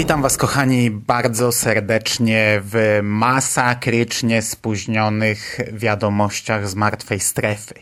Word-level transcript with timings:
Witam 0.00 0.22
Was, 0.22 0.36
kochani, 0.36 0.90
bardzo 0.90 1.52
serdecznie 1.52 2.62
w 2.64 3.00
masakrycznie 3.02 4.42
spóźnionych 4.42 5.60
wiadomościach 5.72 6.68
z 6.68 6.74
martwej 6.74 7.20
strefy. 7.20 7.74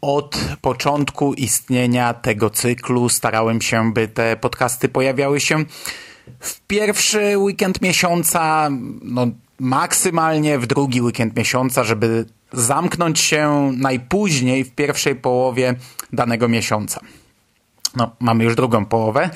Od 0.00 0.38
początku 0.60 1.34
istnienia 1.34 2.14
tego 2.14 2.50
cyklu 2.50 3.08
starałem 3.08 3.60
się, 3.60 3.92
by 3.92 4.08
te 4.08 4.36
podcasty 4.36 4.88
pojawiały 4.88 5.40
się 5.40 5.64
w 6.40 6.60
pierwszy 6.60 7.38
weekend 7.38 7.82
miesiąca, 7.82 8.68
no 9.02 9.26
maksymalnie 9.58 10.58
w 10.58 10.66
drugi 10.66 11.02
weekend 11.02 11.36
miesiąca, 11.36 11.84
żeby 11.84 12.26
zamknąć 12.52 13.20
się 13.20 13.72
najpóźniej 13.76 14.64
w 14.64 14.74
pierwszej 14.74 15.16
połowie 15.16 15.74
danego 16.12 16.48
miesiąca. 16.48 17.00
No, 17.96 18.10
mamy 18.20 18.44
już 18.44 18.54
drugą 18.54 18.84
połowę 18.84 19.30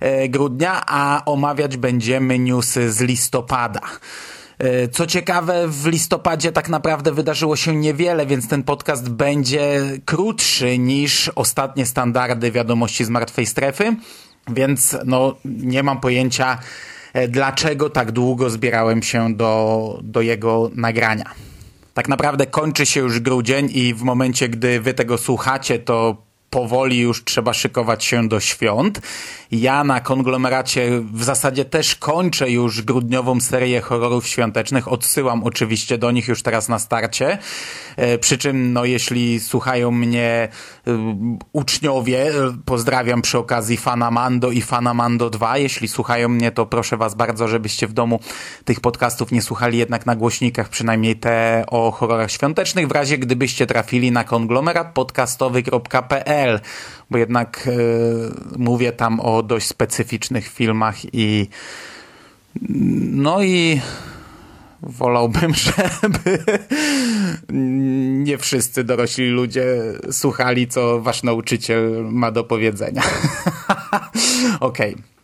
e, 0.00 0.28
grudnia, 0.28 0.82
a 0.86 1.22
omawiać 1.24 1.76
będziemy 1.76 2.38
newsy 2.38 2.92
z 2.92 3.00
listopada. 3.00 3.80
E, 4.58 4.88
co 4.88 5.06
ciekawe, 5.06 5.68
w 5.68 5.86
listopadzie 5.86 6.52
tak 6.52 6.68
naprawdę 6.68 7.12
wydarzyło 7.12 7.56
się 7.56 7.76
niewiele, 7.76 8.26
więc 8.26 8.48
ten 8.48 8.62
podcast 8.62 9.08
będzie 9.08 9.82
krótszy 10.04 10.78
niż 10.78 11.28
ostatnie 11.28 11.86
standardy 11.86 12.50
wiadomości 12.50 13.04
z 13.04 13.08
martwej 13.08 13.46
strefy, 13.46 13.96
więc 14.48 14.96
no, 15.04 15.34
nie 15.44 15.82
mam 15.82 16.00
pojęcia, 16.00 16.58
e, 17.12 17.28
dlaczego 17.28 17.90
tak 17.90 18.12
długo 18.12 18.50
zbierałem 18.50 19.02
się 19.02 19.34
do, 19.34 20.00
do 20.02 20.20
jego 20.20 20.70
nagrania. 20.74 21.30
Tak 21.94 22.08
naprawdę 22.08 22.46
kończy 22.46 22.86
się 22.86 23.00
już 23.00 23.20
grudzień 23.20 23.68
i 23.72 23.94
w 23.94 24.02
momencie, 24.02 24.48
gdy 24.48 24.80
wy 24.80 24.94
tego 24.94 25.18
słuchacie, 25.18 25.78
to 25.78 26.27
powoli 26.50 26.98
już 26.98 27.24
trzeba 27.24 27.54
szykować 27.54 28.04
się 28.04 28.28
do 28.28 28.40
świąt. 28.40 29.00
Ja 29.50 29.84
na 29.84 30.00
konglomeracie 30.00 31.02
w 31.12 31.24
zasadzie 31.24 31.64
też 31.64 31.94
kończę 31.94 32.50
już 32.50 32.82
grudniową 32.82 33.40
serię 33.40 33.80
horrorów 33.80 34.28
świątecznych. 34.28 34.92
Odsyłam 34.92 35.44
oczywiście 35.44 35.98
do 35.98 36.10
nich 36.10 36.28
już 36.28 36.42
teraz 36.42 36.68
na 36.68 36.78
starcie. 36.78 37.38
E, 37.96 38.18
przy 38.18 38.38
czym, 38.38 38.72
no, 38.72 38.84
jeśli 38.84 39.40
słuchają 39.40 39.90
mnie 39.90 40.48
uczniowie, 41.52 42.32
pozdrawiam 42.64 43.22
przy 43.22 43.38
okazji 43.38 43.76
Fana 43.76 44.10
Mando 44.10 44.50
i 44.50 44.62
Fana 44.62 44.94
Mando 44.94 45.30
2. 45.30 45.58
Jeśli 45.58 45.88
słuchają 45.88 46.28
mnie, 46.28 46.50
to 46.50 46.66
proszę 46.66 46.96
was 46.96 47.14
bardzo, 47.14 47.48
żebyście 47.48 47.86
w 47.86 47.92
domu 47.92 48.20
tych 48.64 48.80
podcastów 48.80 49.32
nie 49.32 49.42
słuchali 49.42 49.78
jednak 49.78 50.06
na 50.06 50.16
głośnikach, 50.16 50.68
przynajmniej 50.68 51.16
te 51.16 51.64
o 51.66 51.90
horrorach 51.90 52.30
świątecznych, 52.30 52.88
w 52.88 52.92
razie 52.92 53.18
gdybyście 53.18 53.66
trafili 53.66 54.12
na 54.12 54.24
konglomerat 54.24 54.94
podcastowy.pl 54.94 56.60
bo 57.10 57.18
jednak 57.18 57.68
e, 57.68 58.58
mówię 58.58 58.92
tam 58.92 59.20
o 59.20 59.42
dość 59.42 59.66
specyficznych 59.66 60.48
filmach 60.48 61.14
i 61.14 61.48
no 63.12 63.42
i 63.42 63.80
wolałbym, 64.82 65.54
żeby 65.68 66.38
nie 68.24 68.38
wszyscy 68.38 68.84
dorośli 68.84 69.28
ludzie 69.28 69.66
słuchali, 70.10 70.68
co 70.68 71.00
wasz 71.00 71.22
nauczyciel 71.22 72.04
ma 72.04 72.30
do 72.30 72.44
powiedzenia. 72.44 73.02
Okej. 74.60 74.92
Okay. 74.92 75.18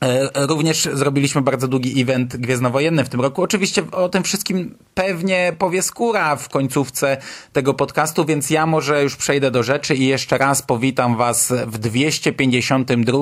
E, 0.00 0.46
również 0.46 0.88
zrobiliśmy 0.92 1.42
bardzo 1.42 1.68
długi 1.68 2.02
event 2.02 2.36
gwiezdnowojenny 2.36 3.04
w 3.04 3.08
tym 3.08 3.20
roku. 3.20 3.42
Oczywiście 3.42 3.90
o 3.90 4.08
tym 4.08 4.22
wszystkim 4.22 4.74
pewnie 4.94 5.52
powie 5.58 5.82
skóra 5.82 6.36
w 6.36 6.48
końcówce 6.48 7.16
tego 7.52 7.74
podcastu, 7.74 8.24
więc 8.24 8.50
ja 8.50 8.66
może 8.66 9.02
już 9.02 9.16
przejdę 9.16 9.50
do 9.50 9.62
rzeczy 9.62 9.94
i 9.94 10.06
jeszcze 10.06 10.38
raz 10.38 10.62
powitam 10.62 11.16
Was 11.16 11.52
w 11.66 11.78
252 11.78 13.18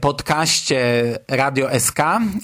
podcaście 0.00 0.82
Radio 1.28 1.80
SK 1.80 1.98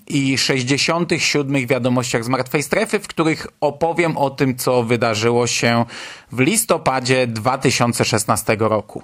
i 0.06 0.38
67 0.38 1.66
wiadomościach 1.66 2.24
z 2.24 2.28
martwej 2.28 2.62
strefy, 2.62 2.98
w 2.98 3.08
których 3.08 3.46
opowiem 3.60 4.16
o 4.16 4.30
tym, 4.30 4.56
co 4.56 4.82
wydarzyło 4.82 5.46
się 5.46 5.84
w 6.32 6.40
listopadzie 6.40 7.26
2016 7.26 8.56
roku. 8.60 9.02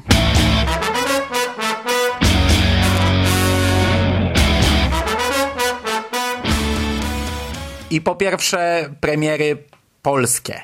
I 7.90 8.00
po 8.00 8.14
pierwsze 8.14 8.90
premiery 9.00 9.56
polskie. 10.02 10.60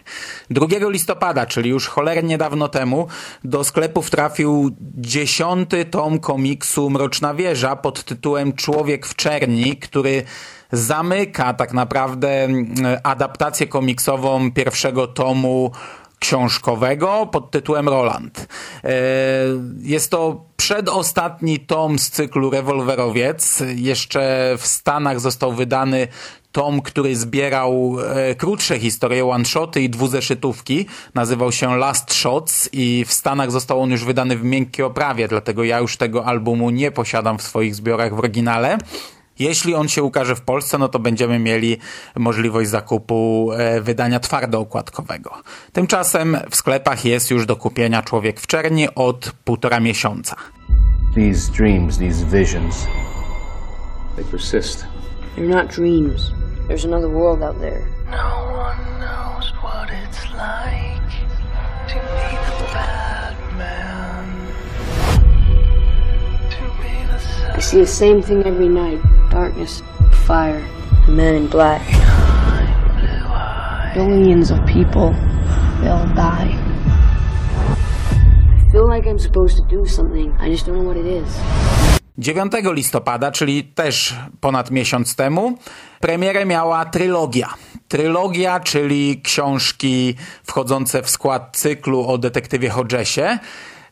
2 0.50 0.66
listopada, 0.88 1.46
czyli 1.46 1.70
już 1.70 1.88
cholernie 1.88 2.38
dawno 2.38 2.68
temu, 2.68 3.08
do 3.44 3.64
sklepów 3.64 4.10
trafił 4.10 4.70
dziesiąty 4.94 5.84
tom 5.84 6.18
komiksu 6.18 6.90
Mroczna 6.90 7.34
Wieża 7.34 7.76
pod 7.76 8.04
tytułem 8.04 8.52
Człowiek 8.52 9.06
w 9.06 9.16
czerni, 9.16 9.76
który 9.76 10.24
zamyka 10.72 11.54
tak 11.54 11.72
naprawdę 11.72 12.44
mm, 12.44 12.66
adaptację 13.02 13.66
komiksową 13.66 14.52
pierwszego 14.52 15.06
tomu 15.06 15.72
książkowego 16.18 17.28
pod 17.32 17.50
tytułem 17.50 17.88
Roland. 17.88 18.48
E, 18.84 18.90
jest 19.82 20.10
to 20.10 20.44
przedostatni 20.56 21.60
tom 21.60 21.98
z 21.98 22.10
cyklu 22.10 22.50
Rewolwerowiec. 22.50 23.62
Jeszcze 23.74 24.54
w 24.58 24.66
Stanach 24.66 25.20
został 25.20 25.52
wydany 25.52 26.08
tom, 26.58 26.82
który 26.82 27.16
zbierał 27.16 27.96
e, 28.00 28.34
krótsze 28.34 28.78
historie, 28.78 29.26
one-shoty 29.26 29.80
i 29.80 29.90
dwuzeszytówki. 29.90 30.86
Nazywał 31.14 31.52
się 31.52 31.76
Last 31.76 32.14
Shots 32.14 32.68
i 32.72 33.04
w 33.08 33.12
Stanach 33.12 33.50
został 33.50 33.80
on 33.80 33.90
już 33.90 34.04
wydany 34.04 34.36
w 34.36 34.44
miękkiej 34.44 34.84
oprawie, 34.84 35.28
dlatego 35.28 35.64
ja 35.64 35.78
już 35.78 35.96
tego 35.96 36.24
albumu 36.24 36.70
nie 36.70 36.90
posiadam 36.90 37.38
w 37.38 37.42
swoich 37.42 37.74
zbiorach 37.74 38.14
w 38.14 38.18
oryginale. 38.18 38.78
Jeśli 39.38 39.74
on 39.74 39.88
się 39.88 40.02
ukaże 40.02 40.36
w 40.36 40.40
Polsce, 40.40 40.78
no 40.78 40.88
to 40.88 40.98
będziemy 40.98 41.38
mieli 41.38 41.76
możliwość 42.16 42.70
zakupu 42.70 43.50
e, 43.52 43.80
wydania 43.80 44.20
twardookładkowego. 44.20 45.30
Tymczasem 45.72 46.36
w 46.50 46.56
sklepach 46.56 47.04
jest 47.04 47.30
już 47.30 47.46
do 47.46 47.56
kupienia 47.56 48.02
Człowiek 48.02 48.40
w 48.40 48.46
Czerni 48.46 48.94
od 48.94 49.32
półtora 49.44 49.80
miesiąca. 49.80 50.36
These 51.14 51.52
dreams, 51.52 51.98
these 51.98 52.24
visions, 52.24 52.86
they 54.16 54.24
persist. 54.24 54.84
They're 55.36 55.48
not 55.48 55.76
dreams. 55.76 56.38
There's 56.68 56.84
another 56.84 57.08
world 57.08 57.42
out 57.42 57.58
there. 57.60 57.88
No 58.10 58.52
one 58.52 59.00
knows 59.00 59.48
what 59.62 59.88
it's 59.90 60.30
like 60.34 61.00
to 61.88 61.94
be 61.94 62.36
the 62.44 62.68
bad 62.74 63.34
man. 63.56 64.28
To 66.50 66.60
be 66.82 66.92
the 67.06 67.56
I 67.56 67.58
see 67.60 67.78
the 67.78 67.86
same 67.86 68.20
thing 68.20 68.44
every 68.44 68.68
night. 68.68 69.00
Darkness, 69.30 69.82
fire, 70.26 70.60
men 71.08 71.36
in 71.36 71.46
black. 71.46 71.80
Billions 73.94 74.50
of 74.50 74.58
people, 74.66 75.12
they'll 75.80 76.04
die. 76.14 76.52
I 77.64 78.68
feel 78.70 78.86
like 78.86 79.06
I'm 79.06 79.18
supposed 79.18 79.56
to 79.56 79.62
do 79.62 79.86
something. 79.86 80.36
I 80.38 80.50
just 80.50 80.66
don't 80.66 80.76
know 80.76 80.84
what 80.84 80.98
it 80.98 81.06
is. 81.06 81.97
9 82.18 82.52
listopada, 82.72 83.32
czyli 83.32 83.64
też 83.64 84.14
ponad 84.40 84.70
miesiąc 84.70 85.14
temu, 85.14 85.58
premierę 86.00 86.46
miała 86.46 86.84
trylogia. 86.84 87.54
Trylogia, 87.88 88.60
czyli 88.60 89.20
książki 89.22 90.14
wchodzące 90.44 91.02
w 91.02 91.10
skład 91.10 91.56
cyklu 91.56 92.08
o 92.08 92.18
detektywie 92.18 92.70
Hodgesie. 92.70 93.38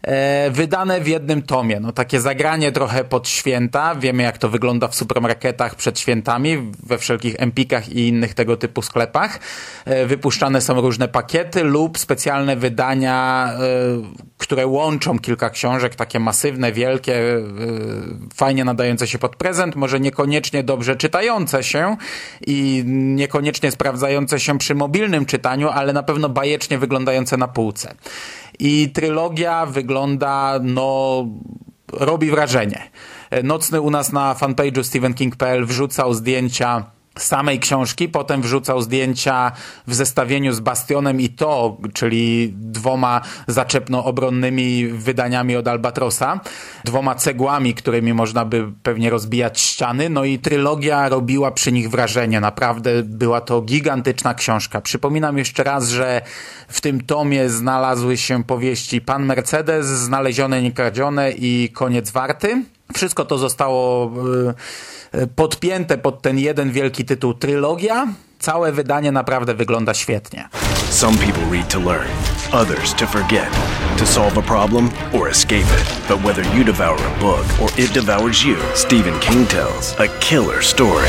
E, 0.02 0.50
wydane 0.50 1.00
w 1.00 1.08
jednym 1.08 1.42
tomie. 1.42 1.80
No 1.80 1.92
takie 1.92 2.20
zagranie 2.20 2.72
trochę 2.72 3.04
pod 3.04 3.28
święta. 3.28 3.94
Wiemy 3.94 4.22
jak 4.22 4.38
to 4.38 4.48
wygląda 4.48 4.88
w 4.88 4.94
supermarketach 4.94 5.74
przed 5.74 6.00
świętami, 6.00 6.72
we 6.82 6.98
wszelkich 6.98 7.34
empikach 7.38 7.88
i 7.88 8.08
innych 8.08 8.34
tego 8.34 8.56
typu 8.56 8.82
sklepach. 8.82 9.40
E, 9.84 10.06
wypuszczane 10.06 10.60
są 10.60 10.80
różne 10.80 11.08
pakiety 11.08 11.64
lub 11.64 11.98
specjalne 11.98 12.56
wydania, 12.56 13.48
e, 13.52 13.58
które 14.38 14.66
łączą 14.66 15.18
kilka 15.18 15.50
książek, 15.50 15.94
takie 15.94 16.20
masywne, 16.20 16.72
wielkie, 16.72 17.16
fajnie 18.34 18.64
nadające 18.64 19.06
się 19.06 19.18
pod 19.18 19.36
prezent, 19.36 19.76
może 19.76 20.00
niekoniecznie 20.00 20.62
dobrze 20.62 20.96
czytające 20.96 21.62
się 21.62 21.96
i 22.46 22.82
niekoniecznie 22.86 23.70
sprawdzające 23.70 24.40
się 24.40 24.58
przy 24.58 24.74
mobilnym 24.74 25.26
czytaniu, 25.26 25.68
ale 25.68 25.92
na 25.92 26.02
pewno 26.02 26.28
bajecznie 26.28 26.78
wyglądające 26.78 27.36
na 27.36 27.48
półce. 27.48 27.94
I 28.58 28.90
trylogia 28.94 29.66
wygląda, 29.66 30.60
no, 30.62 31.24
robi 31.92 32.30
wrażenie. 32.30 32.90
Nocny 33.42 33.80
u 33.80 33.90
nas 33.90 34.12
na 34.12 34.34
fanpage'u 34.34 34.84
stephenking.pl 34.84 35.66
wrzucał 35.66 36.14
zdjęcia 36.14 36.95
samej 37.16 37.60
książki, 37.60 38.08
potem 38.08 38.42
wrzucał 38.42 38.82
zdjęcia 38.82 39.52
w 39.86 39.94
zestawieniu 39.94 40.52
z 40.52 40.60
Bastionem 40.60 41.20
i 41.20 41.28
to, 41.28 41.76
czyli 41.94 42.54
dwoma 42.56 43.20
zaczepno-obronnymi 43.48 44.88
wydaniami 44.88 45.56
od 45.56 45.68
Albatrosa, 45.68 46.40
dwoma 46.84 47.14
cegłami, 47.14 47.74
którymi 47.74 48.14
można 48.14 48.44
by 48.44 48.72
pewnie 48.82 49.10
rozbijać 49.10 49.60
ściany, 49.60 50.08
no 50.08 50.24
i 50.24 50.38
trylogia 50.38 51.08
robiła 51.08 51.50
przy 51.50 51.72
nich 51.72 51.90
wrażenie, 51.90 52.40
naprawdę 52.40 53.02
była 53.02 53.40
to 53.40 53.62
gigantyczna 53.62 54.34
książka. 54.34 54.80
Przypominam 54.80 55.38
jeszcze 55.38 55.64
raz, 55.64 55.88
że 55.88 56.22
w 56.68 56.80
tym 56.80 57.00
tomie 57.00 57.48
znalazły 57.48 58.16
się 58.16 58.44
powieści 58.44 59.00
Pan 59.00 59.26
Mercedes, 59.26 59.86
Znalezione, 59.86 60.62
Niekradzione 60.62 61.32
i 61.32 61.70
Koniec 61.74 62.10
Warty. 62.10 62.75
Wszystko 62.94 63.24
to 63.24 63.38
zostało 63.38 64.12
e, 65.14 65.26
podpięte 65.26 65.98
pod 65.98 66.22
ten 66.22 66.38
jeden 66.38 66.72
wielki 66.72 67.04
tytuł 67.04 67.34
trylogia. 67.34 68.06
Całe 68.38 68.72
wydanie 68.72 69.12
naprawdę 69.12 69.54
wygląda 69.54 69.94
świetnie. 69.94 70.48
Some 70.90 71.18
people 71.18 71.50
read 71.50 71.72
to 71.72 71.80
learn, 71.80 72.08
others 72.52 72.94
to 72.94 73.06
forget, 73.06 73.50
to 73.98 74.06
solve 74.06 74.38
a 74.38 74.42
problem 74.42 74.90
or 75.12 75.30
escape 75.30 75.56
it. 75.56 76.08
But 76.08 76.24
whether 76.24 76.56
you 76.56 76.64
devour 76.64 76.98
a 77.00 77.20
book 77.20 77.44
or 77.62 77.70
it 77.78 77.92
devours 77.92 78.44
you, 78.44 78.56
Stephen 78.74 79.20
King 79.20 79.48
tells 79.48 79.94
a 80.00 80.08
killer 80.20 80.62
story. 80.62 81.08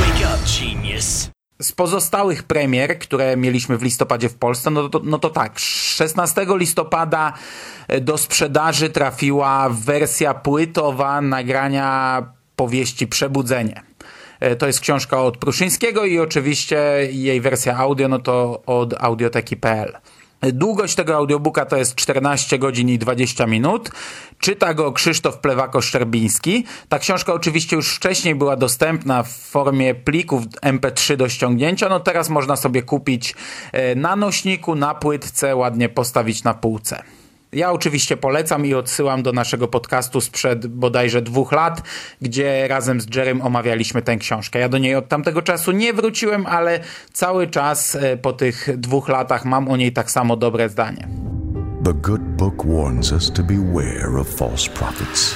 Wake 0.00 0.24
up, 0.26 0.40
genius. 0.44 1.30
Z 1.60 1.72
pozostałych 1.72 2.42
premier, 2.42 2.98
które 2.98 3.36
mieliśmy 3.36 3.78
w 3.78 3.82
listopadzie 3.82 4.28
w 4.28 4.34
Polsce, 4.34 4.70
no 4.70 4.88
to, 4.88 5.00
no 5.04 5.18
to 5.18 5.30
tak, 5.30 5.58
16 5.58 6.46
listopada 6.48 7.32
do 8.00 8.18
sprzedaży 8.18 8.90
trafiła 8.90 9.68
wersja 9.70 10.34
płytowa 10.34 11.20
nagrania 11.20 12.22
powieści 12.56 13.06
Przebudzenie. 13.06 13.82
E, 14.40 14.56
to 14.56 14.66
jest 14.66 14.80
książka 14.80 15.22
od 15.22 15.36
Pruszyńskiego 15.36 16.04
i 16.04 16.18
oczywiście 16.18 17.08
jej 17.10 17.40
wersja 17.40 17.76
audio, 17.76 18.08
no 18.08 18.18
to 18.18 18.62
od 18.66 18.94
audioteki.pl. 19.02 19.92
Długość 20.42 20.94
tego 20.94 21.16
audiobooka 21.16 21.64
to 21.66 21.76
jest 21.76 21.94
14 21.94 22.58
godzin 22.58 22.88
i 22.88 22.98
20 22.98 23.46
minut. 23.46 23.90
Czyta 24.38 24.74
go 24.74 24.92
Krzysztof 24.92 25.40
Plewako-Szczerbiński. 25.40 26.64
Ta 26.88 26.98
książka 26.98 27.32
oczywiście 27.32 27.76
już 27.76 27.96
wcześniej 27.96 28.34
była 28.34 28.56
dostępna 28.56 29.22
w 29.22 29.32
formie 29.32 29.94
plików 29.94 30.44
MP3 30.46 31.16
do 31.16 31.28
ściągnięcia. 31.28 31.88
No 31.88 32.00
teraz 32.00 32.28
można 32.28 32.56
sobie 32.56 32.82
kupić 32.82 33.34
e, 33.72 33.94
na 33.94 34.16
nośniku, 34.16 34.74
na 34.74 34.94
płytce, 34.94 35.56
ładnie 35.56 35.88
postawić 35.88 36.44
na 36.44 36.54
półce. 36.54 37.02
Ja 37.52 37.72
oczywiście 37.72 38.16
polecam 38.16 38.66
i 38.66 38.74
odsyłam 38.74 39.22
do 39.22 39.32
naszego 39.32 39.68
podcastu 39.68 40.20
sprzed 40.20 40.66
bodajże 40.66 41.22
dwóch 41.22 41.52
lat, 41.52 41.82
gdzie 42.20 42.68
razem 42.68 43.00
z 43.00 43.16
Jerem 43.16 43.42
omawialiśmy 43.42 44.02
tę 44.02 44.16
książkę. 44.16 44.58
Ja 44.58 44.68
do 44.68 44.78
niej 44.78 44.94
od 44.94 45.08
tamtego 45.08 45.42
czasu 45.42 45.72
nie 45.72 45.92
wróciłem, 45.92 46.46
ale 46.46 46.80
cały 47.12 47.46
czas 47.46 47.94
e, 47.94 48.16
po 48.16 48.32
tych 48.32 48.68
dwóch 48.76 49.08
latach 49.08 49.44
mam 49.44 49.68
o 49.68 49.76
niej 49.76 49.92
tak 49.92 50.10
samo 50.10 50.36
dobre 50.36 50.68
zdanie. 50.68 51.08
The 51.84 51.92
good 51.94 52.20
book 52.20 52.64
warns 52.66 53.12
us 53.12 53.32
to 53.32 53.42
beware 53.42 54.20
of 54.20 54.28
false 54.28 54.70
prophets 54.70 55.34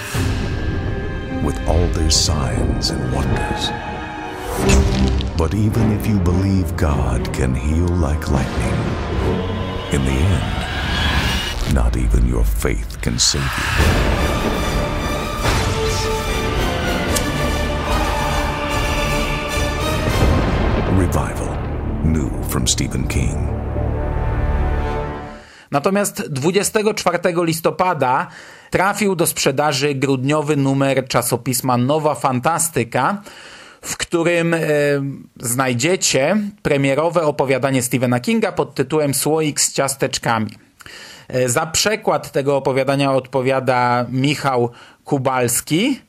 with 1.42 1.68
all 1.68 1.88
their 1.94 2.12
signs 2.12 2.90
and 2.90 3.14
wonders. 3.14 3.70
But 5.36 5.54
even 5.54 6.00
if 6.00 6.06
you 6.06 6.18
believe 6.18 6.76
God 6.76 7.36
can 7.36 7.54
heal 7.54 7.88
like 8.10 8.30
lightning, 8.30 8.78
in 9.92 10.04
the 10.04 10.12
end, 10.12 10.73
Not 11.72 11.96
even 11.96 12.28
your 12.28 12.44
faith 12.44 13.00
can 13.00 13.18
save 13.18 13.42
you. 13.42 14.64
Revival. 20.98 21.56
New 22.04 22.30
from 22.48 22.68
Stephen 22.68 23.08
King. 23.08 23.54
Natomiast 25.70 26.22
24 26.28 27.44
listopada 27.44 28.26
trafił 28.70 29.16
do 29.16 29.26
sprzedaży 29.26 29.94
grudniowy 29.94 30.56
numer 30.56 31.08
czasopisma 31.08 31.76
Nowa 31.76 32.14
Fantastyka, 32.14 33.22
w 33.82 33.96
którym 33.96 34.54
e, 34.54 34.58
znajdziecie 35.40 36.36
premierowe 36.62 37.22
opowiadanie 37.22 37.82
Stephena 37.82 38.20
Kinga 38.20 38.52
pod 38.52 38.74
tytułem 38.74 39.14
Słoik 39.14 39.60
z 39.60 39.72
ciasteczkami. 39.72 40.63
E, 41.28 41.48
za 41.48 41.66
przekład 41.66 42.32
tego 42.32 42.56
opowiadania 42.56 43.12
odpowiada 43.12 44.06
Michał 44.08 44.70
Kubalski. 45.04 46.00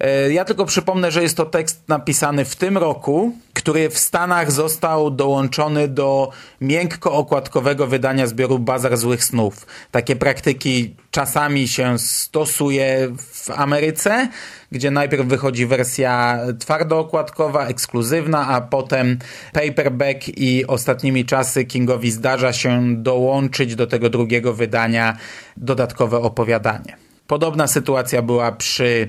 E, 0.00 0.32
ja 0.32 0.44
tylko 0.44 0.64
przypomnę, 0.64 1.10
że 1.10 1.22
jest 1.22 1.36
to 1.36 1.46
tekst 1.46 1.88
napisany 1.88 2.44
w 2.44 2.56
tym 2.56 2.78
roku, 2.78 3.32
który 3.52 3.90
w 3.90 3.98
Stanach 3.98 4.52
został 4.52 5.10
dołączony 5.10 5.88
do 5.88 6.30
miękko-okładkowego 6.60 7.86
wydania 7.86 8.26
zbioru 8.26 8.58
Bazar 8.58 8.96
Złych 8.96 9.24
Snów. 9.24 9.66
Takie 9.90 10.16
praktyki 10.16 10.94
czasami 11.10 11.68
się 11.68 11.98
stosuje 11.98 13.08
w 13.18 13.50
Ameryce, 13.50 14.28
gdzie 14.72 14.90
najpierw 14.90 15.26
wychodzi 15.26 15.66
wersja 15.66 16.38
twardookładkowa, 16.58 17.66
ekskluzywna, 17.66 18.48
a 18.48 18.60
potem 18.60 19.18
paperback 19.52 20.28
i 20.28 20.66
ostatnimi 20.66 21.24
czasy 21.24 21.64
Kingowi 21.64 22.10
zdarza 22.10 22.52
się 22.52 22.96
dołączyć 22.96 23.74
do 23.74 23.86
tego 23.86 24.10
drugiego 24.10 24.54
wydania 24.54 25.16
dodatkowe 25.56 26.18
opowiadanie. 26.18 26.96
Podobna 27.26 27.66
sytuacja 27.66 28.22
była 28.22 28.52
przy 28.52 29.08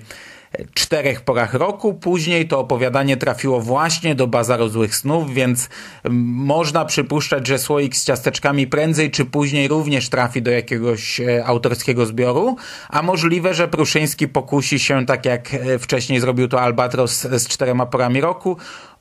czterech 0.73 1.21
porach 1.21 1.53
roku. 1.53 1.93
Później 1.93 2.47
to 2.47 2.59
opowiadanie 2.59 3.17
trafiło 3.17 3.61
właśnie 3.61 4.15
do 4.15 4.27
Bazaru 4.27 4.69
Złych 4.69 4.95
Snów, 4.95 5.33
więc 5.33 5.69
można 6.09 6.85
przypuszczać, 6.85 7.47
że 7.47 7.59
słoik 7.59 7.95
z 7.95 8.05
ciasteczkami 8.05 8.67
prędzej 8.67 9.11
czy 9.11 9.25
później 9.25 9.67
również 9.67 10.09
trafi 10.09 10.41
do 10.41 10.51
jakiegoś 10.51 11.19
e, 11.19 11.45
autorskiego 11.45 12.05
zbioru, 12.05 12.55
a 12.89 13.01
możliwe, 13.01 13.53
że 13.53 13.67
Pruszyński 13.67 14.27
pokusi 14.27 14.79
się, 14.79 15.05
tak 15.05 15.25
jak 15.25 15.53
e, 15.53 15.79
wcześniej 15.79 16.19
zrobił 16.19 16.47
to 16.47 16.61
Albatros 16.61 17.21
z 17.21 17.47
czterema 17.47 17.85
porami 17.85 18.21
roku, 18.21 18.57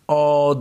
o 0.08 0.56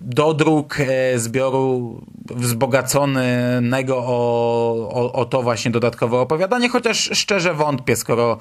dodruk 0.00 0.80
e, 0.80 1.18
zbioru 1.18 2.00
wzbogaconego 2.30 3.96
o, 3.96 4.88
o, 4.92 5.12
o, 5.12 5.24
to 5.24 5.42
właśnie 5.42 5.70
dodatkowe 5.70 6.18
opowiadanie, 6.18 6.68
chociaż 6.68 7.10
szczerze 7.12 7.54
wątpię, 7.54 7.96
skoro 7.96 8.38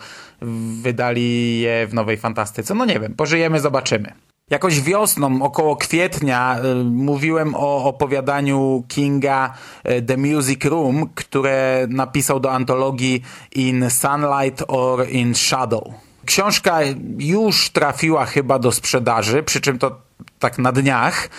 wydali 0.81 1.59
je 1.59 1.87
w 1.87 1.93
Nowej 1.93 2.17
Fantastyce. 2.17 2.75
No 2.75 2.85
nie 2.85 2.99
wiem, 2.99 3.15
pożyjemy, 3.15 3.59
zobaczymy. 3.59 4.13
Jakoś 4.49 4.81
wiosną, 4.81 5.43
około 5.43 5.75
kwietnia, 5.75 6.59
y, 6.81 6.83
mówiłem 6.83 7.55
o 7.55 7.83
opowiadaniu 7.83 8.83
Kinga 8.87 9.53
y, 9.89 10.01
The 10.01 10.17
Music 10.17 10.65
Room, 10.65 11.09
które 11.15 11.87
napisał 11.89 12.39
do 12.39 12.51
antologii 12.51 13.21
In 13.55 13.89
Sunlight 13.89 14.63
or 14.67 15.09
in 15.09 15.35
Shadow. 15.35 15.83
Książka 16.25 16.79
już 17.17 17.69
trafiła 17.69 18.25
chyba 18.25 18.59
do 18.59 18.71
sprzedaży, 18.71 19.43
przy 19.43 19.61
czym 19.61 19.79
to 19.79 20.04
tak 20.45 20.59
na 20.59 20.71
dniach, 20.71 21.29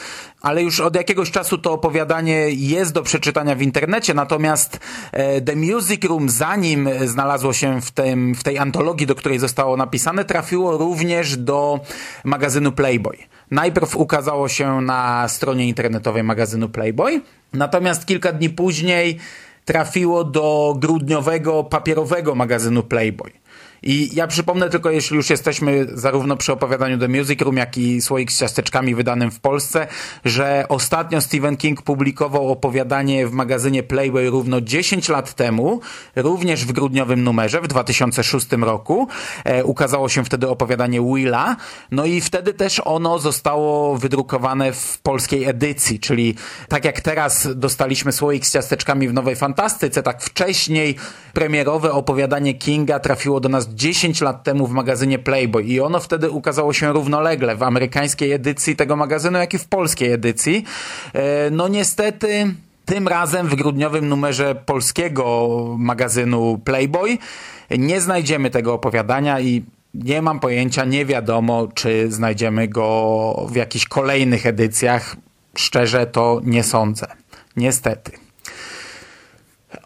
ale 0.42 0.62
już 0.62 0.80
od 0.80 0.96
jakiegoś 0.96 1.30
czasu 1.30 1.58
to 1.58 1.72
opowiadanie 1.72 2.50
jest 2.50 2.92
do 2.92 3.02
przeczytania 3.02 3.54
w 3.54 3.62
internecie, 3.62 4.14
natomiast 4.14 4.80
e, 5.12 5.40
The 5.40 5.56
Music 5.56 6.04
Room, 6.04 6.28
zanim 6.28 6.88
znalazło 7.04 7.52
się 7.52 7.80
w, 7.80 7.90
tym, 7.90 8.34
w 8.34 8.42
tej 8.42 8.58
antologii, 8.58 9.06
do 9.06 9.14
której 9.14 9.38
zostało 9.38 9.76
napisane, 9.76 10.25
trafiło 10.25 10.78
również 10.78 11.36
do 11.36 11.80
magazynu 12.25 12.72
Playboy. 12.72 13.16
Najpierw 13.50 13.96
ukazało 13.96 14.48
się 14.48 14.80
na 14.80 15.28
stronie 15.28 15.68
internetowej 15.68 16.22
magazynu 16.22 16.68
Playboy, 16.68 17.20
natomiast 17.52 18.06
kilka 18.06 18.32
dni 18.32 18.50
później 18.50 19.18
trafiło 19.64 20.25
do 20.25 20.76
grudniowego 20.78 21.64
papierowego 21.64 22.34
magazynu 22.34 22.82
Playboy. 22.82 23.45
I 23.83 24.11
ja 24.12 24.26
przypomnę 24.26 24.71
tylko, 24.71 24.90
jeśli 24.90 25.16
już 25.16 25.30
jesteśmy 25.30 25.87
zarówno 25.92 26.37
przy 26.37 26.52
opowiadaniu 26.52 26.99
The 26.99 27.09
Music 27.09 27.40
Room, 27.40 27.56
jak 27.56 27.78
i 27.78 28.00
Słoik 28.00 28.33
z 28.33 28.38
ciasteczkami 28.38 28.95
wydanym 28.95 29.30
w 29.30 29.40
Polsce, 29.40 29.87
że 30.25 30.64
ostatnio 30.68 31.21
Stephen 31.21 31.56
King 31.56 31.83
publikował 31.83 32.49
opowiadanie 32.52 33.26
w 33.26 33.33
magazynie 33.33 33.83
Playboy 33.83 34.30
równo 34.30 34.61
10 34.61 35.09
lat 35.09 35.35
temu, 35.35 35.80
również 36.16 36.64
w 36.64 36.73
grudniowym 36.73 37.25
numerze 37.25 37.61
w 37.61 37.68
2006 37.68 38.52
roku. 38.52 39.09
E, 39.45 39.64
ukazało 39.64 40.09
się 40.09 40.25
wtedy 40.25 40.49
opowiadanie 40.49 41.00
Willa, 41.00 41.56
no 41.90 42.04
i 42.04 42.21
wtedy 42.21 42.54
też 42.54 42.80
ono 42.85 43.18
zostało 43.18 43.97
wydrukowane 43.99 44.73
w 44.73 44.99
polskiej 44.99 45.45
edycji, 45.45 46.00
czyli 46.00 46.35
tak 46.68 46.85
jak 46.85 47.00
teraz 47.00 47.49
dostaliśmy 47.54 48.12
Słoik 48.12 48.47
z 48.47 48.52
ciasteczkami 48.52 49.09
w 49.09 49.12
Nowej 49.12 49.37
Fantastyce, 49.37 50.02
tak 50.02 50.23
wcześniej 50.23 50.97
premierowe 51.33 51.92
opowiadanie 51.92 52.54
Kinga 52.54 52.99
trafiło 52.99 53.40
do 53.40 53.49
nas 53.49 53.65
10 53.75 54.20
lat 54.20 54.44
temu 54.44 54.66
w 54.66 54.70
magazynie 54.70 55.18
Playboy 55.18 55.62
i 55.62 55.80
ono 55.80 56.00
wtedy 56.00 56.30
ukazało 56.30 56.73
się 56.73 56.92
równolegle 56.92 57.56
w 57.56 57.62
amerykańskiej 57.62 58.32
edycji 58.32 58.76
tego 58.76 58.96
magazynu, 58.96 59.38
jak 59.38 59.54
i 59.54 59.58
w 59.58 59.66
polskiej 59.68 60.12
edycji. 60.12 60.64
E, 61.12 61.50
no 61.50 61.68
niestety 61.68 62.54
Tym 62.87 63.08
razem 63.08 63.49
w 63.49 63.54
grudniowym 63.54 64.08
numerze 64.08 64.54
polskiego 64.54 65.49
magazynu 65.78 66.58
Playboy 66.64 67.18
nie 67.70 68.00
znajdziemy 68.00 68.50
tego 68.50 68.75
opowiadania 68.75 69.40
i 69.40 69.64
nie 69.94 70.23
mam 70.23 70.40
pojęcia, 70.40 70.85
nie 70.85 71.06
wiadomo, 71.06 71.68
czy 71.75 72.12
znajdziemy 72.12 72.68
go 72.68 73.46
w 73.50 73.56
jakichś 73.56 73.87
kolejnych 73.87 74.46
edycjach. 74.46 75.16
Szczerze 75.56 76.06
to 76.06 76.40
nie 76.44 76.62
sądzę. 76.62 77.06
Niestety. 77.56 78.12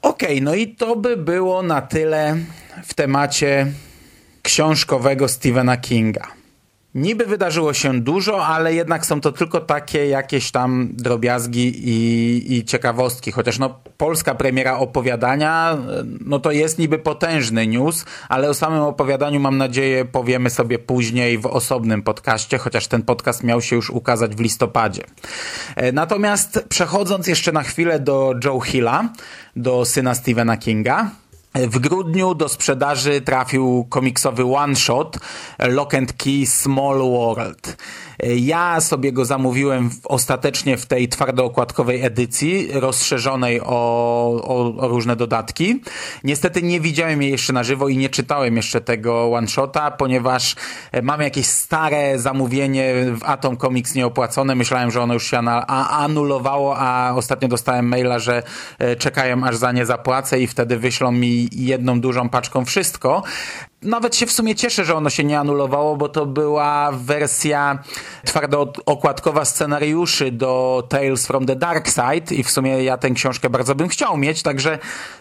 Okej, 0.02 0.28
okay, 0.28 0.40
no 0.40 0.54
i 0.54 0.68
to 0.68 0.96
by 0.96 1.16
było 1.16 1.62
na 1.62 1.82
tyle 1.82 2.36
w 2.84 2.94
temacie 2.94 3.66
książkowego 4.42 5.28
Stephena 5.28 5.76
Kinga. 5.76 6.40
Niby 6.94 7.26
wydarzyło 7.26 7.74
się 7.74 8.00
dużo, 8.00 8.46
ale 8.46 8.74
jednak 8.74 9.06
są 9.06 9.20
to 9.20 9.32
tylko 9.32 9.60
takie 9.60 10.06
jakieś 10.06 10.50
tam 10.50 10.88
drobiazgi 10.92 11.88
i, 11.88 12.56
i, 12.56 12.64
ciekawostki. 12.64 13.32
Chociaż 13.32 13.58
no, 13.58 13.80
polska 13.96 14.34
premiera 14.34 14.78
opowiadania, 14.78 15.78
no 16.20 16.38
to 16.38 16.50
jest 16.50 16.78
niby 16.78 16.98
potężny 16.98 17.66
news, 17.66 18.04
ale 18.28 18.50
o 18.50 18.54
samym 18.54 18.80
opowiadaniu 18.80 19.40
mam 19.40 19.56
nadzieję 19.56 20.04
powiemy 20.04 20.50
sobie 20.50 20.78
później 20.78 21.38
w 21.38 21.46
osobnym 21.46 22.02
podcaście, 22.02 22.58
chociaż 22.58 22.86
ten 22.86 23.02
podcast 23.02 23.42
miał 23.42 23.60
się 23.60 23.76
już 23.76 23.90
ukazać 23.90 24.36
w 24.36 24.40
listopadzie. 24.40 25.02
E, 25.76 25.92
natomiast 25.92 26.64
przechodząc 26.68 27.26
jeszcze 27.26 27.52
na 27.52 27.62
chwilę 27.62 28.00
do 28.00 28.34
Joe 28.44 28.60
Hilla, 28.60 29.08
do 29.56 29.84
syna 29.84 30.14
Stephena 30.14 30.56
Kinga, 30.56 31.10
w 31.54 31.78
grudniu 31.78 32.34
do 32.34 32.48
sprzedaży 32.48 33.20
trafił 33.20 33.86
komiksowy 33.88 34.44
one-shot 34.56 35.18
Lock 35.58 35.94
and 35.94 36.12
Key 36.12 36.46
Small 36.46 36.98
World. 36.98 37.76
Ja 38.36 38.80
sobie 38.80 39.12
go 39.12 39.24
zamówiłem 39.24 39.90
w, 39.90 40.06
ostatecznie 40.06 40.76
w 40.76 40.86
tej 40.86 41.08
twardookładkowej 41.08 42.02
edycji, 42.02 42.68
rozszerzonej 42.72 43.60
o, 43.60 43.66
o, 44.44 44.76
o, 44.76 44.88
różne 44.88 45.16
dodatki. 45.16 45.82
Niestety 46.24 46.62
nie 46.62 46.80
widziałem 46.80 47.22
jej 47.22 47.30
jeszcze 47.30 47.52
na 47.52 47.64
żywo 47.64 47.88
i 47.88 47.96
nie 47.96 48.08
czytałem 48.08 48.56
jeszcze 48.56 48.80
tego 48.80 49.32
one-shota, 49.32 49.90
ponieważ 49.90 50.56
e, 50.92 51.02
mam 51.02 51.20
jakieś 51.20 51.46
stare 51.46 52.18
zamówienie 52.18 52.94
w 53.14 53.24
Atom 53.24 53.56
Comics 53.56 53.94
nieopłacone. 53.94 54.54
Myślałem, 54.54 54.90
że 54.90 55.02
ono 55.02 55.14
już 55.14 55.30
się 55.30 55.38
anulowało, 55.90 56.76
a 56.78 57.12
ostatnio 57.14 57.48
dostałem 57.48 57.88
maila, 57.88 58.18
że 58.18 58.42
e, 58.78 58.96
czekają 58.96 59.44
aż 59.44 59.56
za 59.56 59.72
nie 59.72 59.86
zapłacę 59.86 60.40
i 60.40 60.46
wtedy 60.46 60.76
wyślą 60.76 61.12
mi 61.12 61.48
jedną 61.52 62.00
dużą 62.00 62.28
paczką 62.28 62.64
wszystko 62.64 63.22
nawet 63.82 64.16
się 64.16 64.26
w 64.26 64.32
sumie 64.32 64.54
cieszę, 64.54 64.84
że 64.84 64.94
ono 64.94 65.10
się 65.10 65.24
nie 65.24 65.38
anulowało, 65.38 65.96
bo 65.96 66.08
to 66.08 66.26
była 66.26 66.92
wersja 66.92 67.78
twardookładkowa 68.26 69.44
scenariuszy 69.44 70.32
do 70.32 70.82
Tales 70.88 71.26
from 71.26 71.46
the 71.46 71.56
Dark 71.56 71.88
Side 71.88 72.34
i 72.34 72.42
w 72.42 72.50
sumie 72.50 72.84
ja 72.84 72.96
tę 72.96 73.10
książkę 73.10 73.50
bardzo 73.50 73.74
bym 73.74 73.88
chciał 73.88 74.16
mieć, 74.16 74.42
także 74.42 74.78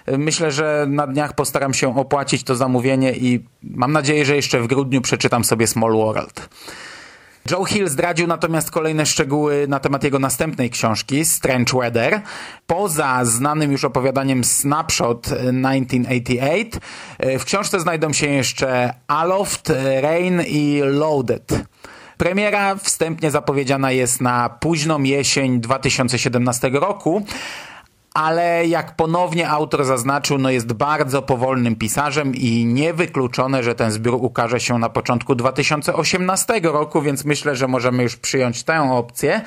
myślę, 0.08 0.52
że 0.52 0.86
na 0.90 1.08
dniach 1.08 1.34
postaram 1.34 1.74
się 1.74 2.00
opłacić 2.00 2.44
to 2.44 2.56
zamówienie 2.56 3.14
i 3.14 3.46
mam 3.64 3.92
nadzieję, 3.92 4.26
że 4.26 4.36
jeszcze 4.36 4.62
w 4.62 4.68
grudniu 4.68 5.02
przeczytam 5.02 5.44
sobie 5.44 5.68
Small 5.68 5.92
World. 5.92 6.50
Joe 7.52 7.66
Hill 7.66 7.90
zdradził 7.90 8.28
natomiast 8.28 8.72
kolejne 8.72 9.06
szczegóły 9.06 9.68
na 9.68 9.80
temat 9.80 10.04
jego 10.04 10.20
następnej 10.20 10.70
książki, 10.70 11.26
Strange 11.26 11.80
Weather. 11.80 12.22
Poza 12.68 13.26
znanym 13.26 13.72
już 13.72 13.84
opowiadaniem 13.84 14.44
Snapshot 14.44 15.22
1988, 15.22 17.40
w 17.40 17.46
książce 17.46 17.80
znajdą 17.80 18.14
się 18.14 18.28
jeszcze 18.28 18.94
Aloft, 19.08 19.74
Rain 20.02 20.42
i 20.48 20.82
Loaded. 20.84 21.60
Premiera 22.18 22.76
wstępnie 22.76 23.32
zapowiedziana 23.32 23.92
jest 23.92 24.22
na 24.22 24.50
późną 24.50 25.04
jesień 25.04 25.62
2017 25.62 26.70
roku, 26.70 27.26
ale 28.20 28.68
jak 28.68 28.96
ponownie 28.96 29.50
autor 29.50 29.86
zaznaczył, 29.86 30.38
no 30.38 30.50
jest 30.50 30.74
bardzo 30.74 31.22
powolnym 31.22 31.76
pisarzem 31.76 32.36
i 32.36 32.66
niewykluczone, 32.66 33.64
że 33.64 33.76
ten 33.76 33.92
zbiór 33.92 34.16
ukaże 34.22 34.60
się 34.60 34.80
na 34.80 34.90
początku 34.90 35.36
2018 35.36 36.60
roku, 36.64 37.02
więc 37.02 37.26
myślę, 37.26 37.56
że 37.56 37.68
możemy 37.68 38.04
już 38.04 38.16
przyjąć 38.16 38.64
tę 38.64 38.92
opcję. 38.92 39.42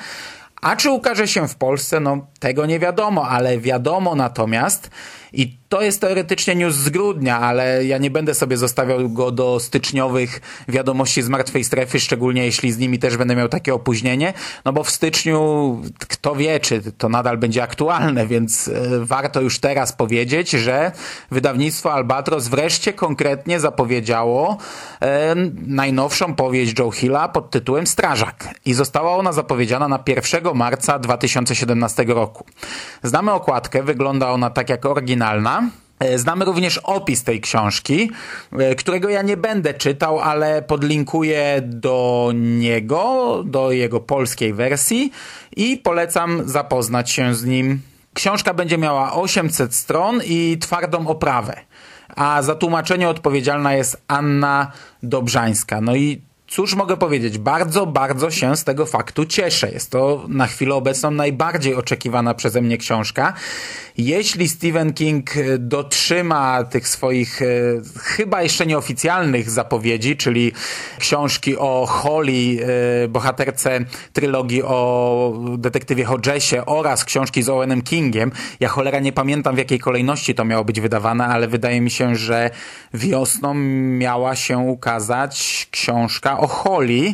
A 0.61 0.75
czy 0.75 0.91
ukaże 0.91 1.27
się 1.27 1.47
w 1.47 1.55
Polsce? 1.55 1.99
No 1.99 2.27
tego 2.39 2.65
nie 2.65 2.79
wiadomo, 2.79 3.29
ale 3.29 3.57
wiadomo 3.57 4.15
natomiast, 4.15 4.89
i 5.33 5.57
to 5.73 5.81
jest 5.81 6.01
teoretycznie 6.01 6.55
news 6.55 6.75
z 6.75 6.89
grudnia, 6.89 7.39
ale 7.39 7.85
ja 7.85 7.97
nie 7.97 8.11
będę 8.11 8.33
sobie 8.33 8.57
zostawiał 8.57 9.09
go 9.09 9.31
do 9.31 9.59
styczniowych 9.59 10.41
wiadomości 10.67 11.21
z 11.21 11.29
martwej 11.29 11.63
strefy, 11.63 11.99
szczególnie 11.99 12.45
jeśli 12.45 12.71
z 12.71 12.77
nimi 12.77 12.99
też 12.99 13.17
będę 13.17 13.35
miał 13.35 13.49
takie 13.49 13.73
opóźnienie, 13.73 14.33
no 14.65 14.73
bo 14.73 14.83
w 14.83 14.89
styczniu 14.89 15.81
kto 15.99 16.35
wie, 16.35 16.59
czy 16.59 16.81
to 16.97 17.09
nadal 17.09 17.37
będzie 17.37 17.63
aktualne, 17.63 18.27
więc 18.27 18.67
e, 18.67 18.71
warto 18.99 19.41
już 19.41 19.59
teraz 19.59 19.93
powiedzieć, 19.93 20.49
że 20.49 20.91
wydawnictwo 21.31 21.93
Albatros 21.93 22.47
wreszcie 22.47 22.93
konkretnie 22.93 23.59
zapowiedziało 23.59 24.57
e, 25.01 25.35
najnowszą 25.67 26.35
powieść 26.35 26.79
Joe 26.79 26.91
Hilla 26.91 27.27
pod 27.27 27.49
tytułem 27.49 27.87
Strażak. 27.87 28.49
I 28.65 28.73
została 28.73 29.15
ona 29.15 29.33
zapowiedziana 29.33 29.87
na 29.87 30.03
1 30.07 30.43
marca 30.55 30.99
2017 30.99 32.03
roku. 32.03 32.45
Znamy 33.03 33.31
okładkę, 33.31 33.83
wygląda 33.83 34.29
ona 34.29 34.49
tak 34.49 34.69
jak 34.69 34.85
oryginalna 34.85 35.62
znamy 36.15 36.45
również 36.45 36.77
opis 36.77 37.23
tej 37.23 37.41
książki, 37.41 38.11
e, 38.51 38.75
którego 38.75 39.09
ja 39.09 39.21
nie 39.21 39.37
będę 39.37 39.73
czytał, 39.73 40.19
ale 40.19 40.61
podlinkuję 40.61 41.61
do 41.63 42.31
niego, 42.35 43.43
do 43.45 43.71
jego 43.71 43.99
polskiej 43.99 44.53
wersji 44.53 45.11
i 45.55 45.77
polecam 45.77 46.49
zapoznać 46.49 47.11
się 47.11 47.35
z 47.35 47.45
nim. 47.45 47.81
Książka 48.13 48.53
będzie 48.53 48.77
miała 48.77 49.13
800 49.13 49.75
stron 49.75 50.21
i 50.25 50.57
twardą 50.61 51.07
oprawę, 51.07 51.59
a 52.15 52.41
za 52.41 52.55
tłumaczenie 52.55 53.09
odpowiedzialna 53.09 53.73
jest 53.73 54.01
Anna 54.07 54.71
Dobrzańska. 55.03 55.81
No 55.81 55.95
i 55.95 56.21
Cóż 56.53 56.75
mogę 56.75 56.97
powiedzieć? 56.97 57.37
Bardzo, 57.37 57.85
bardzo 57.85 58.31
się 58.31 58.55
z 58.57 58.63
tego 58.63 58.85
faktu 58.85 59.25
cieszę. 59.25 59.71
Jest 59.71 59.91
to 59.91 60.25
na 60.27 60.47
chwilę 60.47 60.75
obecną 60.75 61.11
najbardziej 61.11 61.75
oczekiwana 61.75 62.33
przeze 62.33 62.61
mnie 62.61 62.77
książka. 62.77 63.33
Jeśli 63.97 64.49
Stephen 64.49 64.93
King 64.93 65.37
e, 65.37 65.57
dotrzyma 65.57 66.63
tych 66.63 66.87
swoich 66.87 67.41
e, 67.41 67.45
chyba 67.99 68.41
jeszcze 68.41 68.65
nieoficjalnych 68.65 69.49
zapowiedzi, 69.49 70.17
czyli 70.17 70.51
książki 70.99 71.57
o 71.57 71.85
Holly, 71.85 72.57
e, 73.03 73.07
bohaterce 73.07 73.79
trylogii 74.13 74.63
o 74.63 75.33
detektywie 75.57 76.05
Hodgesie 76.05 76.65
oraz 76.65 77.05
książki 77.05 77.43
z 77.43 77.49
Owenem 77.49 77.81
Kingiem, 77.81 78.31
ja 78.59 78.69
cholera 78.69 78.99
nie 78.99 79.11
pamiętam 79.11 79.55
w 79.55 79.57
jakiej 79.57 79.79
kolejności 79.79 80.35
to 80.35 80.45
miało 80.45 80.65
być 80.65 80.81
wydawane, 80.81 81.25
ale 81.25 81.47
wydaje 81.47 81.81
mi 81.81 81.91
się, 81.91 82.15
że 82.15 82.49
wiosną 82.93 83.53
miała 83.53 84.35
się 84.35 84.57
ukazać 84.57 85.67
książka 85.71 86.42
o 86.43 86.47
Holly, 86.47 87.13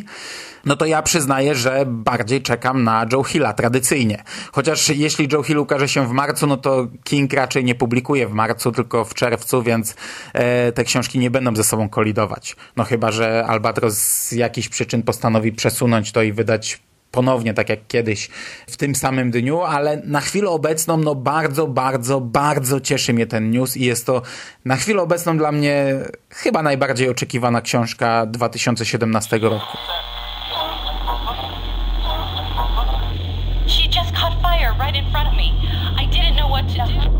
no 0.64 0.76
to 0.76 0.86
ja 0.86 1.02
przyznaję, 1.02 1.54
że 1.54 1.84
bardziej 1.86 2.42
czekam 2.42 2.84
na 2.84 3.06
Joe 3.12 3.22
Hilla 3.22 3.52
tradycyjnie. 3.52 4.24
Chociaż 4.52 4.88
jeśli 4.88 5.28
Joe 5.32 5.42
Hill 5.42 5.58
ukaże 5.58 5.88
się 5.88 6.08
w 6.08 6.10
marcu, 6.10 6.46
no 6.46 6.56
to 6.56 6.88
King 7.04 7.32
raczej 7.32 7.64
nie 7.64 7.74
publikuje 7.74 8.28
w 8.28 8.32
marcu, 8.32 8.72
tylko 8.72 9.04
w 9.04 9.14
czerwcu, 9.14 9.62
więc 9.62 9.94
e, 10.32 10.72
te 10.72 10.84
książki 10.84 11.18
nie 11.18 11.30
będą 11.30 11.56
ze 11.56 11.64
sobą 11.64 11.88
kolidować. 11.88 12.56
No 12.76 12.84
chyba, 12.84 13.12
że 13.12 13.46
Albatros 13.46 13.94
z 13.98 14.32
jakichś 14.32 14.68
przyczyn 14.68 15.02
postanowi 15.02 15.52
przesunąć 15.52 16.12
to 16.12 16.22
i 16.22 16.32
wydać 16.32 16.80
ponownie, 17.10 17.54
tak 17.54 17.68
jak 17.68 17.86
kiedyś, 17.88 18.30
w 18.66 18.76
tym 18.76 18.94
samym 18.94 19.30
dniu, 19.30 19.62
ale 19.62 20.02
na 20.04 20.20
chwilę 20.20 20.50
obecną, 20.50 20.96
no 20.96 21.14
bardzo, 21.14 21.66
bardzo, 21.66 22.20
bardzo 22.20 22.80
cieszy 22.80 23.12
mnie 23.12 23.26
ten 23.26 23.50
news 23.50 23.76
i 23.76 23.84
jest 23.84 24.06
to 24.06 24.22
na 24.64 24.76
chwilę 24.76 25.02
obecną 25.02 25.38
dla 25.38 25.52
mnie 25.52 25.94
chyba 26.30 26.62
najbardziej 26.62 27.08
oczekiwana 27.08 27.60
książka 27.60 28.26
2017 28.26 29.38
roku. 29.38 29.76
I 33.66 33.88
to 36.88 37.19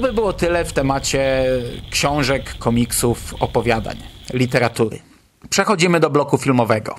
by 0.00 0.12
było 0.12 0.32
tyle 0.32 0.64
w 0.64 0.72
temacie 0.72 1.44
książek, 1.90 2.54
komiksów, 2.58 3.34
opowiadań, 3.40 3.96
literatury. 4.32 4.98
Przechodzimy 5.50 6.00
do 6.00 6.10
bloku 6.10 6.38
filmowego. 6.38 6.96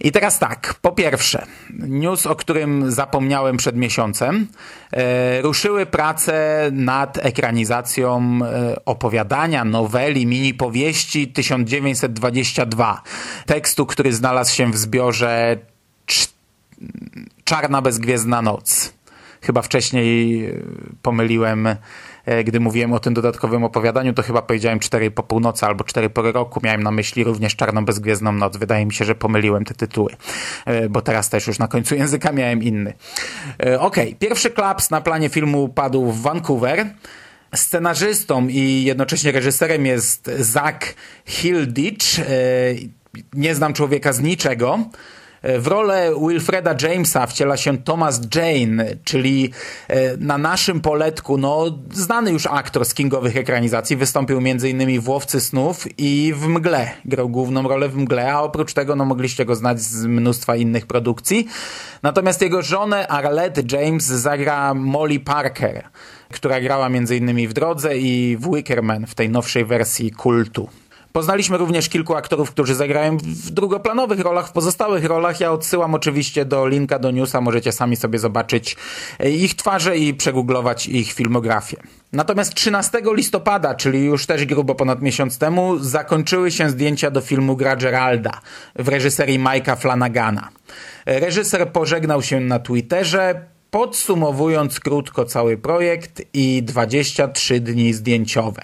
I 0.00 0.12
teraz 0.12 0.38
tak, 0.38 0.74
po 0.82 0.92
pierwsze, 0.92 1.46
news, 1.70 2.26
o 2.26 2.36
którym 2.36 2.90
zapomniałem 2.92 3.56
przed 3.56 3.76
miesiącem, 3.76 4.46
e, 4.92 5.42
ruszyły 5.42 5.86
prace 5.86 6.68
nad 6.72 7.26
ekranizacją 7.26 8.38
e, 8.44 8.84
opowiadania, 8.84 9.64
noweli, 9.64 10.26
mini 10.26 10.54
powieści 10.54 11.28
1922. 11.28 13.02
Tekstu, 13.46 13.86
który 13.86 14.12
znalazł 14.12 14.54
się 14.54 14.70
w 14.70 14.76
zbiorze 14.76 15.56
Czarna 17.44 17.82
bezgwiezdna 17.82 18.42
noc. 18.42 18.92
Chyba 19.46 19.62
wcześniej 19.62 20.44
e, 20.46 20.52
pomyliłem 21.02 21.68
E, 22.26 22.44
gdy 22.44 22.60
mówiłem 22.60 22.92
o 22.92 23.00
tym 23.00 23.14
dodatkowym 23.14 23.64
opowiadaniu, 23.64 24.12
to 24.12 24.22
chyba 24.22 24.42
powiedziałem 24.42 24.80
4 24.80 25.10
po 25.10 25.22
północy 25.22 25.66
albo 25.66 25.84
4 25.84 26.10
pory 26.10 26.32
roku. 26.32 26.60
Miałem 26.62 26.82
na 26.82 26.90
myśli 26.90 27.24
również 27.24 27.56
Czarną 27.56 27.84
Bezgwiezdną 27.84 28.32
Noc. 28.32 28.56
Wydaje 28.56 28.86
mi 28.86 28.92
się, 28.92 29.04
że 29.04 29.14
pomyliłem 29.14 29.64
te 29.64 29.74
tytuły, 29.74 30.16
e, 30.66 30.88
bo 30.88 31.02
teraz 31.02 31.30
też 31.30 31.46
już 31.46 31.58
na 31.58 31.68
końcu 31.68 31.94
języka 32.04 32.32
miałem 32.32 32.62
inny. 32.62 32.92
E, 33.66 33.80
ok, 33.80 33.96
pierwszy 34.18 34.50
klaps 34.50 34.90
na 34.90 35.00
planie 35.00 35.28
filmu 35.28 35.68
padł 35.68 36.12
w 36.12 36.22
Vancouver. 36.22 36.86
Scenarzystą 37.54 38.48
i 38.48 38.84
jednocześnie 38.84 39.32
reżyserem 39.32 39.86
jest 39.86 40.30
Zach 40.38 40.94
Hilditch. 41.26 42.06
Nie 43.32 43.54
znam 43.54 43.72
człowieka 43.72 44.12
z 44.12 44.20
niczego. 44.20 44.78
W 45.44 45.66
rolę 45.66 46.12
Wilfreda 46.28 46.74
Jamesa 46.82 47.26
wciela 47.26 47.56
się 47.56 47.78
Thomas 47.78 48.20
Jane, 48.34 48.86
czyli 49.04 49.50
e, 49.88 50.16
na 50.16 50.38
naszym 50.38 50.80
poletku 50.80 51.38
no, 51.38 51.78
znany 51.92 52.30
już 52.30 52.46
aktor 52.46 52.84
z 52.84 52.94
kingowych 52.94 53.36
ekranizacji. 53.36 53.96
Wystąpił 53.96 54.38
m.in. 54.38 55.00
w 55.00 55.08
Łowcy 55.08 55.40
Snów 55.40 55.86
i 55.98 56.32
w 56.36 56.46
Mgle. 56.46 56.90
Grał 57.04 57.28
główną 57.28 57.68
rolę 57.68 57.88
w 57.88 57.96
Mgle, 57.96 58.32
a 58.32 58.40
oprócz 58.40 58.72
tego 58.72 58.96
no, 58.96 59.04
mogliście 59.04 59.44
go 59.44 59.54
znać 59.54 59.80
z 59.80 60.06
mnóstwa 60.06 60.56
innych 60.56 60.86
produkcji. 60.86 61.48
Natomiast 62.02 62.42
jego 62.42 62.62
żonę 62.62 63.08
Arlette 63.08 63.62
James 63.72 64.04
zagra 64.04 64.74
Molly 64.74 65.20
Parker, 65.20 65.84
która 66.32 66.60
grała 66.60 66.86
m.in. 66.86 67.48
w 67.48 67.52
Drodze 67.52 67.98
i 67.98 68.36
w 68.40 68.54
Wickerman 68.54 69.06
w 69.06 69.14
tej 69.14 69.28
nowszej 69.28 69.64
wersji 69.64 70.10
kultu. 70.10 70.68
Poznaliśmy 71.16 71.58
również 71.58 71.88
kilku 71.88 72.14
aktorów, 72.14 72.50
którzy 72.50 72.74
zagrają 72.74 73.16
w 73.16 73.50
drugoplanowych 73.50 74.20
rolach, 74.20 74.48
w 74.48 74.52
pozostałych 74.52 75.04
rolach. 75.04 75.40
Ja 75.40 75.52
odsyłam 75.52 75.94
oczywiście 75.94 76.44
do 76.44 76.68
linka 76.68 76.98
do 76.98 77.10
newsa, 77.10 77.40
możecie 77.40 77.72
sami 77.72 77.96
sobie 77.96 78.18
zobaczyć 78.18 78.76
e, 79.18 79.30
ich 79.30 79.54
twarze 79.54 79.98
i 79.98 80.14
przegooglować 80.14 80.86
ich 80.86 81.12
filmografię. 81.12 81.76
Natomiast 82.12 82.54
13 82.54 83.02
listopada, 83.06 83.74
czyli 83.74 84.04
już 84.04 84.26
też 84.26 84.44
grubo 84.44 84.74
ponad 84.74 85.02
miesiąc 85.02 85.38
temu, 85.38 85.78
zakończyły 85.78 86.50
się 86.50 86.70
zdjęcia 86.70 87.10
do 87.10 87.20
filmu 87.20 87.56
Gra 87.56 87.76
Geralda 87.76 88.40
w 88.76 88.88
reżyserii 88.88 89.38
Mike'a 89.38 89.76
Flanagana. 89.76 90.48
Reżyser 91.06 91.72
pożegnał 91.72 92.22
się 92.22 92.40
na 92.40 92.58
Twitterze, 92.58 93.46
podsumowując 93.70 94.80
krótko 94.80 95.24
cały 95.24 95.56
projekt 95.56 96.22
i 96.32 96.62
23 96.62 97.60
dni 97.60 97.92
zdjęciowe. 97.92 98.62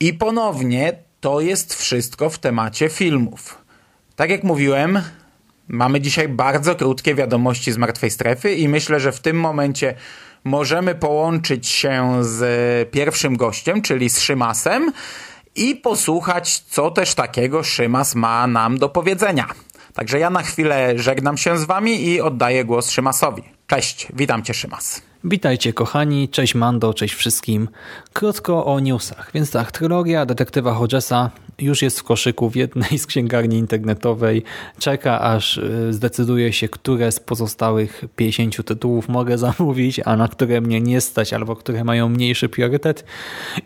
I 0.00 0.14
ponownie 0.14 1.05
to 1.26 1.40
jest 1.40 1.74
wszystko 1.74 2.30
w 2.30 2.38
temacie 2.38 2.88
filmów. 2.88 3.58
Tak 4.16 4.30
jak 4.30 4.44
mówiłem, 4.44 5.00
mamy 5.68 6.00
dzisiaj 6.00 6.28
bardzo 6.28 6.74
krótkie 6.74 7.14
wiadomości 7.14 7.72
z 7.72 7.76
martwej 7.76 8.10
strefy 8.10 8.54
i 8.54 8.68
myślę, 8.68 9.00
że 9.00 9.12
w 9.12 9.20
tym 9.20 9.40
momencie 9.40 9.94
możemy 10.44 10.94
połączyć 10.94 11.68
się 11.68 12.18
z 12.20 12.90
pierwszym 12.90 13.36
gościem, 13.36 13.82
czyli 13.82 14.10
z 14.10 14.20
Szymasem 14.20 14.92
i 15.54 15.76
posłuchać, 15.76 16.58
co 16.58 16.90
też 16.90 17.14
takiego 17.14 17.62
Szymas 17.62 18.14
ma 18.14 18.46
nam 18.46 18.78
do 18.78 18.88
powiedzenia. 18.88 19.46
Także 19.94 20.18
ja 20.18 20.30
na 20.30 20.42
chwilę 20.42 20.92
żegnam 20.96 21.36
się 21.36 21.58
z 21.58 21.64
wami 21.64 22.08
i 22.08 22.20
oddaję 22.20 22.64
głos 22.64 22.90
Szymasowi. 22.90 23.42
Cześć, 23.66 24.08
witam 24.14 24.42
cię 24.42 24.54
Szymas. 24.54 25.02
Witajcie 25.28 25.72
kochani, 25.72 26.28
cześć 26.28 26.54
Mando, 26.54 26.94
cześć 26.94 27.14
wszystkim. 27.14 27.68
Krótko 28.12 28.66
o 28.66 28.80
newsach. 28.80 29.30
Więc 29.34 29.50
tak, 29.50 29.72
trylogia 29.72 30.26
detektywa 30.26 30.74
Hodgesa 30.74 31.30
już 31.58 31.82
jest 31.82 32.00
w 32.00 32.02
koszyku 32.02 32.50
w 32.50 32.56
jednej 32.56 32.98
z 32.98 33.06
księgarni 33.06 33.58
internetowej. 33.58 34.42
Czeka 34.78 35.20
aż 35.20 35.56
y, 35.56 35.92
zdecyduje 35.92 36.52
się, 36.52 36.68
które 36.68 37.12
z 37.12 37.20
pozostałych 37.20 38.04
50 38.16 38.66
tytułów 38.66 39.08
mogę 39.08 39.38
zamówić, 39.48 40.00
a 40.04 40.16
na 40.16 40.28
które 40.28 40.60
mnie 40.60 40.80
nie 40.80 41.00
stać 41.00 41.32
albo 41.32 41.56
które 41.56 41.84
mają 41.84 42.08
mniejszy 42.08 42.48
priorytet. 42.48 43.04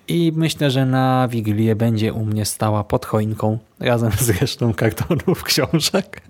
I 0.09 0.33
myślę, 0.37 0.70
że 0.70 0.87
na 0.87 1.29
Wigilię 1.29 1.76
będzie 1.76 2.12
u 2.12 2.24
mnie 2.24 2.44
stała 2.44 2.85
pod 2.85 3.07
choinką 3.07 3.59
razem 3.81 4.12
z 4.12 4.31
resztą 4.31 4.74
kartonów 4.74 5.42
książek. 5.50 6.22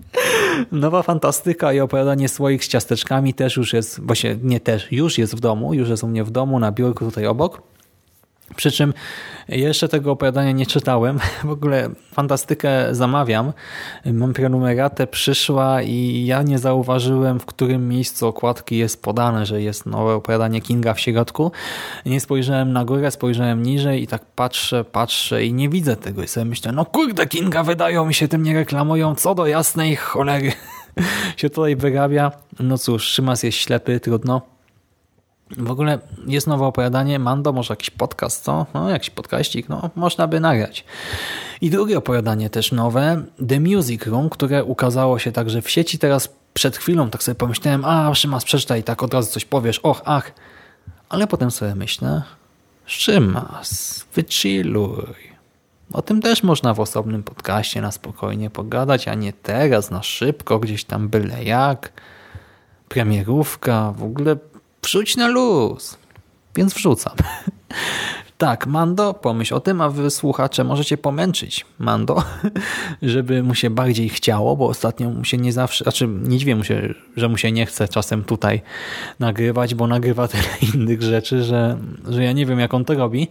Nowa 0.71 1.03
fantastyka 1.03 1.73
i 1.73 1.79
opowiadanie 1.79 2.29
swoich 2.29 2.65
z 2.65 2.67
ciasteczkami 2.67 3.33
też 3.33 3.57
już 3.57 3.73
jest, 3.73 3.99
właśnie 3.99 4.37
nie 4.43 4.59
też, 4.59 4.91
już 4.91 5.17
jest 5.17 5.35
w 5.35 5.39
domu, 5.39 5.73
już 5.73 5.89
jest 5.89 6.03
u 6.03 6.07
mnie 6.07 6.23
w 6.23 6.31
domu 6.31 6.59
na 6.59 6.71
biurku 6.71 7.05
tutaj 7.05 7.27
obok. 7.27 7.70
Przy 8.55 8.71
czym 8.71 8.93
jeszcze 9.47 9.87
tego 9.87 10.11
opowiadania 10.11 10.51
nie 10.51 10.65
czytałem. 10.65 11.19
W 11.43 11.49
ogóle 11.49 11.89
fantastykę 12.13 12.95
zamawiam. 12.95 13.53
Mam 14.05 14.33
prenumeratę, 14.33 15.07
przyszła 15.07 15.81
i 15.81 16.25
ja 16.25 16.43
nie 16.43 16.59
zauważyłem, 16.59 17.39
w 17.39 17.45
którym 17.45 17.89
miejscu 17.89 18.27
okładki 18.27 18.77
jest 18.77 19.01
podane, 19.01 19.45
że 19.45 19.61
jest 19.61 19.85
nowe 19.85 20.13
opowiadanie 20.13 20.61
Kinga 20.61 20.93
w 20.93 20.99
środku. 20.99 21.51
Nie 22.05 22.19
spojrzałem 22.19 22.73
na 22.73 22.85
górę, 22.85 23.11
spojrzałem 23.11 23.63
niżej 23.63 24.03
i 24.03 24.07
tak 24.07 24.25
patrzę, 24.25 24.83
patrzę 24.83 25.45
i 25.45 25.53
nie 25.53 25.69
widzę 25.69 25.95
tego. 25.95 26.23
I 26.23 26.27
sobie 26.27 26.45
myślę, 26.45 26.71
no 26.71 26.85
kurde, 26.85 27.27
Kinga 27.27 27.63
wydają 27.63 28.05
mi 28.05 28.13
się 28.13 28.27
tym 28.27 28.43
nie 28.43 28.53
reklamują, 28.53 29.15
co 29.15 29.35
do 29.35 29.47
jasnej 29.47 29.95
cholery 29.95 30.51
się 31.37 31.49
tutaj 31.49 31.75
wyrabia. 31.75 32.31
No 32.59 32.77
cóż, 32.77 33.03
Szymas 33.03 33.43
jest 33.43 33.57
ślepy, 33.57 33.99
trudno. 33.99 34.60
W 35.57 35.71
ogóle 35.71 35.99
jest 36.27 36.47
nowe 36.47 36.65
opowiadanie, 36.65 37.19
Mando, 37.19 37.53
może 37.53 37.71
jakiś 37.73 37.89
podcast, 37.89 38.43
co? 38.43 38.65
No, 38.73 38.89
jakiś 38.89 39.09
podcaścik, 39.09 39.69
no, 39.69 39.89
można 39.95 40.27
by 40.27 40.39
nagrać. 40.39 40.85
I 41.61 41.69
drugie 41.69 41.97
opowiadanie 41.97 42.49
też 42.49 42.71
nowe, 42.71 43.23
The 43.47 43.59
Music 43.59 44.05
Room, 44.05 44.29
które 44.29 44.63
ukazało 44.63 45.19
się 45.19 45.31
także 45.31 45.61
w 45.61 45.69
sieci 45.69 45.99
teraz 45.99 46.29
przed 46.53 46.77
chwilą, 46.77 47.09
tak 47.09 47.23
sobie 47.23 47.35
pomyślałem, 47.35 47.85
a 47.85 48.15
Szymas, 48.15 48.43
przeczytaj, 48.43 48.83
tak 48.83 49.03
od 49.03 49.13
razu 49.13 49.31
coś 49.31 49.45
powiesz, 49.45 49.79
och, 49.79 50.01
ach. 50.05 50.31
Ale 51.09 51.27
potem 51.27 51.51
sobie 51.51 51.75
myślę, 51.75 52.21
Szymas, 52.85 54.05
wychilluj. 54.15 55.31
O 55.93 56.01
tym 56.01 56.21
też 56.21 56.43
można 56.43 56.73
w 56.73 56.79
osobnym 56.79 57.23
podcaście 57.23 57.81
na 57.81 57.91
spokojnie 57.91 58.49
pogadać, 58.49 59.07
a 59.07 59.13
nie 59.13 59.33
teraz, 59.33 59.91
na 59.91 60.03
szybko, 60.03 60.59
gdzieś 60.59 60.83
tam 60.83 61.09
byle 61.09 61.43
jak. 61.43 61.91
Premierówka, 62.89 63.93
w 63.97 64.03
ogóle 64.03 64.35
wrzuć 64.83 65.17
na 65.17 65.27
luz. 65.27 65.97
Więc 66.55 66.73
wrzucam. 66.73 67.15
Tak, 68.41 68.67
Mando, 68.67 69.13
pomyśl 69.13 69.53
o 69.53 69.59
tym, 69.59 69.81
a 69.81 69.89
wy 69.89 70.09
słuchacze 70.09 70.63
możecie 70.63 70.97
pomęczyć 70.97 71.65
Mando, 71.79 72.23
żeby 73.01 73.43
mu 73.43 73.55
się 73.55 73.69
bardziej 73.69 74.09
chciało, 74.09 74.55
bo 74.55 74.67
ostatnio 74.67 75.09
mu 75.09 75.25
się 75.25 75.37
nie 75.37 75.53
zawsze, 75.53 75.83
znaczy 75.83 76.07
nie 76.07 76.37
dziwię 76.37 76.55
mu 76.55 76.63
się, 76.63 76.93
że 77.17 77.29
mu 77.29 77.37
się 77.37 77.51
nie 77.51 77.65
chce 77.65 77.87
czasem 77.87 78.23
tutaj 78.23 78.61
nagrywać, 79.19 79.75
bo 79.75 79.87
nagrywa 79.87 80.27
tyle 80.27 80.43
innych 80.73 81.01
rzeczy, 81.01 81.43
że, 81.43 81.77
że 82.09 82.23
ja 82.23 82.31
nie 82.31 82.45
wiem 82.45 82.59
jak 82.59 82.73
on 82.73 82.85
to 82.85 82.93
robi. 82.93 83.27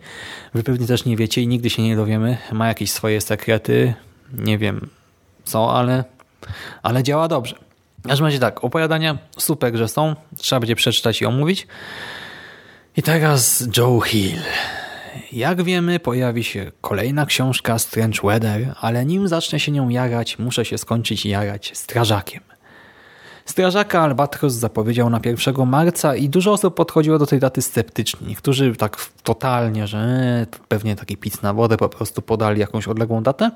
Wy 0.55 0.63
pewnie 0.63 0.87
też 0.87 1.05
nie 1.05 1.17
wiecie 1.17 1.43
i 1.43 1.49
nigdy 1.49 1.71
się 1.71 1.83
nie 1.83 1.97
dowiemy. 1.97 2.39
Ma 2.53 2.69
jakieś 2.69 2.91
swoje 2.91 3.21
sekrety, 3.21 3.95
nie 4.33 4.59
wiem 4.59 4.89
co, 5.45 5.75
ale, 5.75 6.05
ale 6.83 7.03
działa 7.03 7.29
dobrze. 7.29 7.70
W 8.05 8.09
każdym 8.09 8.27
razie 8.27 8.39
tak, 8.39 8.65
opowiadania 8.65 9.19
super, 9.39 9.77
że 9.77 9.89
są. 9.89 10.17
Trzeba 10.37 10.61
będzie 10.61 10.77
przeczytać 10.77 11.23
i 11.23 11.27
omówić. 11.27 11.67
I 12.97 13.03
teraz 13.03 13.69
Joe 13.77 14.01
Hill. 14.01 14.41
Jak 15.33 15.63
wiemy, 15.63 16.01
pojawi 16.01 16.45
się 16.45 16.73
kolejna 16.81 17.27
książka 17.27 17.79
Strange 17.79 18.21
Weather, 18.25 18.75
ale 18.81 19.07
nim 19.07 19.29
zacznę 19.29 19.61
się 19.61 19.73
nią 19.73 19.89
jarać, 19.89 20.39
muszę 20.39 20.65
się 20.65 20.79
skończyć 20.79 21.27
jarać 21.27 21.79
strażakiem. 21.79 22.43
Strażaka 23.45 24.01
Albatros 24.01 24.53
zapowiedział 24.53 25.11
na 25.11 25.21
1 25.25 25.67
marca 25.67 26.17
i 26.17 26.29
dużo 26.29 26.53
osób 26.53 26.75
podchodziło 26.75 27.19
do 27.19 27.27
tej 27.27 27.41
daty 27.41 27.63
sceptycznie. 27.63 28.27
Niektórzy 28.27 28.77
tak 28.77 28.97
totalnie, 29.23 29.87
że 29.87 29.99
e, 29.99 30.47
pewnie 30.69 30.97
taki 30.97 31.17
pic 31.17 31.43
na 31.43 31.55
wodę 31.55 31.77
po 31.77 31.89
prostu 31.89 32.23
podali 32.23 32.61
jakąś 32.61 32.89
odległą 32.89 33.23
datę. 33.23 33.51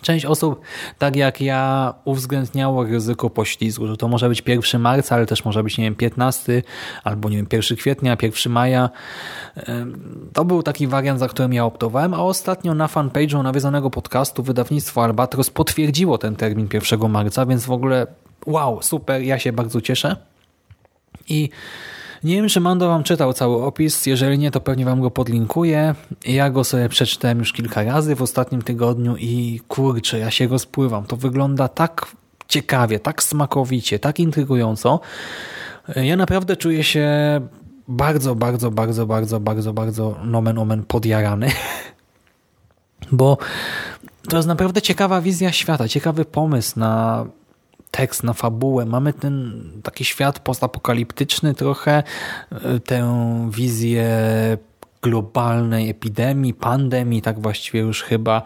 Część 0.00 0.24
osób, 0.24 0.60
tak 0.98 1.16
jak 1.16 1.40
ja, 1.40 1.94
uwzględniało 2.04 2.84
ryzyko 2.84 3.30
poślizgu, 3.30 3.86
że 3.86 3.96
to 3.96 4.08
może 4.08 4.28
być 4.28 4.42
1 4.46 4.80
marca, 4.80 5.14
ale 5.14 5.26
też 5.26 5.44
może 5.44 5.62
być, 5.62 5.78
nie 5.78 5.84
wiem, 5.84 5.94
15 5.94 6.62
albo, 7.04 7.28
nie 7.28 7.36
wiem, 7.36 7.46
1 7.52 7.76
kwietnia, 7.76 8.16
1 8.22 8.52
maja. 8.52 8.90
To 10.32 10.44
był 10.44 10.62
taki 10.62 10.86
wariant, 10.86 11.20
za 11.20 11.28
którym 11.28 11.52
ja 11.52 11.64
optowałem, 11.64 12.14
a 12.14 12.18
ostatnio 12.18 12.74
na 12.74 12.86
fanpage'u 12.86 13.42
nawiązanego 13.42 13.90
podcastu 13.90 14.42
wydawnictwo 14.42 15.04
Albatros 15.04 15.50
potwierdziło 15.50 16.18
ten 16.18 16.36
termin 16.36 16.68
1 16.72 17.10
marca, 17.10 17.46
więc 17.46 17.64
w 17.64 17.70
ogóle 17.70 18.06
wow, 18.46 18.82
super, 18.82 19.22
ja 19.22 19.38
się 19.38 19.52
bardzo 19.52 19.80
cieszę. 19.80 20.16
I 21.28 21.48
nie 22.24 22.36
wiem, 22.36 22.48
czy 22.48 22.60
Mando 22.60 22.88
Wam 22.88 23.02
czytał 23.02 23.32
cały 23.32 23.64
opis. 23.64 24.06
Jeżeli 24.06 24.38
nie, 24.38 24.50
to 24.50 24.60
pewnie 24.60 24.84
Wam 24.84 25.00
go 25.00 25.10
podlinkuję. 25.10 25.94
Ja 26.26 26.50
go 26.50 26.64
sobie 26.64 26.88
przeczytałem 26.88 27.38
już 27.38 27.52
kilka 27.52 27.82
razy 27.82 28.14
w 28.14 28.22
ostatnim 28.22 28.62
tygodniu 28.62 29.16
i 29.16 29.60
kurczę, 29.68 30.18
ja 30.18 30.30
się 30.30 30.48
rozpływam. 30.48 31.04
To 31.04 31.16
wygląda 31.16 31.68
tak 31.68 32.06
ciekawie, 32.48 33.00
tak 33.00 33.22
smakowicie, 33.22 33.98
tak 33.98 34.20
intrygująco. 34.20 35.00
Ja 35.96 36.16
naprawdę 36.16 36.56
czuję 36.56 36.84
się 36.84 37.08
bardzo, 37.88 38.34
bardzo, 38.34 38.70
bardzo, 38.70 39.06
bardzo, 39.06 39.40
bardzo, 39.40 39.72
bardzo 39.72 40.16
nomen 40.24 40.58
omen 40.58 40.82
podjarany. 40.82 41.50
Bo 43.12 43.38
to 44.28 44.36
jest 44.36 44.48
naprawdę 44.48 44.82
ciekawa 44.82 45.20
wizja 45.20 45.52
świata, 45.52 45.88
ciekawy 45.88 46.24
pomysł 46.24 46.80
na 46.80 47.26
tekst, 47.96 48.22
na 48.22 48.32
fabułę. 48.32 48.84
Mamy 48.84 49.12
ten 49.12 49.62
taki 49.82 50.04
świat 50.04 50.38
postapokaliptyczny 50.38 51.54
trochę, 51.54 52.02
e, 52.52 52.80
tę 52.80 53.04
wizję 53.50 54.08
globalnej 55.02 55.90
epidemii, 55.90 56.54
pandemii, 56.54 57.22
tak 57.22 57.40
właściwie 57.40 57.80
już 57.80 58.02
chyba 58.02 58.42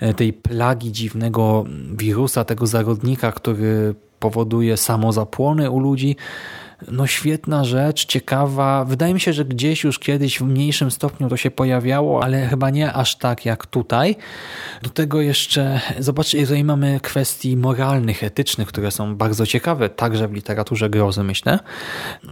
e, 0.00 0.14
tej 0.14 0.32
plagi 0.32 0.92
dziwnego 0.92 1.64
wirusa, 1.96 2.44
tego 2.44 2.66
zarodnika, 2.66 3.32
który 3.32 3.94
powoduje 4.20 4.76
samozapłony 4.76 5.70
u 5.70 5.80
ludzi. 5.80 6.16
No 6.88 7.06
świetna 7.06 7.64
rzecz, 7.64 8.06
ciekawa. 8.06 8.84
Wydaje 8.84 9.14
mi 9.14 9.20
się, 9.20 9.32
że 9.32 9.44
gdzieś 9.44 9.84
już 9.84 9.98
kiedyś 9.98 10.38
w 10.38 10.42
mniejszym 10.42 10.90
stopniu 10.90 11.28
to 11.28 11.36
się 11.36 11.50
pojawiało, 11.50 12.22
ale 12.24 12.46
chyba 12.46 12.70
nie 12.70 12.92
aż 12.92 13.16
tak 13.16 13.46
jak 13.46 13.66
tutaj. 13.66 14.16
Do 14.82 14.90
tego 14.90 15.20
jeszcze, 15.20 15.80
zobaczcie, 15.98 16.42
tutaj 16.42 16.64
mamy 16.64 17.00
kwestii 17.02 17.56
moralnych, 17.56 18.24
etycznych, 18.24 18.68
które 18.68 18.90
są 18.90 19.16
bardzo 19.16 19.46
ciekawe, 19.46 19.88
także 19.88 20.28
w 20.28 20.32
literaturze 20.32 20.90
grozy, 20.90 21.22
myślę. 21.22 21.58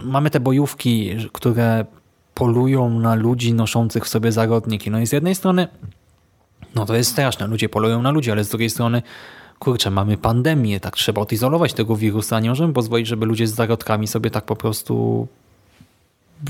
Mamy 0.03 0.29
te 0.29 0.39
bojówki, 0.39 1.15
które 1.33 1.85
polują 2.33 2.99
na 2.99 3.15
ludzi 3.15 3.53
noszących 3.53 4.05
w 4.05 4.09
sobie 4.09 4.31
zarodniki. 4.31 4.91
No 4.91 4.99
i 4.99 5.07
z 5.07 5.11
jednej 5.11 5.35
strony, 5.35 5.67
no 6.75 6.85
to 6.85 6.95
jest 6.95 7.11
straszne, 7.11 7.47
ludzie 7.47 7.69
polują 7.69 8.01
na 8.01 8.11
ludzi, 8.11 8.31
ale 8.31 8.43
z 8.43 8.49
drugiej 8.49 8.69
strony 8.69 9.01
kurczę, 9.59 9.91
mamy 9.91 10.17
pandemię, 10.17 10.79
tak 10.79 10.95
trzeba 10.95 11.21
odizolować 11.21 11.73
tego 11.73 11.95
wirusa, 11.95 12.39
nie 12.39 12.49
możemy 12.49 12.73
pozwolić, 12.73 13.07
żeby 13.07 13.25
ludzie 13.25 13.47
z 13.47 13.53
zarodkami 13.53 14.07
sobie 14.07 14.29
tak 14.29 14.45
po 14.45 14.55
prostu 14.55 15.27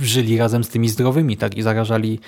żyli 0.02 0.38
razem 0.38 0.64
z 0.64 0.70
tymi 0.70 0.90
zdrowymi, 0.90 1.38
tak 1.38 1.58
i 1.58 1.62
zarażali 1.62 2.20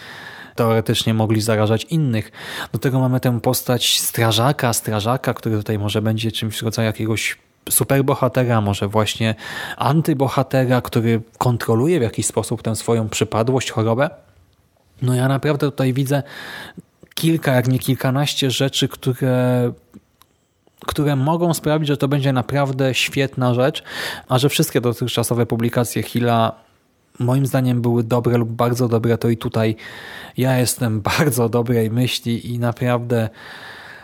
teoretycznie 0.55 1.13
mogli 1.13 1.41
zarażać 1.41 1.83
innych. 1.83 2.31
Do 2.73 2.79
tego 2.79 2.99
mamy 2.99 3.19
tę 3.19 3.39
postać 3.41 3.99
strażaka, 3.99 4.73
strażaka, 4.73 5.33
który 5.33 5.57
tutaj 5.57 5.79
może 5.79 6.01
będzie 6.01 6.31
czymś 6.31 6.57
w 6.57 6.63
rodzaju 6.63 6.85
jakiegoś 6.85 7.37
superbohatera, 7.69 8.61
może 8.61 8.87
właśnie 8.87 9.35
antybohatera, 9.77 10.81
który 10.81 11.21
kontroluje 11.37 11.99
w 11.99 12.03
jakiś 12.03 12.25
sposób 12.25 12.61
tę 12.61 12.75
swoją 12.75 13.09
przypadłość, 13.09 13.71
chorobę. 13.71 14.09
No 15.01 15.15
ja 15.15 15.27
naprawdę 15.27 15.71
tutaj 15.71 15.93
widzę 15.93 16.23
kilka, 17.15 17.53
jak 17.53 17.67
nie 17.67 17.79
kilkanaście 17.79 18.51
rzeczy, 18.51 18.87
które 18.87 19.71
które 20.79 21.15
mogą 21.15 21.53
sprawić, 21.53 21.87
że 21.87 21.97
to 21.97 22.07
będzie 22.07 22.33
naprawdę 22.33 22.93
świetna 22.93 23.53
rzecz, 23.53 23.83
a 24.29 24.37
że 24.37 24.49
wszystkie 24.49 24.81
dotychczasowe 24.81 25.45
publikacje 25.45 26.03
Hilla 26.03 26.65
moim 27.19 27.45
zdaniem 27.45 27.81
były 27.81 28.03
dobre 28.03 28.37
lub 28.37 28.49
bardzo 28.49 28.87
dobre, 28.87 29.17
to 29.17 29.29
i 29.29 29.37
tutaj 29.37 29.75
ja 30.37 30.57
jestem 30.57 31.01
bardzo 31.19 31.49
dobrej 31.49 31.91
myśli 31.91 32.53
i 32.53 32.59
naprawdę 32.59 33.29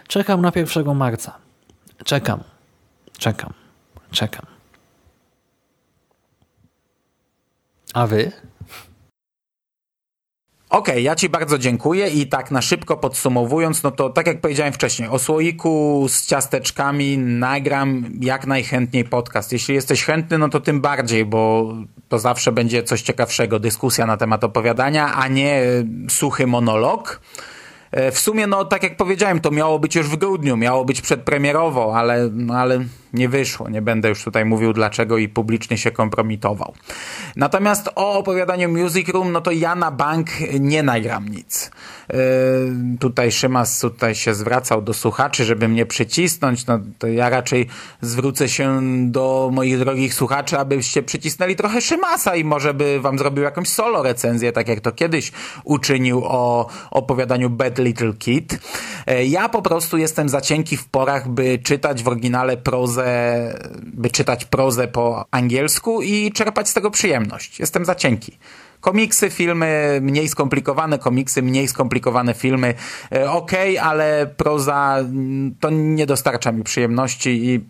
czekam 0.08 0.42
na 0.42 0.52
1 0.56 0.96
marca. 0.96 1.38
Czekam, 2.04 2.44
czekam, 3.18 3.54
czekam. 4.12 4.46
A 7.94 8.08
wy? 8.08 8.32
Okej, 10.72 10.94
okay, 10.94 11.02
ja 11.02 11.16
Ci 11.16 11.30
bardzo 11.30 11.58
dziękuję 11.58 12.08
i 12.10 12.28
tak 12.28 12.52
na 12.52 12.62
szybko 12.62 12.98
podsumowując, 12.98 13.84
no 13.84 13.92
to 13.92 14.10
tak 14.10 14.28
jak 14.28 14.42
powiedziałem 14.42 14.74
wcześniej, 14.74 15.10
o 15.10 15.20
słoiku 15.20 16.06
z 16.10 16.26
ciasteczkami 16.26 17.18
nagram 17.18 18.06
jak 18.22 18.48
najchętniej 18.48 19.06
podcast. 19.06 19.52
Jeśli 19.52 19.76
jesteś 19.76 20.04
chętny, 20.04 20.38
no 20.38 20.50
to 20.50 20.60
tym 20.60 20.82
bardziej, 20.82 21.26
bo 21.26 21.74
to 22.10 22.20
zawsze 22.20 22.52
będzie 22.52 22.84
coś 22.84 23.02
ciekawszego, 23.02 23.60
dyskusja 23.60 24.06
na 24.06 24.18
temat 24.18 24.44
opowiadania, 24.44 25.14
a 25.14 25.28
nie 25.28 25.64
suchy 26.10 26.48
monolog. 26.48 27.22
E, 27.92 28.12
w 28.12 28.20
sumie, 28.20 28.48
no 28.48 28.66
tak 28.66 28.84
jak 28.84 28.98
powiedziałem, 28.98 29.40
to 29.40 29.52
miało 29.52 29.80
być 29.80 29.96
już 29.96 30.08
w 30.08 30.16
grudniu, 30.16 30.58
miało 30.58 30.86
być 30.86 31.02
przedpremierowo, 31.02 31.98
ale, 31.98 32.30
no, 32.34 32.54
ale 32.54 32.80
nie 33.14 33.30
wyszło. 33.30 33.70
Nie 33.70 33.82
będę 33.82 34.10
już 34.10 34.24
tutaj 34.24 34.46
mówił 34.46 34.74
dlaczego 34.74 35.18
i 35.18 35.30
publicznie 35.30 35.78
się 35.78 35.92
kompromitował. 35.92 36.74
Natomiast 37.36 37.90
o 37.96 38.14
opowiadaniu 38.14 38.70
Music 38.70 39.10
Room, 39.10 39.32
no 39.32 39.42
to 39.42 39.52
ja 39.52 39.76
na 39.76 39.92
bank 39.92 40.28
nie 40.60 40.84
nagram 40.84 41.30
nic. 41.30 41.72
Yy, 42.10 42.18
tutaj 43.00 43.32
Szymas 43.32 43.80
tutaj 43.80 44.16
się 44.16 44.34
zwracał 44.34 44.82
do 44.82 44.94
słuchaczy, 44.94 45.46
żeby 45.46 45.68
mnie 45.68 45.86
przycisnąć. 45.86 46.66
No 46.66 46.80
to 47.00 47.08
ja 47.08 47.30
raczej 47.30 47.68
zwrócę 48.02 48.50
się 48.50 48.80
do 49.12 49.50
moich 49.54 49.80
drogich 49.80 50.14
słuchaczy, 50.14 50.60
abyście 50.60 51.04
przycisnęli 51.04 51.56
trochę 51.56 51.82
Szymasa 51.82 52.36
i 52.36 52.44
może 52.44 52.74
by 52.74 53.00
wam 53.00 53.18
zrobił 53.18 53.44
jakąś 53.44 53.70
solo 53.70 54.04
recenzję, 54.04 54.52
tak 54.52 54.68
jak 54.68 54.80
to 54.80 54.92
kiedyś 54.92 55.32
uczynił 55.64 56.22
o 56.26 56.68
opowiadaniu 56.92 57.50
Bad 57.50 57.80
Little 57.80 58.14
Kid. 58.14 58.60
Yy, 59.08 59.26
ja 59.26 59.50
po 59.50 59.62
prostu 59.62 59.98
jestem 59.98 60.30
za 60.30 60.42
cienki 60.42 60.78
w 60.78 60.86
porach, 60.86 61.30
by 61.30 61.60
czytać 61.60 62.04
w 62.04 62.08
oryginale 62.08 62.58
prozę 62.58 63.01
prozę, 63.02 63.60
by 63.84 64.10
czytać 64.10 64.46
prozę 64.46 64.88
po 64.88 65.26
angielsku 65.32 66.02
i 66.02 66.32
czerpać 66.32 66.70
z 66.70 66.74
tego 66.74 66.92
przyjemność. 66.92 67.60
Jestem 67.60 67.86
za 67.86 67.96
cienki. 67.96 68.38
Komiksy, 68.82 69.30
filmy 69.30 70.00
mniej 70.02 70.28
skomplikowane, 70.28 71.00
komiksy 71.00 71.42
mniej 71.42 71.68
skomplikowane 71.68 72.34
filmy, 72.34 72.74
e, 73.12 73.32
ok, 73.32 73.52
ale 73.82 74.28
proza 74.38 74.98
mm, 75.00 75.56
to 75.60 75.70
nie 75.70 76.06
dostarcza 76.06 76.52
mi 76.52 76.64
przyjemności 76.64 77.46
i 77.46 77.62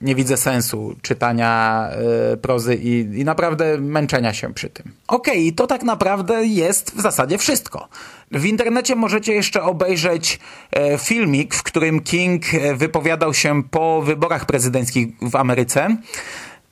nie 0.00 0.14
widzę 0.14 0.36
sensu 0.36 0.94
czytania 1.02 1.88
y, 2.32 2.36
prozy 2.36 2.74
i, 2.74 3.20
i, 3.20 3.24
naprawdę 3.24 3.78
męczenia 3.78 4.32
się 4.32 4.54
przy 4.54 4.70
tym. 4.70 4.92
Okej, 5.08 5.46
okay, 5.46 5.56
to 5.56 5.66
tak 5.66 5.82
naprawdę 5.82 6.46
jest 6.46 6.96
w 6.96 7.00
zasadzie 7.00 7.38
wszystko. 7.38 7.88
W 8.32 8.44
internecie 8.44 8.96
możecie 8.96 9.32
jeszcze 9.32 9.62
obejrzeć 9.62 10.38
e, 10.72 10.98
filmik, 10.98 11.54
w 11.54 11.62
którym 11.62 12.00
King 12.00 12.42
e, 12.54 12.74
wypowiadał 12.74 13.34
się 13.34 13.62
po 13.62 14.02
wyborach 14.02 14.46
prezydenckich 14.46 15.08
w 15.22 15.36
Ameryce. 15.36 15.96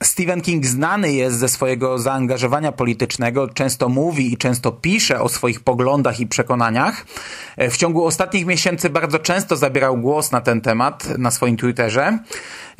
Stephen 0.03 0.41
King 0.41 0.67
znany 0.67 1.13
jest 1.13 1.39
ze 1.39 1.49
swojego 1.49 1.99
zaangażowania 1.99 2.73
politycznego, 2.73 3.49
często 3.49 3.89
mówi 3.89 4.33
i 4.33 4.37
często 4.37 4.73
pisze 4.73 5.21
o 5.21 5.29
swoich 5.29 5.61
poglądach 5.61 6.21
i 6.21 6.27
przekonaniach. 6.27 7.07
E, 7.57 7.71
w 7.71 7.77
ciągu 7.77 8.05
ostatnich 8.05 8.47
miesięcy 8.47 8.91
bardzo 8.91 9.19
często 9.19 9.57
zabierał 9.57 9.97
głos 9.97 10.33
na 10.33 10.41
ten 10.41 10.61
temat 10.61 11.19
na 11.19 11.31
swoim 11.31 11.57
Twitterze. 11.57 12.19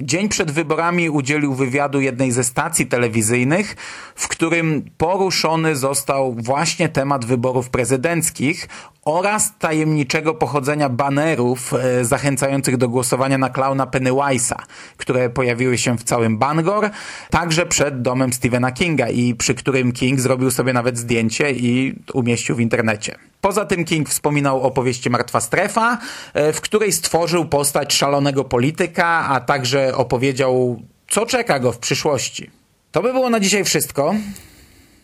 Dzień 0.03 0.29
przed 0.29 0.51
wyborami 0.51 1.11
udzielił 1.11 1.55
wywiadu 1.55 2.01
jednej 2.01 2.33
ze 2.33 2.45
stacji 2.45 2.87
telewizyjnych, 2.87 3.77
w 4.15 4.29
którym 4.29 4.91
poruszony 4.99 5.77
został 5.77 6.35
właśnie 6.35 6.89
temat 6.89 7.25
wyborów 7.25 7.71
prezydenckich 7.71 8.69
oraz 9.05 9.53
tajemniczego 9.59 10.35
pochodzenia 10.35 10.89
banerów 10.89 11.75
e, 11.75 12.05
zachęcających 12.05 12.77
do 12.77 12.89
głosowania 12.89 13.39
na 13.39 13.51
klauna 13.51 13.87
Pennywise'a, 13.87 14.57
które 14.97 15.31
pojawiły 15.31 15.79
się 15.79 15.99
w 15.99 16.03
całym 16.03 16.39
Bangor, 16.39 16.91
także 17.31 17.67
przed 17.67 18.03
domem 18.03 18.33
Stephena 18.33 18.73
Kinga 18.73 19.09
i 19.09 19.35
przy 19.35 19.55
którym 19.55 19.93
King 19.93 20.21
zrobił 20.21 20.51
sobie 20.51 20.73
nawet 20.73 20.99
zdjęcie 20.99 21.51
i 21.53 21.99
umieścił 22.15 22.57
w 22.57 22.61
internecie. 22.61 23.19
Poza 23.41 23.65
tym 23.65 23.85
King 23.85 24.09
wspominał 24.09 24.63
o 24.63 24.71
powieści 24.71 25.11
Martwa 25.11 25.41
Strefa, 25.41 25.99
e, 26.35 26.53
w 26.53 26.61
której 26.61 26.93
stworzył 26.93 27.45
postać 27.45 27.95
szalonego 27.95 28.45
polityka, 28.45 29.07
a 29.07 29.41
także 29.41 29.97
opowiedział, 29.97 30.83
co 31.09 31.27
czeka 31.27 31.59
go 31.59 31.73
w 31.73 31.79
przyszłości. 31.79 32.51
To 32.93 33.03
by 33.03 33.13
było 33.13 33.31
na 33.31 33.41
dzisiaj 33.41 33.65
wszystko. 33.65 34.15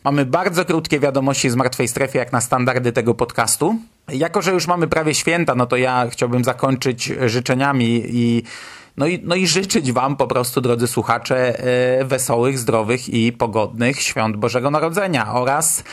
Mamy 0.04 0.26
bardzo 0.26 0.64
krótkie 0.64 1.00
wiadomości 1.00 1.50
z 1.50 1.54
Martwej 1.54 1.88
Strefy, 1.88 2.18
jak 2.18 2.32
na 2.32 2.40
standardy 2.40 2.92
tego 2.92 3.14
podcastu. 3.14 3.76
Jako, 4.08 4.42
że 4.42 4.52
już 4.52 4.66
mamy 4.66 4.88
prawie 4.88 5.14
święta, 5.14 5.54
no 5.54 5.66
to 5.66 5.76
ja 5.76 6.06
chciałbym 6.10 6.44
zakończyć 6.44 7.12
życzeniami 7.26 8.02
i 8.06 8.42
no 8.96 9.06
i, 9.06 9.20
no 9.22 9.34
i 9.34 9.46
życzyć 9.46 9.92
Wam 9.92 10.16
po 10.16 10.26
prostu, 10.26 10.60
drodzy 10.60 10.86
słuchacze, 10.86 11.58
e, 12.00 12.04
wesołych, 12.04 12.58
zdrowych 12.58 13.08
i 13.08 13.32
pogodnych 13.32 14.00
świąt 14.00 14.36
Bożego 14.36 14.70
Narodzenia 14.70 15.32
oraz 15.32 15.84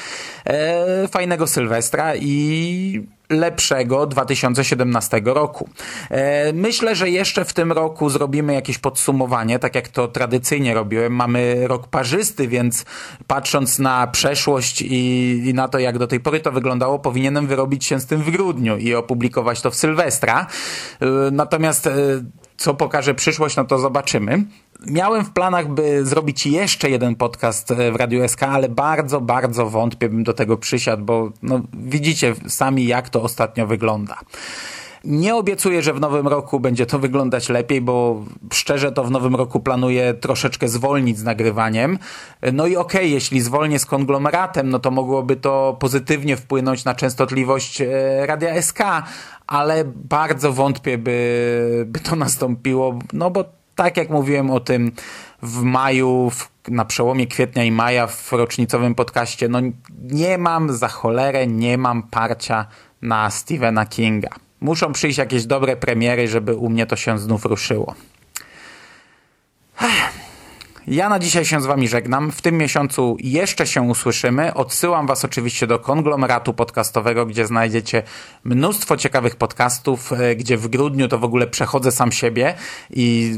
e, 0.45 1.07
fajnego 1.07 1.47
Sylwestra 1.47 2.15
i 2.15 3.07
lepszego 3.29 4.07
2017 4.07 5.21
roku. 5.25 5.69
E, 6.09 6.53
myślę, 6.53 6.95
że 6.95 7.09
jeszcze 7.09 7.45
w 7.45 7.53
tym 7.53 7.71
roku 7.71 8.09
zrobimy 8.09 8.53
jakieś 8.53 8.77
podsumowanie, 8.77 9.59
tak 9.59 9.75
jak 9.75 9.87
to 9.87 10.07
tradycyjnie 10.07 10.73
robiłem. 10.73 11.15
Mamy 11.15 11.67
rok 11.67 11.87
parzysty, 11.87 12.47
więc 12.47 12.85
patrząc 13.27 13.79
na 13.79 14.07
przeszłość 14.07 14.81
i, 14.81 14.95
i 15.45 15.53
na 15.53 15.67
to, 15.67 15.79
jak 15.79 15.97
do 15.97 16.07
tej 16.07 16.19
pory 16.19 16.39
to 16.39 16.51
wyglądało, 16.51 16.99
powinienem 16.99 17.47
wyrobić 17.47 17.85
się 17.85 17.99
z 17.99 18.05
tym 18.05 18.23
w 18.23 18.31
grudniu 18.31 18.77
i 18.77 18.95
opublikować 18.95 19.61
to 19.61 19.71
w 19.71 19.75
Sylwestra. 19.75 20.47
Natomiast 21.31 21.89
co 22.62 22.74
pokaże 22.74 23.13
przyszłość, 23.13 23.56
no 23.56 23.65
to 23.65 23.80
zobaczymy. 23.80 24.43
Miałem 24.88 25.26
w 25.26 25.32
planach, 25.32 25.67
by 25.67 26.06
zrobić 26.06 26.45
jeszcze 26.45 26.89
jeden 26.89 27.15
podcast 27.15 27.71
e, 27.71 27.91
w 27.91 27.95
Radiu 27.95 28.28
SK, 28.28 28.43
ale 28.43 28.69
bardzo, 28.69 29.21
bardzo 29.21 29.69
wątpię 29.69 30.10
bym 30.10 30.24
do 30.24 30.34
tego 30.34 30.58
przysiadł, 30.58 31.06
bo 31.06 31.32
no, 31.43 31.62
widzicie 31.74 32.36
sami, 32.47 32.86
jak 32.86 33.10
to 33.10 33.21
ostatnio 33.21 33.67
wygląda. 33.67 34.17
Nie 35.04 35.36
obiecuję, 35.36 35.82
że 35.82 35.93
w 35.93 36.00
nowym 36.00 36.28
roku 36.28 36.60
będzie 36.60 36.86
to 36.86 37.00
wyglądać 37.00 37.50
lepiej, 37.50 37.82
bo 37.82 38.26
szczerze 38.54 38.91
to 38.91 39.04
w 39.04 39.12
nowym 39.12 39.36
roku 39.36 39.60
planuję 39.60 40.13
troszeczkę 40.13 40.67
zwolnić 40.67 41.17
z 41.17 41.24
nagrywaniem. 41.24 42.00
No 42.54 42.67
i 42.67 42.76
okej, 42.76 43.02
okay, 43.02 43.10
jeśli 43.10 43.41
zwolnię 43.41 43.80
z 43.80 43.86
konglomeratem, 43.86 44.69
no 44.69 44.80
to 44.80 44.91
mogłoby 44.91 45.36
to 45.36 45.78
pozytywnie 45.80 46.38
wpłynąć 46.38 46.86
na 46.86 46.95
częstotliwość 46.95 47.82
e, 47.82 47.88
Radia 48.26 48.62
SK, 48.62 48.80
ale 49.51 49.85
bardzo 49.85 50.53
wątpię, 50.53 50.97
by, 50.97 51.85
by 51.87 51.99
to 51.99 52.15
nastąpiło, 52.15 52.99
no 53.13 53.31
bo 53.31 53.45
tak 53.75 53.97
jak 53.97 54.09
mówiłem 54.09 54.51
o 54.51 54.59
tym 54.59 54.91
w 55.41 55.61
maju, 55.61 56.29
w, 56.29 56.49
na 56.67 56.85
przełomie 56.85 57.27
kwietnia 57.27 57.63
i 57.63 57.71
maja 57.71 58.07
w 58.07 58.31
rocznicowym 58.31 58.95
podcaście, 58.95 59.47
no 59.47 59.59
nie 60.01 60.37
mam 60.37 60.73
za 60.73 60.87
cholerę, 60.87 61.47
nie 61.47 61.77
mam 61.77 62.03
parcia 62.03 62.65
na 63.01 63.29
Stephena 63.29 63.85
Kinga. 63.85 64.29
Muszą 64.61 64.93
przyjść 64.93 65.17
jakieś 65.17 65.45
dobre 65.45 65.75
premiery, 65.75 66.27
żeby 66.27 66.55
u 66.55 66.69
mnie 66.69 66.85
to 66.85 66.95
się 66.95 67.19
znów 67.19 67.45
ruszyło. 67.45 67.95
Ja 70.91 71.10
na 71.10 71.19
dzisiaj 71.19 71.45
się 71.45 71.62
z 71.62 71.65
Wami 71.65 71.88
żegnam. 71.88 72.32
W 72.32 72.41
tym 72.41 72.58
miesiącu 72.58 73.17
jeszcze 73.19 73.67
się 73.67 73.82
usłyszymy. 73.82 74.54
Odsyłam 74.54 75.08
Was 75.08 75.25
oczywiście 75.25 75.67
do 75.67 75.80
konglomeratu 75.80 76.54
podcastowego, 76.54 77.25
gdzie 77.25 77.47
znajdziecie 77.47 78.04
mnóstwo 78.43 78.97
ciekawych 78.97 79.36
podcastów, 79.36 80.13
e, 80.13 80.36
gdzie 80.36 80.58
w 80.58 80.67
grudniu 80.67 81.08
to 81.08 81.17
w 81.17 81.23
ogóle 81.23 81.47
przechodzę 81.47 81.91
sam 81.91 82.12
siebie 82.12 82.54
i 82.89 83.36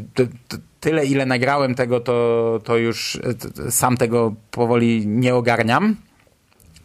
tyle, 0.79 1.05
ile 1.05 1.25
nagrałem 1.25 1.75
tego, 1.75 1.99
to, 1.99 2.59
to 2.63 2.77
już 2.77 3.19
e, 3.67 3.71
sam 3.71 3.97
tego 3.97 4.33
powoli 4.51 5.07
nie 5.07 5.35
ogarniam. 5.35 5.95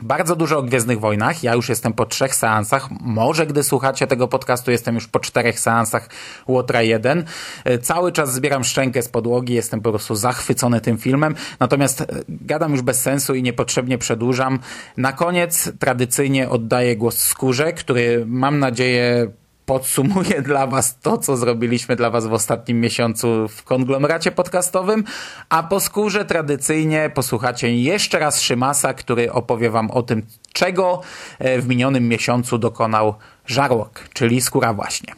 Bardzo 0.03 0.37
dużo 0.37 0.59
o 0.59 0.63
Gwiezdnych 0.63 1.01
Wojnach. 1.01 1.43
Ja 1.43 1.55
już 1.55 1.69
jestem 1.69 1.93
po 1.93 2.07
trzech 2.07 2.35
seansach. 2.35 2.89
Może 3.01 3.47
gdy 3.47 3.63
słuchacie 3.63 4.07
tego 4.07 4.29
podcastu, 4.29 4.71
jestem 4.71 4.95
już 4.95 5.07
po 5.07 5.21
czterech 5.21 5.61
seansach 5.61 6.09
Łotra 6.49 6.83
1. 6.83 7.25
E, 7.65 7.79
cały 7.79 8.13
czas 8.13 8.35
zbieram 8.35 8.65
szczękę 8.65 9.03
z 9.03 9.09
podłogi. 9.09 9.55
Jestem 9.55 9.81
po 9.81 9.91
prostu 9.91 10.15
zachwycony 10.15 10.81
tym 10.81 10.99
filmem. 10.99 11.35
Natomiast 11.61 12.01
e, 12.01 12.07
gadam 12.29 12.73
już 12.73 12.83
bez 12.83 13.01
sensu 13.01 13.35
i 13.35 13.43
niepotrzebnie 13.43 13.99
przedłużam. 13.99 14.59
Na 14.97 15.13
koniec 15.13 15.73
tradycyjnie 15.79 16.49
oddaję 16.49 16.97
głos 16.97 17.19
Skórze, 17.19 17.73
który 17.73 18.25
mam 18.27 18.59
nadzieję 18.59 19.31
podsumuję 19.69 20.43
dla 20.51 20.67
Was 20.67 21.01
to, 21.01 21.19
co 21.19 21.37
zrobiliśmy 21.37 21.97
dla 21.97 22.11
Was 22.11 22.27
w 22.27 22.33
ostatnim 22.33 22.81
miesiącu 22.81 23.49
w 23.49 23.63
konglomeracie 23.63 24.33
podcastowym, 24.33 25.05
a 25.49 25.63
po 25.63 25.81
skórze 25.81 26.25
tradycyjnie 26.25 27.11
posłuchacie 27.15 27.77
jeszcze 27.77 28.19
raz 28.19 28.41
Szymasa, 28.41 28.95
który 28.95 29.33
opowie 29.33 29.71
Wam 29.71 29.91
o 29.91 30.03
tym, 30.03 30.23
czego 30.53 31.01
e, 31.39 31.61
w 31.61 31.69
minionym 31.69 32.09
miesiącu 32.09 32.59
dokonał 32.59 33.15
Żarłok, 33.47 34.01
czyli 34.13 34.41
skóra 34.41 34.73
właśnie. 34.73 35.15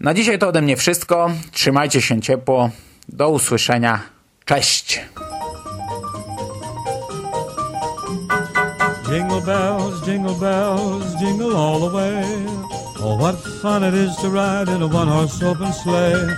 Na 0.00 0.14
dzisiaj 0.14 0.38
to 0.38 0.48
ode 0.48 0.62
mnie 0.62 0.76
wszystko. 0.76 1.30
Trzymajcie 1.52 2.02
się 2.02 2.20
ciepło. 2.20 2.70
Do 3.08 3.28
usłyszenia. 3.28 4.00
Cześć! 4.44 5.00
Jingle 9.08 9.40
bells, 9.40 10.02
jingle 10.06 10.34
bells, 10.34 11.14
jingle 11.20 11.56
all 11.56 11.80
the 11.80 11.90
way. 11.90 12.75
Oh, 13.08 13.14
what 13.14 13.36
fun 13.62 13.84
it 13.84 13.94
is 13.94 14.16
to 14.16 14.30
ride 14.30 14.68
in 14.68 14.82
a 14.82 14.86
one-horse 14.86 15.42
open 15.42 15.72
sleigh. 15.72 16.36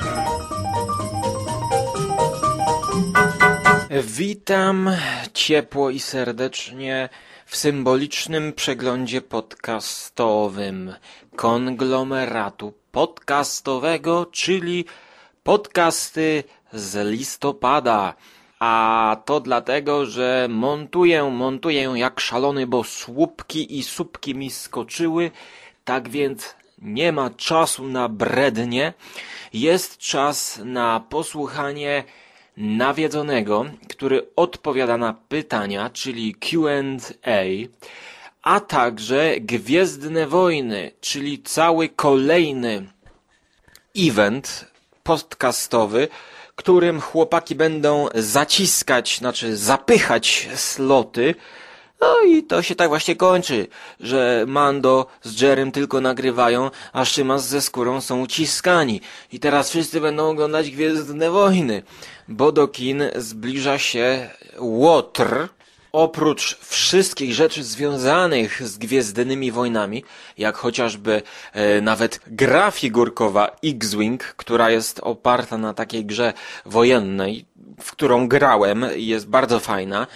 Witam 4.05 4.91
ciepło 5.35 5.91
i 5.91 6.01
serdecznie 6.01 7.09
w 7.47 7.57
symbolicznym 7.57 8.53
przeglądzie 8.53 9.21
podcastowym 9.21 10.95
konglomeratu 11.37 12.73
podcastowego, 12.93 14.27
czyli 14.27 14.85
podcasty 15.43 16.45
z 16.73 17.09
listopada. 17.11 18.15
A 18.59 19.17
to 19.25 19.41
dlatego, 19.41 20.07
że 20.07 20.47
montuję, 20.51 21.25
montuję 21.25 21.93
jak 21.95 22.21
szalony, 22.21 22.67
bo 22.67 22.85
słupki 22.85 23.79
i 23.79 23.83
słupki 23.83 24.35
mi 24.35 24.51
skoczyły 24.51 25.31
tak 25.89 26.09
więc 26.09 26.55
nie 26.83 27.13
ma 27.13 27.31
czasu 27.31 27.89
na 27.89 28.09
brednie, 28.09 28.93
jest 29.53 29.99
czas 29.99 30.61
na 30.65 31.01
posłuchanie 31.01 32.05
nawiedzonego, 32.57 33.65
który 33.89 34.27
odpowiada 34.37 34.97
na 34.97 35.13
pytania, 35.29 35.91
czyli 35.91 36.35
QA, 36.35 37.43
a 38.43 38.61
także 38.61 39.35
Gwiezdne 39.41 40.27
Wojny, 40.27 40.91
czyli 41.01 41.43
cały 41.43 41.89
kolejny 41.89 42.87
event 43.97 44.65
podcastowy, 45.03 46.09
którym 46.55 47.01
chłopaki 47.01 47.55
będą 47.55 48.09
zaciskać, 48.15 49.19
znaczy 49.19 49.57
zapychać 49.57 50.49
sloty 50.55 51.35
no 52.01 52.21
i 52.27 52.43
to 52.43 52.63
się 52.63 52.75
tak 52.75 52.89
właśnie 52.89 53.17
kończy, 53.17 53.67
że 54.01 54.45
Mando 54.49 55.07
z 55.23 55.41
Jerem 55.41 55.73
tylko 55.73 56.01
nagrywają, 56.01 56.71
a 56.93 57.05
Szymas 57.05 57.49
ze 57.49 57.61
skórą 57.61 58.01
są 58.01 58.21
uciskani. 58.21 59.01
I 59.33 59.41
teraz 59.41 59.71
wszyscy 59.71 60.01
będą 60.01 60.31
oglądać 60.31 60.71
Gwiezdne 60.71 61.31
Wojny, 61.31 61.83
bo 62.29 62.53
do 62.53 62.69
kin 62.69 63.03
zbliża 63.17 63.79
się 63.79 64.31
Łotr, 64.59 65.49
oprócz 65.93 66.59
wszystkich 66.59 67.35
rzeczy 67.35 67.65
związanych 67.65 68.69
z 68.69 68.79
Gwiezdnymi 68.79 69.53
Wojnami, 69.53 70.05
jak 70.39 70.57
chociażby 70.57 71.23
e, 71.53 71.81
nawet 71.81 72.21
gra 72.27 72.71
figurkowa 72.71 73.57
X-Wing, 73.65 74.23
która 74.23 74.71
jest 74.71 75.01
oparta 75.03 75.59
na 75.59 75.75
takiej 75.75 76.05
grze 76.05 76.33
wojennej, 76.67 77.45
w 77.81 77.93
którą 77.93 78.29
grałem 78.29 78.87
i 78.97 79.07
jest 79.07 79.29
bardzo 79.29 79.61
fajna. 79.61 80.07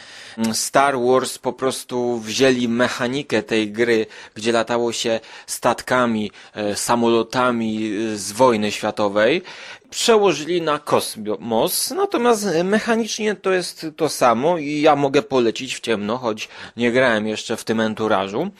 Star 0.52 0.98
Wars 1.00 1.38
po 1.38 1.52
prostu 1.52 2.18
wzięli 2.18 2.68
mechanikę 2.68 3.42
tej 3.42 3.72
gry, 3.72 4.06
gdzie 4.34 4.52
latało 4.52 4.92
się 4.92 5.20
statkami, 5.46 6.30
e, 6.54 6.76
samolotami 6.76 7.92
e, 8.12 8.16
z 8.16 8.32
wojny 8.32 8.72
światowej, 8.72 9.42
przełożyli 9.90 10.62
na 10.62 10.78
kosmos, 10.78 11.90
natomiast 11.90 12.46
mechanicznie 12.64 13.34
to 13.34 13.52
jest 13.52 13.86
to 13.96 14.08
samo 14.08 14.58
i 14.58 14.80
ja 14.80 14.96
mogę 14.96 15.22
polecić 15.22 15.76
w 15.76 15.80
ciemno, 15.80 16.18
choć 16.18 16.48
nie 16.76 16.92
grałem 16.92 17.26
jeszcze 17.26 17.56
w 17.56 17.64
tym 17.64 17.80
enturażu. 17.80 18.50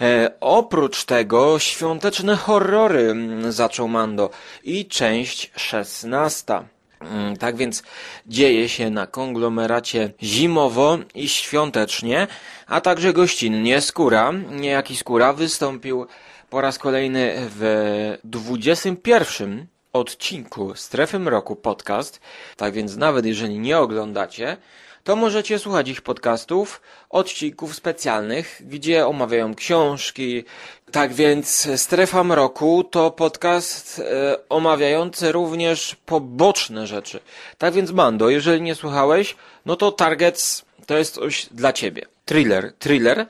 E, 0.00 0.30
oprócz 0.40 1.04
tego 1.04 1.58
świąteczne 1.58 2.36
horrory 2.36 3.14
zaczął 3.48 3.88
Mando 3.88 4.30
i 4.64 4.86
część 4.86 5.50
szesnasta. 5.56 6.77
Mm, 7.00 7.36
tak 7.36 7.56
więc 7.56 7.82
dzieje 8.26 8.68
się 8.68 8.90
na 8.90 9.06
konglomeracie 9.06 10.10
zimowo 10.22 10.98
i 11.14 11.28
świątecznie, 11.28 12.26
a 12.66 12.80
także 12.80 13.12
gościnnie. 13.12 13.80
Skóra, 13.80 14.32
niejaki 14.50 14.96
Skóra 14.96 15.32
wystąpił 15.32 16.06
po 16.50 16.60
raz 16.60 16.78
kolejny 16.78 17.34
w 17.36 18.18
21 18.24 19.66
odcinku 19.92 20.74
Strefy 20.74 21.18
Mroku 21.18 21.56
podcast. 21.56 22.20
Tak 22.56 22.74
więc 22.74 22.96
nawet 22.96 23.26
jeżeli 23.26 23.58
nie 23.58 23.78
oglądacie, 23.78 24.56
to 25.04 25.16
możecie 25.16 25.58
słuchać 25.58 25.88
ich 25.88 26.02
podcastów, 26.02 26.80
odcinków 27.10 27.74
specjalnych, 27.74 28.62
gdzie 28.64 29.06
omawiają 29.06 29.54
książki. 29.54 30.44
Tak 30.90 31.12
więc 31.12 31.68
Strefa 31.76 32.24
Mroku 32.24 32.84
to 32.84 33.10
podcast 33.10 33.98
e, 33.98 34.36
omawiający 34.48 35.32
również 35.32 35.96
poboczne 36.06 36.86
rzeczy. 36.86 37.20
Tak 37.58 37.74
więc 37.74 37.90
Mando, 37.90 38.30
jeżeli 38.30 38.62
nie 38.62 38.74
słuchałeś, 38.74 39.36
no 39.66 39.76
to 39.76 39.92
Targets 39.92 40.64
to 40.86 40.98
jest 40.98 41.14
coś 41.14 41.46
dla 41.50 41.72
ciebie. 41.72 42.02
Thriller, 42.24 42.72
thriller. 42.78 43.26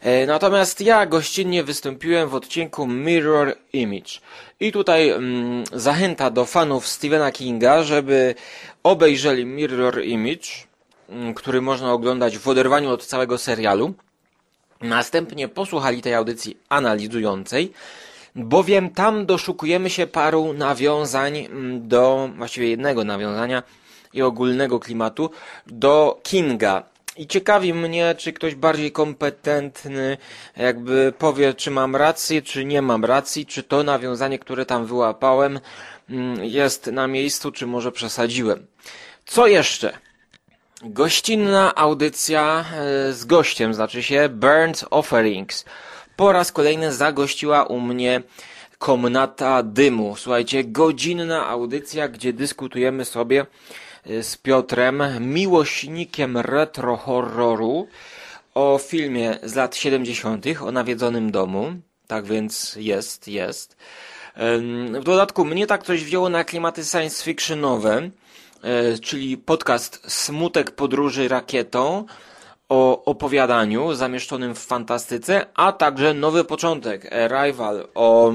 E, 0.00 0.26
natomiast 0.26 0.80
ja 0.80 1.06
gościnnie 1.06 1.64
wystąpiłem 1.64 2.28
w 2.28 2.34
odcinku 2.34 2.86
Mirror 2.86 3.56
Image. 3.72 4.20
I 4.60 4.72
tutaj 4.72 5.10
mm, 5.10 5.64
zachęta 5.72 6.30
do 6.30 6.44
fanów 6.44 6.88
Stephena 6.88 7.32
Kinga, 7.32 7.82
żeby 7.82 8.34
obejrzeli 8.82 9.46
Mirror 9.46 10.04
Image 10.04 10.72
Mm, 11.12 11.34
który 11.34 11.60
można 11.60 11.92
oglądać 11.92 12.38
w 12.38 12.48
oderwaniu 12.48 12.90
od 12.90 13.06
całego 13.06 13.38
serialu. 13.38 13.94
Następnie 14.82 15.48
posłuchali 15.48 16.02
tej 16.02 16.14
audycji 16.14 16.56
analizującej, 16.68 17.72
bowiem 18.34 18.90
tam 18.90 19.26
doszukujemy 19.26 19.90
się 19.90 20.06
paru 20.06 20.52
nawiązań 20.52 21.38
mm, 21.38 21.88
do, 21.88 22.30
właściwie 22.36 22.70
jednego 22.70 23.04
nawiązania 23.04 23.62
i 24.12 24.22
ogólnego 24.22 24.80
klimatu 24.80 25.30
do 25.66 26.20
Kinga. 26.22 26.82
I 27.16 27.26
ciekawi 27.26 27.74
mnie, 27.74 28.14
czy 28.18 28.32
ktoś 28.32 28.54
bardziej 28.54 28.92
kompetentny 28.92 30.16
jakby 30.56 31.12
powie, 31.18 31.54
czy 31.54 31.70
mam 31.70 31.96
rację, 31.96 32.42
czy 32.42 32.64
nie 32.64 32.82
mam 32.82 33.04
racji, 33.04 33.46
czy 33.46 33.62
to 33.62 33.82
nawiązanie, 33.82 34.38
które 34.38 34.66
tam 34.66 34.86
wyłapałem, 34.86 35.60
mm, 36.10 36.44
jest 36.44 36.86
na 36.86 37.06
miejscu, 37.06 37.52
czy 37.52 37.66
może 37.66 37.92
przesadziłem. 37.92 38.66
Co 39.26 39.46
jeszcze? 39.46 39.98
Gościnna 40.84 41.74
audycja 41.74 42.64
e, 42.74 43.12
z 43.12 43.24
gościem, 43.24 43.74
znaczy 43.74 44.02
się 44.02 44.28
Burnt 44.28 44.84
Offerings. 44.90 45.64
Po 46.16 46.32
raz 46.32 46.52
kolejny 46.52 46.92
zagościła 46.92 47.64
u 47.64 47.80
mnie 47.80 48.22
Komnata 48.78 49.62
Dymu. 49.62 50.16
Słuchajcie, 50.16 50.64
godzinna 50.64 51.48
audycja, 51.48 52.08
gdzie 52.08 52.32
dyskutujemy 52.32 53.04
sobie 53.04 53.46
y, 54.06 54.22
z 54.22 54.36
Piotrem, 54.36 55.02
miłośnikiem 55.20 56.38
retro 56.38 56.96
horroru, 56.96 57.88
o 58.54 58.78
filmie 58.78 59.38
z 59.42 59.54
lat 59.54 59.76
70., 59.76 60.46
o 60.60 60.72
nawiedzonym 60.72 61.30
domu. 61.30 61.72
Tak 62.06 62.24
więc 62.24 62.76
jest, 62.76 63.28
jest. 63.28 63.76
W 65.00 65.04
dodatku 65.04 65.44
mnie 65.44 65.66
tak 65.66 65.82
coś 65.82 66.04
wzięło 66.04 66.28
na 66.28 66.44
klimaty 66.44 66.84
science 66.84 67.24
fictionowe, 67.24 67.96
e, 67.96 68.10
czyli 69.02 69.36
podcast 69.36 70.12
Smutek 70.12 70.70
podróży 70.70 71.28
rakietą 71.28 72.06
o 72.68 73.04
opowiadaniu 73.04 73.94
zamieszczonym 73.94 74.54
w 74.54 74.58
fantastyce, 74.58 75.46
a 75.54 75.72
także 75.72 76.14
nowy 76.14 76.44
początek, 76.44 77.12
Arrival 77.12 77.88
o 77.94 78.32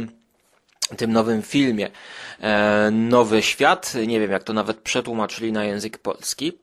tym 0.97 1.13
nowym 1.13 1.41
filmie. 1.41 1.89
E, 2.41 2.91
Nowy 2.91 3.41
Świat, 3.41 3.93
nie 4.07 4.19
wiem 4.19 4.31
jak 4.31 4.43
to 4.43 4.53
nawet 4.53 4.79
przetłumaczyli 4.79 5.51
na 5.51 5.65
język 5.65 5.97
polski. 5.97 6.57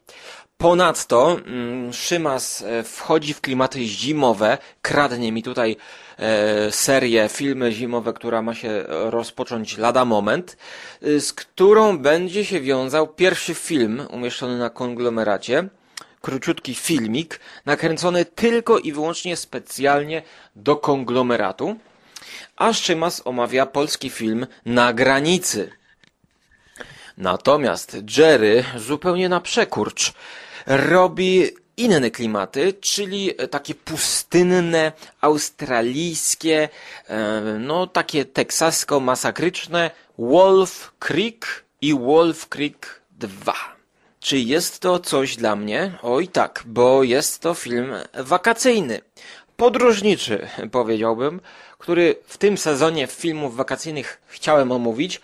Ponadto 0.57 1.37
mm, 1.47 1.93
Szymas 1.93 2.63
e, 2.63 2.83
wchodzi 2.83 3.35
w 3.35 3.41
klimaty 3.41 3.85
zimowe, 3.85 4.59
kradnie 4.83 5.33
mi 5.33 5.43
tutaj 5.43 5.73
e, 5.73 6.04
serię, 6.71 7.29
filmy 7.29 7.73
zimowe, 7.73 8.13
która 8.13 8.43
ma 8.43 8.55
się 8.55 8.85
rozpocząć 8.89 9.79
lada 9.79 10.05
moment, 10.05 10.57
e, 11.03 11.21
z 11.21 11.33
którą 11.33 11.99
będzie 11.99 12.45
się 12.45 12.61
wiązał 12.61 13.09
pierwszy 13.09 13.55
film 13.55 14.03
umieszczony 14.11 14.59
na 14.59 14.71
konglomeracie, 14.71 15.69
króciutki 16.21 16.75
filmik, 16.75 17.41
nakręcony 17.67 18.25
tylko 18.25 18.79
i 18.79 18.93
wyłącznie 18.93 19.37
specjalnie 19.37 20.23
do 20.57 20.77
konglomeratu, 20.77 21.77
a 22.57 22.73
Szymas 22.73 23.23
omawia 23.25 23.67
polski 23.67 24.11
film 24.11 24.47
Na 24.67 24.93
granicy. 24.93 25.71
Natomiast 27.19 27.97
Jerry 28.17 28.65
zupełnie 28.77 29.29
na 29.29 29.41
przekurcz 29.41 30.13
robi 30.67 31.51
inne 31.77 32.11
klimaty, 32.11 32.73
czyli 32.73 33.35
takie 33.51 33.75
pustynne, 33.75 34.93
australijskie, 35.21 36.69
e, 37.09 37.41
no 37.59 37.87
takie 37.87 38.25
teksasko-masakryczne 38.25 39.91
Wolf 40.19 40.93
Creek 40.99 41.65
i 41.81 41.95
Wolf 41.95 42.49
Creek 42.49 43.01
2. 43.11 43.55
Czy 44.21 44.39
jest 44.39 44.81
to 44.81 44.99
coś 44.99 45.37
dla 45.37 45.57
mnie? 45.57 45.99
Oj 46.03 46.29
tak, 46.29 46.63
bo 46.67 47.03
jest 47.03 47.41
to 47.41 47.55
film 47.55 47.93
wakacyjny. 48.15 49.01
Podróżniczy, 49.57 50.49
powiedziałbym, 50.73 51.41
który 51.79 52.17
w 52.27 52.39
tym 52.39 52.59
sezonie 52.59 53.07
filmów 53.07 53.57
wakacyjnych 53.57 54.21
chciałem 54.27 54.73
omówić, 54.73 55.21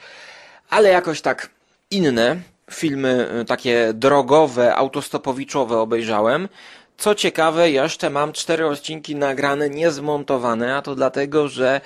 ale 0.70 0.88
jakoś 0.88 1.20
tak 1.20 1.50
inne, 1.90 2.36
filmy 2.70 3.28
e, 3.28 3.44
takie 3.44 3.92
drogowe, 3.94 4.74
autostopowiczowe 4.74 5.78
obejrzałem. 5.78 6.48
Co 6.98 7.14
ciekawe, 7.14 7.70
jeszcze 7.70 8.10
mam 8.10 8.32
cztery 8.32 8.66
odcinki 8.66 9.16
nagrane, 9.16 9.70
niezmontowane, 9.70 10.76
a 10.76 10.82
to 10.82 10.94
dlatego, 10.94 11.48
że 11.48 11.80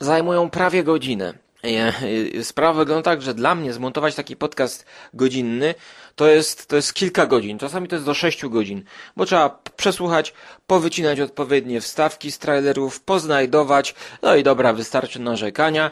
zajmują 0.00 0.50
prawie 0.50 0.84
godzinę. 0.84 1.34
E, 1.64 2.44
sprawa 2.44 2.78
wygląda 2.78 3.02
tak, 3.02 3.22
że 3.22 3.34
dla 3.34 3.54
mnie 3.54 3.72
zmontować 3.72 4.14
taki 4.14 4.36
podcast 4.36 4.86
godzinny 5.14 5.74
to 6.16 6.28
jest, 6.28 6.66
to 6.66 6.76
jest 6.76 6.94
kilka 6.94 7.26
godzin, 7.26 7.58
czasami 7.58 7.88
to 7.88 7.96
jest 7.96 8.06
do 8.06 8.14
sześciu 8.14 8.50
godzin, 8.50 8.84
bo 9.16 9.26
trzeba 9.26 9.62
przesłuchać, 9.76 10.34
powycinać 10.66 11.20
odpowiednie 11.20 11.80
wstawki 11.80 12.32
z 12.32 12.38
trailerów, 12.38 13.00
poznajdować, 13.00 13.94
no 14.22 14.36
i 14.36 14.42
dobra, 14.42 14.72
wystarczy 14.72 15.20
narzekania. 15.20 15.90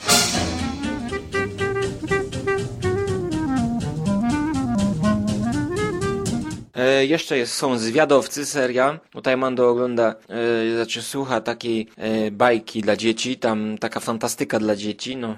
E, 6.81 7.07
jeszcze 7.07 7.39
jest, 7.39 7.55
są 7.55 7.79
Zwiadowcy, 7.79 8.47
seria. 8.47 8.99
Tutaj 9.11 9.37
Mando 9.37 9.69
ogląda, 9.71 10.15
e, 10.29 10.75
znaczy 10.75 11.03
słucha 11.03 11.41
takiej 11.41 11.89
e, 11.97 12.31
bajki 12.31 12.83
dla 12.83 12.97
dzieci, 12.97 13.37
tam 13.37 13.79
taka 13.79 14.01
fantastyka 14.01 14.59
dla 14.59 14.77
dzieci, 14.77 15.17
no. 15.17 15.37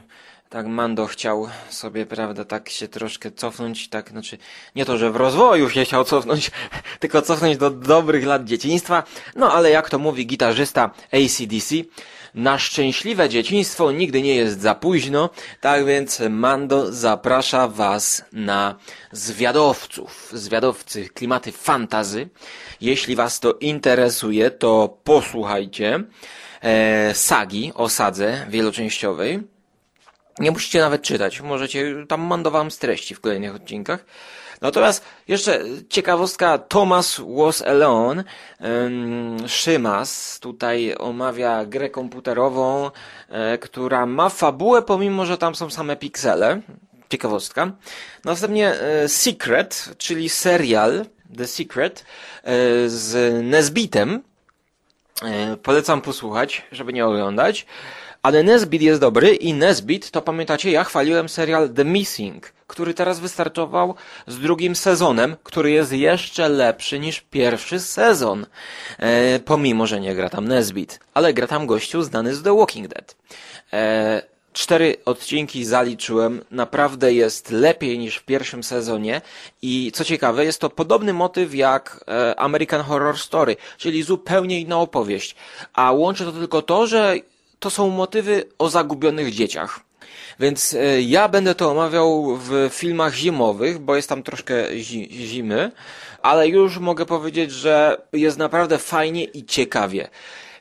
Tak 0.48 0.66
Mando 0.66 1.06
chciał 1.06 1.48
sobie, 1.68 2.06
prawda, 2.06 2.44
tak 2.44 2.68
się 2.68 2.88
troszkę 2.88 3.30
cofnąć, 3.30 3.88
tak, 3.88 4.10
znaczy, 4.10 4.38
nie 4.76 4.84
to, 4.84 4.98
że 4.98 5.10
w 5.10 5.16
rozwoju 5.16 5.70
się 5.70 5.84
chciał 5.84 6.04
cofnąć, 6.04 6.50
tylko 7.00 7.22
cofnąć 7.22 7.56
do 7.56 7.70
dobrych 7.70 8.26
lat 8.26 8.44
dzieciństwa, 8.44 9.02
no 9.36 9.52
ale 9.52 9.70
jak 9.70 9.90
to 9.90 9.98
mówi 9.98 10.26
gitarzysta 10.26 10.90
ACDC, 11.12 11.74
na 12.34 12.58
szczęśliwe 12.58 13.28
dzieciństwo 13.28 13.92
nigdy 13.92 14.22
nie 14.22 14.34
jest 14.34 14.60
za 14.60 14.74
późno, 14.74 15.30
tak 15.60 15.86
więc 15.86 16.22
Mando 16.30 16.92
zaprasza 16.92 17.68
Was 17.68 18.24
na 18.32 18.74
zwiadowców, 19.12 20.30
zwiadowcy 20.32 21.08
klimaty 21.08 21.52
fantazy. 21.52 22.28
Jeśli 22.80 23.16
Was 23.16 23.40
to 23.40 23.52
interesuje, 23.52 24.50
to 24.50 24.98
posłuchajcie 25.04 26.04
e, 26.62 27.14
sagi 27.14 27.72
o 27.74 27.88
sadze 27.88 28.46
wieloczęściowej. 28.48 29.42
Nie 30.38 30.50
musicie 30.50 30.80
nawet 30.80 31.02
czytać, 31.02 31.40
możecie, 31.40 32.06
tam 32.08 32.20
Mando 32.20 32.50
Wam 32.50 32.70
streści 32.70 33.14
w 33.14 33.20
kolejnych 33.20 33.54
odcinkach. 33.54 34.04
Natomiast 34.62 35.04
jeszcze 35.28 35.64
ciekawostka, 35.88 36.58
Thomas 36.58 37.20
Was 37.36 37.62
Alone. 37.62 38.24
Szymas 39.46 40.40
tutaj 40.40 40.94
omawia 40.98 41.66
grę 41.66 41.90
komputerową, 41.90 42.90
e, 43.28 43.58
która 43.58 44.06
ma 44.06 44.28
fabułę, 44.28 44.82
pomimo 44.82 45.26
że 45.26 45.38
tam 45.38 45.54
są 45.54 45.70
same 45.70 45.96
piksele. 45.96 46.60
Ciekawostka. 47.08 47.72
Następnie 48.24 48.74
e, 48.74 49.08
Secret, 49.08 49.94
czyli 49.98 50.28
serial 50.28 51.06
The 51.36 51.46
Secret 51.46 52.04
e, 52.42 52.54
z 52.88 53.34
Nesbitem. 53.44 54.22
Polecam 55.62 56.00
posłuchać, 56.00 56.62
żeby 56.72 56.92
nie 56.92 57.06
oglądać. 57.06 57.66
Ale 58.22 58.42
Nesbit 58.42 58.82
jest 58.82 59.00
dobry 59.00 59.34
i 59.34 59.54
Nesbit, 59.54 60.10
to 60.10 60.22
pamiętacie, 60.22 60.70
ja 60.70 60.84
chwaliłem 60.84 61.28
serial 61.28 61.70
The 61.70 61.84
Missing, 61.84 62.52
który 62.66 62.94
teraz 62.94 63.20
wystartował 63.20 63.94
z 64.26 64.38
drugim 64.38 64.76
sezonem, 64.76 65.36
który 65.42 65.70
jest 65.70 65.92
jeszcze 65.92 66.48
lepszy 66.48 66.98
niż 66.98 67.20
pierwszy 67.20 67.80
sezon. 67.80 68.46
E, 68.98 69.38
pomimo, 69.38 69.86
że 69.86 70.00
nie 70.00 70.14
gra 70.14 70.28
tam 70.28 70.48
Nesbit, 70.48 71.00
ale 71.14 71.34
gra 71.34 71.46
tam 71.46 71.66
gościu 71.66 72.02
znany 72.02 72.34
z 72.34 72.42
The 72.42 72.56
Walking 72.56 72.88
Dead. 72.88 73.16
E, 73.72 74.22
Cztery 74.52 74.96
odcinki 75.04 75.64
zaliczyłem, 75.64 76.44
naprawdę 76.50 77.14
jest 77.14 77.50
lepiej 77.50 77.98
niż 77.98 78.16
w 78.16 78.24
pierwszym 78.24 78.62
sezonie 78.62 79.20
i 79.62 79.92
co 79.94 80.04
ciekawe, 80.04 80.44
jest 80.44 80.60
to 80.60 80.70
podobny 80.70 81.12
motyw 81.12 81.54
jak 81.54 82.04
e, 82.08 82.40
American 82.40 82.82
Horror 82.82 83.18
Story, 83.18 83.56
czyli 83.78 84.02
zupełnie 84.02 84.60
inna 84.60 84.78
opowieść. 84.78 85.34
A 85.72 85.92
łączy 85.92 86.24
to 86.24 86.32
tylko 86.32 86.62
to, 86.62 86.86
że 86.86 87.16
to 87.62 87.70
są 87.70 87.90
motywy 87.90 88.44
o 88.58 88.68
zagubionych 88.68 89.34
dzieciach. 89.34 89.80
Więc 90.40 90.74
e, 90.74 91.02
ja 91.02 91.28
będę 91.28 91.54
to 91.54 91.70
omawiał 91.70 92.36
w 92.36 92.68
filmach 92.72 93.14
zimowych, 93.14 93.78
bo 93.78 93.96
jest 93.96 94.08
tam 94.08 94.22
troszkę 94.22 94.78
zi 94.78 95.08
zimy, 95.26 95.70
ale 96.22 96.48
już 96.48 96.78
mogę 96.78 97.06
powiedzieć, 97.06 97.52
że 97.52 98.02
jest 98.12 98.38
naprawdę 98.38 98.78
fajnie 98.78 99.24
i 99.24 99.44
ciekawie. 99.44 100.08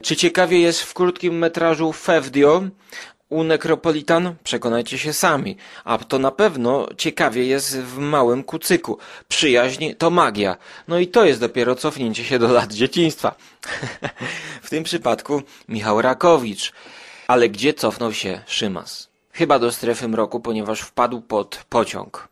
Czy 0.04 0.16
ciekawie 0.16 0.60
jest 0.60 0.82
w 0.82 0.94
krótkim 0.94 1.38
metrażu 1.38 1.94
Fevdio 1.94 2.64
u 3.32 3.44
Necropolitan? 3.44 4.36
Przekonajcie 4.44 4.98
się 4.98 5.14
sami. 5.14 5.58
A 5.84 5.98
to 5.98 6.20
na 6.20 6.32
pewno 6.32 6.88
ciekawie 6.98 7.46
jest 7.46 7.78
w 7.78 7.98
małym 7.98 8.44
kucyku. 8.44 8.98
Przyjaźń 9.28 9.94
to 9.98 10.10
magia. 10.10 10.58
No 10.88 11.00
i 11.00 11.08
to 11.08 11.26
jest 11.26 11.40
dopiero 11.40 11.76
cofnięcie 11.76 12.24
się 12.24 12.40
do 12.40 12.48
lat 12.48 12.74
dzieciństwa. 12.74 13.36
w 14.64 14.70
tym 14.70 14.84
przypadku 14.84 15.42
Michał 15.70 16.02
Rakowicz. 16.02 16.74
Ale 17.28 17.50
gdzie 17.50 17.74
cofnął 17.74 18.14
się 18.14 18.42
Szymas? 18.48 19.10
Chyba 19.32 19.60
do 19.60 19.72
strefy 19.72 20.08
mroku, 20.08 20.40
ponieważ 20.40 20.82
wpadł 20.82 21.22
pod 21.22 21.66
pociąg. 21.70 22.28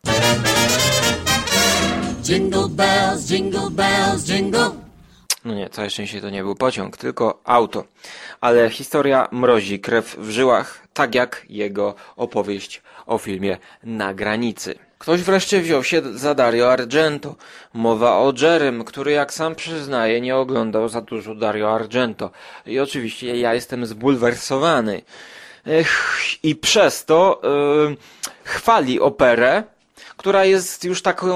Jingle 2.23 2.67
bells, 2.69 3.29
jingle 3.29 3.69
bells, 3.69 4.25
jingle. 4.25 4.88
No 5.45 5.53
nie, 5.53 5.69
całe 5.69 5.89
szczęście 5.89 6.21
to 6.21 6.29
nie 6.29 6.43
był 6.43 6.55
pociąg, 6.55 6.97
tylko 6.97 7.41
auto. 7.45 7.83
Ale 8.41 8.69
historia 8.69 9.27
mrozi 9.31 9.79
krew 9.79 10.15
w 10.15 10.29
żyłach, 10.29 10.87
tak 10.93 11.15
jak 11.15 11.45
jego 11.49 11.95
opowieść 12.15 12.81
o 13.05 13.17
filmie 13.17 13.57
Na 13.83 14.13
granicy. 14.13 14.75
Ktoś 14.97 15.21
wreszcie 15.21 15.61
wziął 15.61 15.83
się 15.83 16.01
za 16.13 16.35
Dario 16.35 16.71
Argento. 16.71 17.35
Mowa 17.73 18.17
o 18.17 18.33
Jerem, 18.41 18.83
który 18.83 19.11
jak 19.11 19.33
sam 19.33 19.55
przyznaje 19.55 20.21
nie 20.21 20.35
oglądał 20.35 20.89
za 20.89 21.01
dużo 21.01 21.35
Dario 21.35 21.75
Argento. 21.75 22.31
I 22.65 22.79
oczywiście 22.79 23.39
ja 23.39 23.53
jestem 23.53 23.85
zbulwersowany. 23.85 25.01
I 26.43 26.55
przez 26.55 27.05
to 27.05 27.41
yy, 27.87 27.97
chwali 28.43 28.99
operę, 28.99 29.63
która 30.17 30.45
jest 30.45 30.83
już 30.83 31.01
taką 31.01 31.35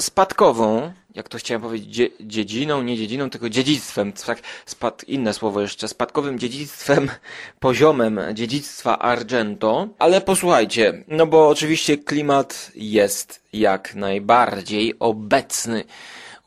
spadkową, 0.00 0.92
jak 1.14 1.28
to 1.28 1.38
chciałem 1.38 1.62
powiedzieć, 1.62 1.94
dzie, 1.94 2.08
dziedziną, 2.20 2.82
nie 2.82 2.96
dziedziną, 2.96 3.30
tylko 3.30 3.48
dziedzictwem, 3.48 4.12
tak, 4.12 4.38
spad, 4.66 5.04
inne 5.04 5.34
słowo 5.34 5.60
jeszcze, 5.60 5.88
spadkowym 5.88 6.38
dziedzictwem, 6.38 7.10
poziomem 7.60 8.20
dziedzictwa 8.32 8.98
Argento. 8.98 9.88
Ale 9.98 10.20
posłuchajcie, 10.20 11.04
no 11.08 11.26
bo 11.26 11.48
oczywiście 11.48 11.98
klimat 11.98 12.70
jest 12.74 13.42
jak 13.52 13.94
najbardziej 13.94 14.94
obecny 14.98 15.84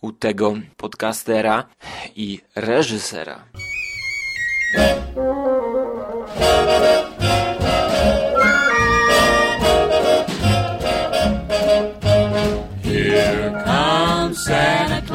u 0.01 0.11
tego 0.11 0.55
podcastera 0.78 1.65
i 2.15 2.41
reżysera. 2.55 3.43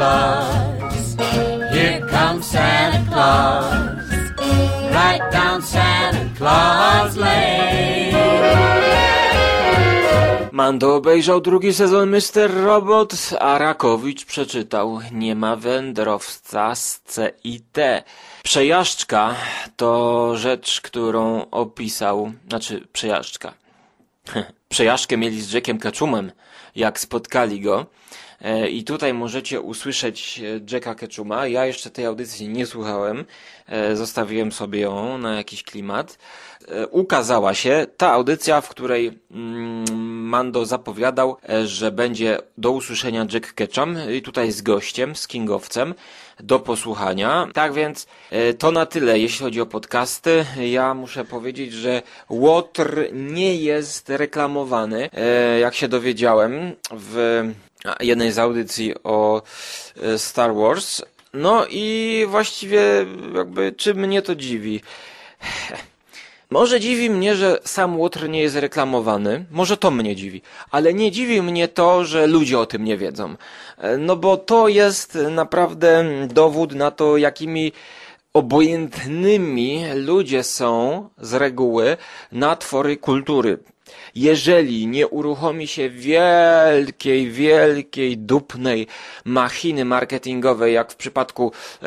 Claus. 0.03 1.17
Here 1.75 2.01
comes 2.11 2.47
Santa 2.47 3.01
Claus. 3.09 3.95
Right 4.91 5.25
down 5.33 5.63
Santa 5.63 6.25
Claus 6.39 7.17
Lane. 7.17 8.13
Mando 10.53 10.95
obejrzał 10.95 11.41
drugi 11.41 11.75
sezon 11.75 12.11
Mr. 12.11 12.51
Robot, 12.65 13.15
a 13.41 13.59
Rakowicz 13.59 14.25
przeczytał 14.25 15.01
Nie 15.13 15.35
ma 15.35 15.57
wędrowca 15.57 16.75
z 16.75 17.01
C 17.01 17.31
i 17.45 17.61
T. 17.61 18.03
Przejażdżka 18.43 19.35
to 19.77 20.33
rzecz, 20.37 20.81
którą 20.81 21.51
opisał, 21.51 22.33
znaczy 22.49 22.89
przejażdżka. 22.93 23.55
Przejażdżkę 24.69 25.17
mieli 25.17 25.43
z 25.43 25.53
Jackiem 25.53 25.79
Ketchumem, 25.79 26.33
jak 26.77 27.01
spotkali 27.01 27.61
go. 27.61 27.87
E, 28.43 28.69
I 28.69 28.85
tutaj 28.85 29.15
możecie 29.15 29.61
usłyszeć 29.61 30.41
e, 30.41 30.75
Jacka 30.75 30.95
Ketchuma. 30.95 31.47
Ja 31.47 31.67
jeszcze 31.67 31.91
tej 31.91 32.07
audycji 32.07 32.49
nie 32.49 32.67
słuchałem. 32.67 33.25
E, 33.67 33.97
Zostawiłem 33.97 34.53
sobie 34.53 34.81
ją 34.81 35.19
na 35.19 35.35
jakiś 35.35 35.63
klimat. 35.63 36.19
Ukazała 36.91 37.55
się 37.55 37.87
ta 37.97 38.13
audycja, 38.13 38.61
w 38.61 38.69
której 38.69 39.19
mm, 39.31 39.85
Mando 40.29 40.67
zapowiadał, 40.67 41.37
że 41.65 41.93
będzie 41.93 42.39
do 42.59 42.71
usłyszenia 42.71 43.27
Jack 43.33 43.53
Ketchum 43.53 43.97
i 44.13 44.23
tutaj 44.23 44.53
z 44.53 44.63
gościem, 44.63 45.17
z 45.17 45.27
Kingowcem 45.27 45.95
do 46.41 46.59
posłuchania. 46.59 47.49
Tak 47.55 47.73
więc 47.73 48.07
to 48.59 48.71
na 48.71 48.87
tyle, 48.87 49.19
jeśli 49.19 49.45
chodzi 49.45 49.61
o 49.61 49.67
podcasty. 49.67 50.45
Ja 50.61 50.95
muszę 50.95 51.25
powiedzieć, 51.25 51.73
że 51.73 52.03
Łotr 52.29 53.09
nie 53.13 53.57
jest 53.57 54.09
reklamowany, 54.09 55.11
jak 55.61 55.75
się 55.75 55.89
dowiedziałem 55.89 56.73
w 56.91 57.45
jednej 58.01 58.33
z 58.33 58.39
audycji 58.39 58.95
o 59.05 59.43
e, 60.03 60.19
Star 60.19 60.55
Wars. 60.55 61.03
No 61.35 61.67
i 61.71 62.27
właściwie 62.29 63.07
jakby 63.35 63.73
czy 63.73 63.95
mnie 63.95 64.23
to 64.23 64.35
dziwi? 64.35 64.81
Może 66.51 66.81
dziwi 66.81 67.11
mnie, 67.11 67.35
że 67.35 67.59
sam 67.65 68.01
Łotr 68.01 68.29
nie 68.29 68.43
jest 68.43 68.57
reklamowany. 68.57 69.45
Może 69.51 69.77
to 69.77 69.91
mnie 69.91 70.17
dziwi. 70.17 70.43
Ale 70.71 70.95
nie 70.95 71.11
dziwi 71.11 71.43
mnie 71.43 71.69
to, 71.69 72.05
że 72.05 72.27
ludzie 72.27 72.59
o 72.59 72.67
tym 72.67 72.85
nie 72.85 72.97
wiedzą. 72.99 73.37
E, 73.79 73.97
No 73.97 74.17
bo 74.17 74.37
to 74.37 74.69
jest 74.69 75.19
naprawdę 75.31 76.05
dowód 76.29 76.75
na 76.75 76.91
to, 76.91 77.17
jakimi 77.17 77.73
obojętnymi 78.35 79.85
ludzie 79.95 80.43
są 80.43 81.09
z 81.19 81.35
reguły 81.35 81.97
na 82.33 82.57
twory 82.57 82.97
kultury. 82.97 83.59
Jeżeli 84.15 84.87
nie 84.87 85.09
uruchomi 85.09 85.67
się 85.67 85.91
wielkiej, 85.91 87.31
wielkiej, 87.31 88.19
dupnej 88.19 88.87
machiny 89.25 89.85
marketingowej, 89.85 90.75
jak 90.75 90.93
w 90.93 90.97
przypadku 90.97 91.53
e, 91.83 91.87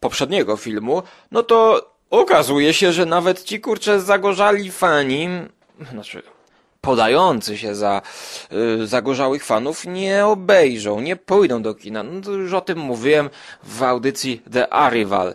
poprzedniego 0.00 0.56
filmu, 0.56 1.02
no 1.30 1.42
to 1.42 1.90
okazuje 2.10 2.72
się, 2.74 2.92
że 2.92 3.06
nawet 3.06 3.44
ci 3.44 3.60
kurcze 3.60 4.00
zagorzali 4.00 4.70
fani, 4.70 5.28
znaczy 5.92 6.22
podający 6.80 7.58
się 7.58 7.74
za 7.74 8.02
y, 8.82 8.86
zagorzałych 8.86 9.44
fanów 9.44 9.86
nie 9.86 10.26
obejrzą, 10.26 11.00
nie 11.00 11.16
pójdą 11.16 11.62
do 11.62 11.74
kina. 11.74 12.02
No 12.02 12.20
to 12.20 12.30
już 12.30 12.52
o 12.52 12.60
tym 12.60 12.78
mówiłem 12.78 13.30
w 13.62 13.82
audycji 13.82 14.42
The 14.52 14.72
Arrival, 14.72 15.34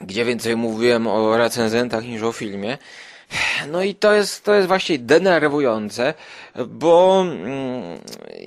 gdzie 0.00 0.24
więcej 0.24 0.56
mówiłem 0.56 1.06
o 1.06 1.36
recenzentach 1.36 2.04
niż 2.04 2.22
o 2.22 2.32
filmie. 2.32 2.78
No 3.68 3.82
i 3.82 3.94
to 3.94 4.12
jest, 4.12 4.44
to 4.44 4.54
jest 4.54 4.68
właśnie 4.68 4.98
denerwujące, 4.98 6.14
bo 6.66 7.22
mm, 7.22 7.98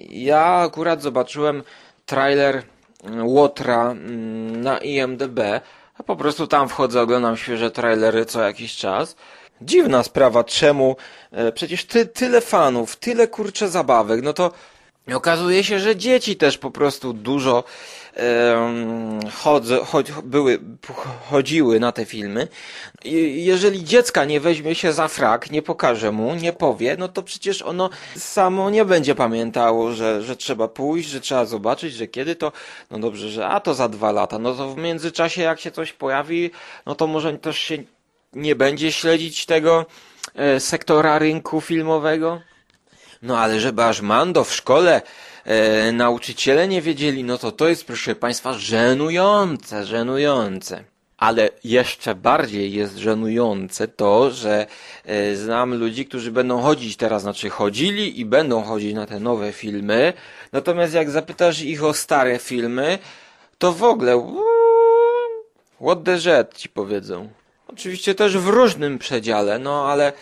ja 0.10 0.46
akurat 0.46 1.02
zobaczyłem 1.02 1.64
trailer 2.06 2.64
Łotra 3.24 3.92
mm, 3.92 4.62
na 4.62 4.78
IMDB, 4.78 5.40
a 5.98 6.04
po 6.04 6.16
prostu 6.16 6.48
tam 6.48 6.70
wchodzę, 6.70 7.02
oglądam 7.02 7.38
świeże 7.38 7.72
trailery 7.72 8.26
co 8.26 8.42
jakiś 8.42 8.76
czas. 8.76 9.16
Dziwna 9.62 10.04
sprawa, 10.04 10.44
czemu? 10.44 10.96
E, 11.32 11.52
przecież 11.52 11.86
ty, 11.86 12.06
tyle 12.06 12.42
fanów, 12.42 12.96
tyle 12.96 13.28
kurcze 13.28 13.70
zabawek, 13.70 14.22
no 14.24 14.34
to 14.34 14.52
okazuje 15.16 15.64
się, 15.64 15.80
że 15.80 15.96
dzieci 15.96 16.36
też 16.36 16.58
po 16.58 16.72
prostu 16.72 17.14
dużo 17.14 17.64
em, 18.14 19.20
chodzą, 19.32 19.86
chodź, 19.86 20.12
były, 20.12 20.60
chodziły 21.30 21.80
na 21.80 21.92
te 21.92 22.06
filmy. 22.06 22.48
I 23.04 23.46
jeżeli 23.46 23.84
dziecka 23.84 24.26
nie 24.26 24.40
weźmie 24.40 24.76
się 24.76 24.94
za 24.94 25.08
frak, 25.08 25.52
nie 25.52 25.62
pokaże 25.62 26.12
mu, 26.12 26.36
nie 26.36 26.54
powie, 26.54 26.96
no 27.00 27.08
to 27.08 27.24
przecież 27.24 27.62
ono 27.62 27.90
samo 28.16 28.70
nie 28.70 28.86
będzie 28.86 29.16
pamiętało, 29.16 29.92
że, 29.92 30.22
że 30.24 30.36
trzeba 30.36 30.68
pójść, 30.68 31.10
że 31.10 31.22
trzeba 31.22 31.46
zobaczyć, 31.46 31.94
że 31.94 32.08
kiedy 32.08 32.36
to, 32.36 32.52
no 32.92 33.00
dobrze, 33.00 33.30
że 33.30 33.48
a 33.48 33.60
to 33.60 33.74
za 33.74 33.90
dwa 33.90 34.12
lata, 34.12 34.40
no 34.40 34.54
to 34.54 34.70
w 34.70 34.78
międzyczasie 34.78 35.42
jak 35.42 35.60
się 35.60 35.72
coś 35.72 35.94
pojawi, 35.94 36.52
no 36.86 36.96
to 36.96 37.08
może 37.08 37.38
też 37.38 37.58
się 37.58 37.78
nie 38.34 38.56
będzie 38.56 38.92
śledzić 38.92 39.46
tego 39.46 39.86
e, 40.36 40.60
sektora 40.60 41.20
rynku 41.20 41.62
filmowego? 41.62 42.42
No 43.22 43.40
ale 43.40 43.60
żeby 43.60 43.84
aż 43.84 44.02
Mando 44.02 44.44
w 44.44 44.54
szkole 44.54 45.02
e, 45.46 45.92
nauczyciele 45.92 46.68
nie 46.68 46.82
wiedzieli, 46.82 47.24
no 47.24 47.38
to 47.38 47.52
to 47.52 47.68
jest 47.68 47.86
proszę 47.86 48.16
Państwa 48.16 48.54
żenujące, 48.54 49.86
żenujące. 49.86 50.84
Ale 51.18 51.50
jeszcze 51.64 52.16
bardziej 52.16 52.74
jest 52.74 52.98
żenujące 52.98 53.88
to, 53.88 54.32
że 54.32 54.68
e, 55.06 55.36
znam 55.36 55.74
ludzi, 55.74 56.06
którzy 56.06 56.32
będą 56.32 56.62
chodzić 56.62 56.98
teraz, 56.98 57.22
znaczy 57.22 57.50
chodzili 57.50 58.20
i 58.20 58.26
będą 58.26 58.64
chodzić 58.64 58.94
na 58.94 59.06
te 59.06 59.20
nowe 59.20 59.54
filmy, 59.54 60.14
natomiast 60.52 60.94
jak 60.94 61.10
zapytasz 61.10 61.62
ich 61.62 61.84
o 61.84 61.94
stare 61.94 62.40
filmy, 62.40 63.00
to 63.58 63.74
w 63.74 63.84
ogóle 63.84 64.34
what 65.82 66.04
the 66.04 66.18
jet 66.26 66.58
ci 66.58 66.70
powiedzą. 66.70 67.30
Oczywiście 67.68 68.16
też 68.16 68.38
w 68.38 68.48
różnym 68.48 69.00
przedziale, 69.00 69.60
no 69.60 69.92
ale 69.92 70.14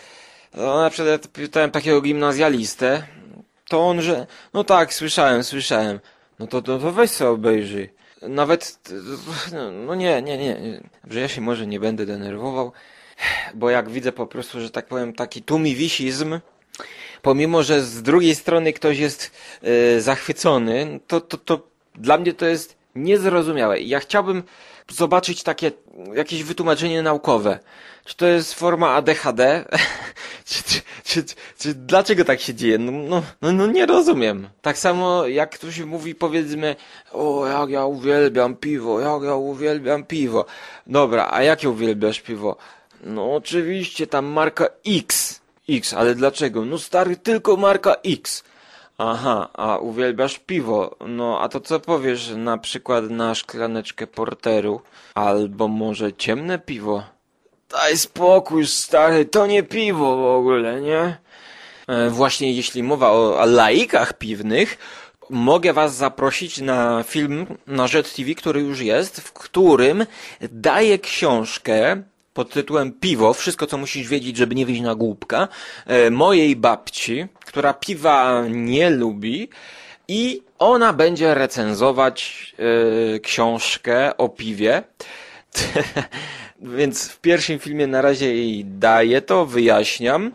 no, 0.56 0.82
na 0.82 0.90
przykład 0.90 1.28
pytałem 1.28 1.70
takiego 1.70 2.00
gimnazjalistę, 2.00 3.02
to 3.68 3.88
on, 3.88 4.02
że 4.02 4.26
no 4.54 4.64
tak, 4.64 4.94
słyszałem, 4.94 5.44
słyszałem. 5.44 6.00
No 6.38 6.46
to, 6.46 6.62
to, 6.62 6.78
to 6.78 6.92
weź 6.92 7.10
sobie 7.10 7.30
obejrzyj. 7.30 7.90
Nawet, 8.22 8.78
no 9.86 9.94
nie, 9.94 10.22
nie, 10.22 10.38
nie, 10.38 10.80
że 11.10 11.20
ja 11.20 11.28
się 11.28 11.40
może 11.40 11.66
nie 11.66 11.80
będę 11.80 12.06
denerwował, 12.06 12.72
bo 13.54 13.70
jak 13.70 13.90
widzę 13.90 14.12
po 14.12 14.26
prostu, 14.26 14.60
że 14.60 14.70
tak 14.70 14.86
powiem, 14.86 15.12
taki 15.12 15.42
tumiwisizm, 15.42 16.40
pomimo, 17.22 17.62
że 17.62 17.82
z 17.82 18.02
drugiej 18.02 18.34
strony 18.34 18.72
ktoś 18.72 18.98
jest 18.98 19.30
e, 19.62 20.00
zachwycony, 20.00 21.00
to, 21.06 21.20
to, 21.20 21.36
to 21.36 21.60
dla 21.94 22.18
mnie 22.18 22.32
to 22.32 22.46
jest 22.46 22.76
niezrozumiałe. 22.96 23.80
Ja 23.80 24.00
chciałbym 24.00 24.42
zobaczyć 24.92 25.42
takie, 25.42 25.72
jakieś 26.14 26.42
wytłumaczenie 26.42 27.02
naukowe. 27.02 27.58
Czy 28.04 28.16
to 28.16 28.26
jest 28.26 28.54
forma 28.54 28.94
ADHD? 28.94 29.64
czy, 30.44 30.62
czy, 30.62 30.80
czy, 31.04 31.34
czy, 31.58 31.74
dlaczego 31.74 32.24
tak 32.24 32.40
się 32.40 32.54
dzieje? 32.54 32.78
No, 32.78 32.92
no, 32.92 33.22
no, 33.42 33.52
no 33.52 33.66
nie 33.66 33.86
rozumiem. 33.86 34.48
Tak 34.62 34.78
samo 34.78 35.26
jak 35.26 35.50
ktoś 35.50 35.80
mówi 35.80 36.14
powiedzmy, 36.14 36.76
o 37.12 37.46
jak 37.46 37.70
ja 37.70 37.84
uwielbiam 37.84 38.56
piwo, 38.56 39.00
jak 39.00 39.22
ja 39.22 39.34
uwielbiam 39.34 40.04
piwo. 40.04 40.44
Dobra, 40.86 41.28
a 41.30 41.42
jakie 41.42 41.70
uwielbiasz 41.70 42.20
piwo? 42.20 42.56
No 43.04 43.34
oczywiście 43.34 44.06
tam 44.06 44.26
marka 44.26 44.66
X. 44.86 45.40
X, 45.68 45.94
ale 45.94 46.14
dlaczego? 46.14 46.64
No 46.64 46.78
stary, 46.78 47.16
tylko 47.16 47.56
marka 47.56 47.94
X. 48.04 48.44
Aha, 48.98 49.48
a 49.54 49.78
uwielbiasz 49.78 50.38
piwo. 50.38 50.96
No, 51.08 51.40
a 51.40 51.48
to 51.48 51.60
co 51.60 51.80
powiesz 51.80 52.30
na 52.36 52.58
przykład 52.58 53.10
na 53.10 53.34
szklaneczkę 53.34 54.06
porteru? 54.06 54.80
Albo 55.14 55.68
może 55.68 56.12
ciemne 56.12 56.58
piwo? 56.58 57.02
Daj 57.68 57.96
spokój, 57.96 58.66
stary, 58.66 59.24
to 59.24 59.46
nie 59.46 59.62
piwo 59.62 60.16
w 60.16 60.36
ogóle, 60.36 60.80
nie? 60.80 61.16
E, 61.88 62.10
właśnie 62.10 62.52
jeśli 62.52 62.82
mowa 62.82 63.10
o 63.10 63.46
laikach 63.46 64.18
piwnych, 64.18 64.78
mogę 65.30 65.72
was 65.72 65.94
zaprosić 65.94 66.60
na 66.60 67.02
film 67.02 67.46
na 67.66 67.86
Jet 67.94 68.14
TV, 68.14 68.34
który 68.34 68.60
już 68.60 68.80
jest, 68.80 69.20
w 69.20 69.32
którym 69.32 70.06
daję 70.40 70.98
książkę 70.98 72.02
pod 72.34 72.50
tytułem 72.50 72.92
Piwo, 72.92 73.34
wszystko 73.34 73.66
co 73.66 73.78
musisz 73.78 74.08
wiedzieć, 74.08 74.36
żeby 74.36 74.54
nie 74.54 74.66
wyjść 74.66 74.80
na 74.80 74.94
głupka, 74.94 75.48
e, 75.86 76.10
mojej 76.10 76.56
babci, 76.56 77.26
która 77.46 77.74
piwa 77.74 78.44
nie 78.48 78.90
lubi, 78.90 79.48
i 80.08 80.42
ona 80.58 80.92
będzie 80.92 81.34
recenzować 81.34 82.54
yy, 83.12 83.20
książkę 83.20 84.16
o 84.16 84.28
piwie. 84.28 84.82
Więc 86.60 87.08
w 87.08 87.20
pierwszym 87.20 87.58
filmie 87.58 87.86
na 87.86 88.02
razie 88.02 88.36
jej 88.36 88.64
daję 88.64 89.22
to, 89.22 89.46
wyjaśniam. 89.46 90.32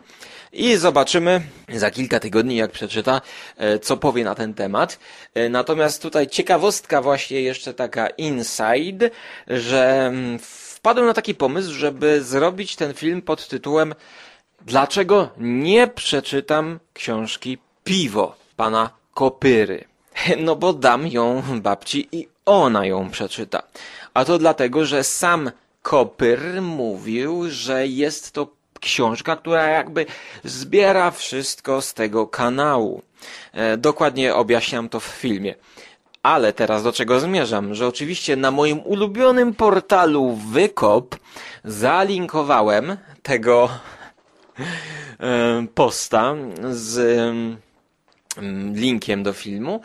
I 0.52 0.76
zobaczymy 0.76 1.40
za 1.68 1.90
kilka 1.90 2.20
tygodni, 2.20 2.56
jak 2.56 2.70
przeczyta, 2.70 3.20
e, 3.56 3.78
co 3.78 3.96
powie 3.96 4.24
na 4.24 4.34
ten 4.34 4.54
temat. 4.54 4.98
E, 5.34 5.48
natomiast 5.48 6.02
tutaj 6.02 6.26
ciekawostka 6.26 7.02
właśnie 7.02 7.40
jeszcze 7.40 7.74
taka 7.74 8.06
inside, 8.06 9.10
że 9.46 10.06
mm, 10.06 10.38
wpadłem 10.74 11.06
na 11.06 11.14
taki 11.14 11.34
pomysł, 11.34 11.72
żeby 11.72 12.22
zrobić 12.22 12.76
ten 12.76 12.94
film 12.94 13.22
pod 13.22 13.48
tytułem 13.48 13.94
Dlaczego 14.66 15.28
nie 15.38 15.86
przeczytam 15.86 16.80
książki 16.92 17.58
Piwo 17.84 18.36
pana 18.56 18.90
Kopyry? 19.14 19.84
No 20.44 20.56
bo 20.56 20.72
dam 20.72 21.06
ją 21.06 21.42
babci 21.60 22.08
i 22.12 22.28
ona 22.46 22.86
ją 22.86 23.10
przeczyta. 23.10 23.62
A 24.14 24.24
to 24.24 24.38
dlatego, 24.38 24.84
że 24.84 25.04
sam 25.04 25.50
Kopyr 25.82 26.62
mówił, 26.62 27.50
że 27.50 27.86
jest 27.86 28.32
to 28.32 28.46
książka, 28.80 29.36
która 29.36 29.66
jakby 29.66 30.06
zbiera 30.44 31.10
wszystko 31.10 31.82
z 31.82 31.94
tego 31.94 32.26
kanału. 32.26 33.02
E, 33.52 33.76
dokładnie 33.76 34.34
objaśniam 34.34 34.88
to 34.88 35.00
w 35.00 35.04
filmie. 35.04 35.54
Ale 36.22 36.52
teraz 36.52 36.82
do 36.82 36.92
czego 36.92 37.20
zmierzam? 37.20 37.74
Że 37.74 37.86
oczywiście 37.86 38.36
na 38.36 38.50
moim 38.50 38.80
ulubionym 38.80 39.54
portalu 39.54 40.38
Wykop 40.52 41.16
zalinkowałem 41.64 42.96
tego 43.22 43.68
posta 45.74 46.34
z 46.70 46.98
linkiem 48.72 49.22
do 49.22 49.32
filmu, 49.32 49.80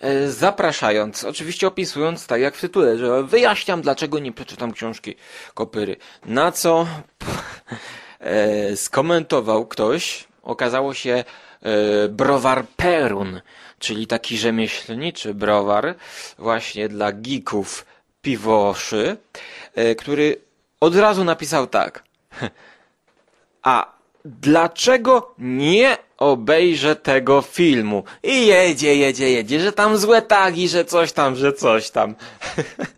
e, 0.00 0.28
zapraszając, 0.28 1.24
oczywiście 1.24 1.66
opisując 1.66 2.26
tak 2.26 2.40
jak 2.40 2.56
w 2.56 2.60
tytule, 2.60 2.98
że 2.98 3.22
wyjaśniam 3.22 3.82
dlaczego 3.82 4.18
nie 4.18 4.32
przeczytam 4.32 4.72
książki 4.72 5.14
Kopyry. 5.54 5.96
Na 6.24 6.52
co 6.52 6.86
e, 8.20 8.76
skomentował 8.76 9.66
ktoś, 9.66 10.24
okazało 10.42 10.94
się 10.94 11.24
e, 11.62 12.08
browar 12.08 12.66
Perun, 12.76 13.40
czyli 13.78 14.06
taki 14.06 14.38
rzemieślniczy 14.38 15.34
browar 15.34 15.94
właśnie 16.38 16.88
dla 16.88 17.12
geeków 17.12 17.86
piwoszy, 18.22 19.16
który 19.98 20.36
od 20.80 20.96
razu 20.96 21.24
napisał 21.24 21.66
tak. 21.66 22.04
A 23.62 23.97
dlaczego 24.24 25.34
nie 25.38 25.96
obejrzę 26.18 26.96
tego 26.96 27.42
filmu? 27.42 28.04
I 28.22 28.46
jedzie, 28.46 28.96
jedzie, 28.96 29.30
jedzie, 29.30 29.60
że 29.60 29.72
tam 29.72 29.98
złe 29.98 30.22
tagi, 30.22 30.68
że 30.68 30.84
coś 30.84 31.12
tam, 31.12 31.36
że 31.36 31.52
coś 31.52 31.90
tam. 31.90 32.14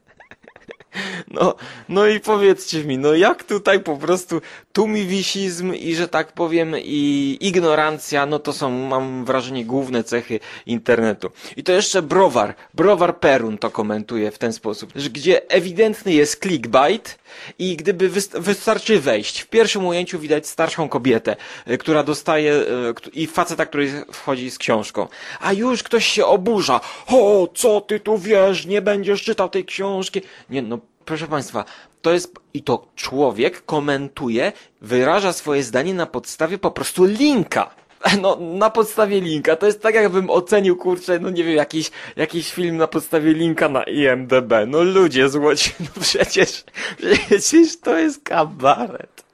No, 1.30 1.54
no 1.88 2.06
i 2.06 2.20
powiedzcie 2.20 2.84
mi, 2.84 2.98
no 2.98 3.14
jak 3.14 3.44
tutaj 3.44 3.80
po 3.80 3.96
prostu 3.96 4.40
tumiwisizm 4.72 5.74
i 5.74 5.94
że 5.94 6.08
tak 6.08 6.32
powiem 6.32 6.74
i 6.78 7.38
ignorancja, 7.40 8.26
no 8.26 8.38
to 8.38 8.52
są, 8.52 8.70
mam 8.70 9.24
wrażenie, 9.24 9.64
główne 9.64 10.04
cechy 10.04 10.40
internetu. 10.66 11.30
I 11.56 11.62
to 11.62 11.72
jeszcze 11.72 12.02
Browar, 12.02 12.54
Browar 12.74 13.18
Perun 13.18 13.58
to 13.58 13.70
komentuje 13.70 14.30
w 14.30 14.38
ten 14.38 14.52
sposób, 14.52 14.92
że 14.96 15.10
gdzie 15.10 15.50
ewidentny 15.50 16.12
jest 16.12 16.42
clickbait 16.42 17.18
i 17.58 17.76
gdyby 17.76 18.10
wystarczy 18.34 19.00
wejść, 19.00 19.40
w 19.40 19.46
pierwszym 19.46 19.86
ujęciu 19.86 20.18
widać 20.18 20.46
starszą 20.46 20.88
kobietę, 20.88 21.36
y, 21.70 21.78
która 21.78 22.02
dostaje 22.02 22.54
y, 22.54 23.10
i 23.12 23.26
faceta, 23.26 23.66
który 23.66 24.04
wchodzi 24.12 24.50
z 24.50 24.58
książką. 24.58 25.08
A 25.40 25.52
już 25.52 25.82
ktoś 25.82 26.06
się 26.06 26.26
oburza. 26.26 26.80
O, 27.06 27.48
co 27.54 27.80
ty 27.80 28.00
tu 28.00 28.18
wiesz, 28.18 28.66
nie 28.66 28.82
będziesz 28.82 29.22
czytał 29.22 29.48
tej 29.48 29.64
książki. 29.64 30.22
Nie, 30.50 30.62
no 30.62 30.78
proszę 31.10 31.28
Państwa, 31.28 31.64
to 32.02 32.12
jest, 32.12 32.34
i 32.54 32.62
to 32.62 32.86
człowiek 32.96 33.64
komentuje, 33.64 34.52
wyraża 34.80 35.32
swoje 35.32 35.62
zdanie 35.62 35.94
na 35.94 36.06
podstawie 36.06 36.58
po 36.58 36.70
prostu 36.70 37.04
linka. 37.04 37.70
No, 38.22 38.36
na 38.40 38.70
podstawie 38.70 39.20
linka. 39.20 39.56
To 39.56 39.66
jest 39.66 39.82
tak, 39.82 39.94
jakbym 39.94 40.30
ocenił, 40.30 40.76
kurczę, 40.76 41.18
no 41.18 41.30
nie 41.30 41.44
wiem, 41.44 41.56
jakiś, 41.56 41.90
jakiś 42.16 42.52
film 42.52 42.76
na 42.76 42.86
podstawie 42.86 43.32
linka 43.32 43.68
na 43.68 43.82
IMDB. 43.82 44.52
No 44.66 44.82
ludzie 44.82 45.28
złoci, 45.28 45.70
no 45.80 46.00
przecież, 46.00 46.64
przecież 46.96 47.80
to 47.80 47.98
jest 47.98 48.24
kabaret. 48.24 49.24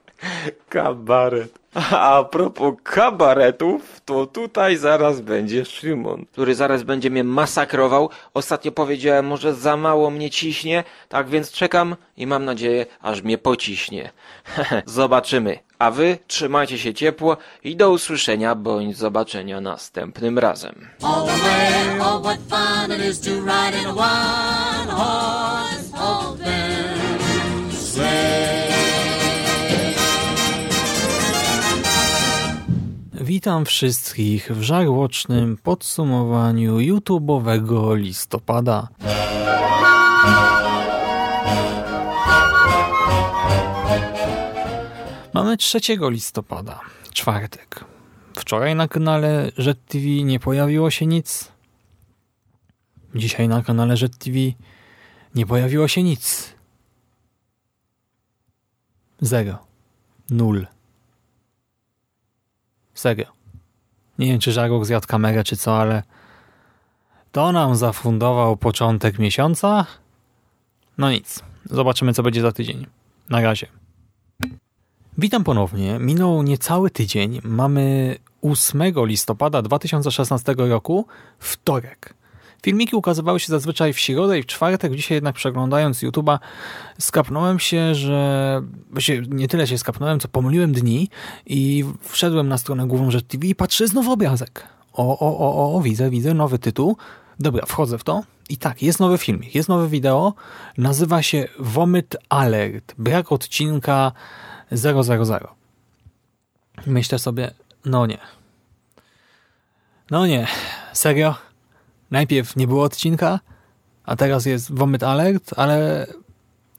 Kabaret. 0.69 1.59
A 1.91 2.23
propos 2.23 2.73
kabaretów, 2.83 4.01
to 4.05 4.25
tutaj 4.25 4.77
zaraz 4.77 5.21
będzie 5.21 5.65
Szymon, 5.65 6.25
który 6.31 6.55
zaraz 6.55 6.83
będzie 6.83 7.09
mnie 7.09 7.23
masakrował. 7.23 8.09
Ostatnio 8.33 8.71
powiedziałem, 8.71 9.25
może 9.27 9.55
za 9.55 9.77
mało 9.77 10.09
mnie 10.09 10.29
ciśnie, 10.29 10.83
tak 11.09 11.29
więc 11.29 11.51
czekam 11.51 11.95
i 12.17 12.27
mam 12.27 12.45
nadzieję, 12.45 12.85
aż 13.01 13.21
mnie 13.21 13.37
pociśnie. 13.37 14.11
Zobaczymy. 14.85 15.59
A 15.79 15.91
wy 15.91 16.17
trzymajcie 16.27 16.77
się 16.77 16.93
ciepło 16.93 17.37
i 17.63 17.75
do 17.75 17.91
usłyszenia 17.91 18.55
bądź 18.55 18.97
zobaczenia 18.97 19.61
następnym 19.61 20.39
razem. 20.39 20.87
Oh, 21.01 21.27
Witam 33.27 33.65
wszystkich 33.65 34.51
w 34.51 34.61
żarłocznym 34.61 35.57
podsumowaniu 35.57 36.77
YouTube'owego 36.77 37.97
listopada. 37.97 38.87
Mamy 45.33 45.57
3 45.57 45.79
listopada, 46.09 46.79
czwartek. 47.13 47.85
Wczoraj 48.37 48.75
na 48.75 48.87
kanale 48.87 49.51
TV 49.85 50.05
nie 50.23 50.39
pojawiło 50.39 50.91
się 50.91 51.05
nic. 51.05 51.51
Dzisiaj 53.15 53.47
na 53.47 53.63
kanale 53.63 53.97
TV 54.09 54.39
nie 55.35 55.45
pojawiło 55.45 55.87
się 55.87 56.03
nic. 56.03 56.53
Zero. 59.21 59.57
Nul. 60.29 60.67
Serio. 62.97 63.25
Nie 64.19 64.27
wiem, 64.27 64.39
czy 64.39 64.51
Żarłok 64.51 64.85
zjadł 64.85 65.07
kamerę, 65.07 65.43
czy 65.43 65.57
co, 65.57 65.79
ale 65.79 66.03
to 67.31 67.51
nam 67.51 67.75
zafundował 67.75 68.57
początek 68.57 69.19
miesiąca. 69.19 69.85
No 70.97 71.11
nic. 71.11 71.43
Zobaczymy, 71.65 72.13
co 72.13 72.23
będzie 72.23 72.41
za 72.41 72.51
tydzień. 72.51 72.85
Na 73.29 73.41
razie. 73.41 73.67
Witam 75.17 75.43
ponownie. 75.43 75.99
Minął 75.99 76.43
niecały 76.43 76.89
tydzień. 76.89 77.41
Mamy 77.43 78.15
8 78.41 78.81
listopada 78.95 79.61
2016 79.61 80.55
roku, 80.57 81.05
wtorek. 81.39 82.13
Filmiki 82.63 82.95
ukazywały 82.95 83.39
się 83.39 83.47
zazwyczaj 83.47 83.93
w 83.93 83.99
środę 83.99 84.39
i 84.39 84.43
w 84.43 84.45
czwartek. 84.45 84.95
Dzisiaj 84.95 85.15
jednak 85.15 85.35
przeglądając 85.35 86.03
YouTube'a 86.03 86.39
skapnąłem 86.99 87.59
się, 87.59 87.95
że... 87.95 88.61
Właściwie 88.91 89.27
nie 89.27 89.47
tyle 89.47 89.67
się 89.67 89.77
skapnąłem, 89.77 90.19
co 90.19 90.27
pomyliłem 90.27 90.73
dni 90.73 91.09
i 91.45 91.85
wszedłem 92.01 92.47
na 92.47 92.57
stronę 92.57 92.87
główną 92.87 93.11
Rzecz 93.11 93.25
TV 93.25 93.47
i 93.47 93.55
patrzę 93.55 93.87
znowu 93.87 94.11
obrazek. 94.11 94.63
O, 94.93 95.19
o, 95.19 95.37
o, 95.37 95.75
o, 95.75 95.81
widzę, 95.81 96.09
widzę, 96.09 96.33
nowy 96.33 96.59
tytuł. 96.59 96.97
Dobra, 97.39 97.65
wchodzę 97.65 97.97
w 97.97 98.03
to 98.03 98.23
i 98.49 98.57
tak, 98.57 98.83
jest 98.83 98.99
nowy 98.99 99.17
filmik, 99.17 99.55
jest 99.55 99.69
nowe 99.69 99.87
wideo. 99.87 100.33
Nazywa 100.77 101.21
się 101.21 101.47
Vomit 101.59 102.15
Alert. 102.29 102.95
Brak 102.97 103.31
odcinka 103.31 104.11
000. 104.71 105.03
Myślę 106.85 107.19
sobie, 107.19 107.51
no 107.85 108.05
nie. 108.05 108.17
No 110.11 110.27
nie, 110.27 110.47
serio? 110.93 111.35
Najpierw 112.11 112.55
nie 112.55 112.67
było 112.67 112.83
odcinka, 112.83 113.39
a 114.03 114.15
teraz 114.15 114.45
jest 114.45 114.75
Vomit 114.75 115.03
Alert, 115.03 115.53
ale 115.57 116.07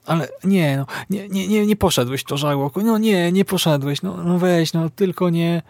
ale 0.07 0.29
nie, 0.45 0.76
no, 0.76 0.87
nie, 1.11 1.29
nie, 1.29 1.49
nie, 1.49 1.66
nie 1.66 1.76
poszedłeś 1.76 2.24
to 2.24 2.37
żarłoku. 2.37 2.81
No 2.81 2.99
nie, 2.99 3.33
nie 3.33 3.45
poszedłeś. 3.45 4.03
No, 4.03 4.16
no 4.24 4.39
weź, 4.39 4.72
no 4.72 4.91
tylko 4.91 5.31
nie. 5.31 5.62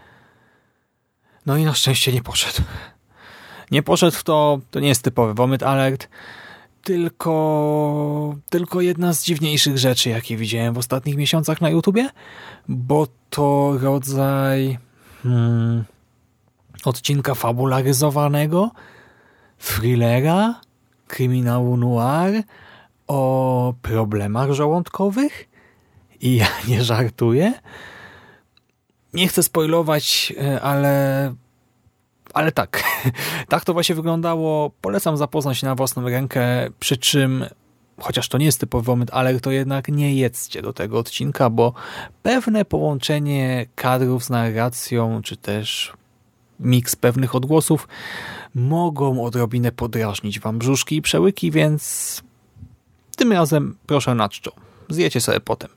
No 1.46 1.56
i 1.56 1.64
na 1.64 1.74
szczęście 1.74 2.12
nie 2.12 2.22
poszedł. 2.22 2.62
Nie 3.70 3.82
poszedł 3.82 4.16
w 4.16 4.24
to, 4.24 4.60
to 4.70 4.80
nie 4.80 4.88
jest 4.88 5.02
typowy 5.02 5.34
Vomit 5.34 5.62
Alert, 5.62 6.08
tylko, 6.82 8.36
tylko 8.50 8.80
jedna 8.80 9.12
z 9.12 9.24
dziwniejszych 9.24 9.78
rzeczy, 9.78 10.10
jakie 10.10 10.36
widziałem 10.36 10.74
w 10.74 10.78
ostatnich 10.78 11.16
miesiącach 11.16 11.60
na 11.60 11.70
YouTubie, 11.70 12.10
bo 12.68 13.06
to 13.30 13.78
rodzaj 13.80 14.78
hmm, 15.22 15.84
odcinka 16.84 17.34
fabularyzowanego, 17.34 18.70
thrillera, 19.58 20.60
kryminału 21.06 21.76
noir 21.76 22.42
o 23.06 23.74
problemach 23.82 24.52
żołądkowych 24.52 25.48
i 26.20 26.36
ja 26.36 26.48
nie 26.68 26.84
żartuję. 26.84 27.52
Nie 29.14 29.28
chcę 29.28 29.42
spoilować, 29.42 30.32
e, 30.42 30.60
ale 30.60 31.34
ale 32.34 32.52
tak, 32.52 32.82
tak 33.48 33.64
to 33.64 33.72
właśnie 33.72 33.94
wyglądało. 33.94 34.70
Polecam 34.80 35.16
zapoznać 35.16 35.58
się 35.58 35.66
na 35.66 35.74
własną 35.74 36.08
rękę, 36.08 36.70
przy 36.80 36.96
czym 36.96 37.44
chociaż 38.00 38.28
to 38.28 38.38
nie 38.38 38.46
jest 38.46 38.60
typowy 38.60 38.90
moment, 38.90 39.10
ale 39.12 39.40
to 39.40 39.50
jednak 39.50 39.88
nie 39.88 40.14
jedzcie 40.14 40.62
do 40.62 40.72
tego 40.72 40.98
odcinka, 40.98 41.50
bo 41.50 41.72
pewne 42.22 42.64
połączenie 42.64 43.66
kadrów 43.74 44.24
z 44.24 44.30
narracją, 44.30 45.22
czy 45.22 45.36
też 45.36 45.92
miks 46.60 46.96
pewnych 46.96 47.34
odgłosów 47.34 47.88
mogą 48.58 49.24
odrobinę 49.24 49.72
podrażnić 49.72 50.40
wam 50.40 50.58
brzuszki 50.58 50.96
i 50.96 51.02
przełyki, 51.02 51.50
więc 51.50 52.22
tym 53.16 53.32
razem 53.32 53.76
proszę 53.86 54.14
na 54.14 54.28
czczo. 54.28 54.52
Zjecie 54.88 55.20
sobie 55.20 55.40
potem. 55.40 55.70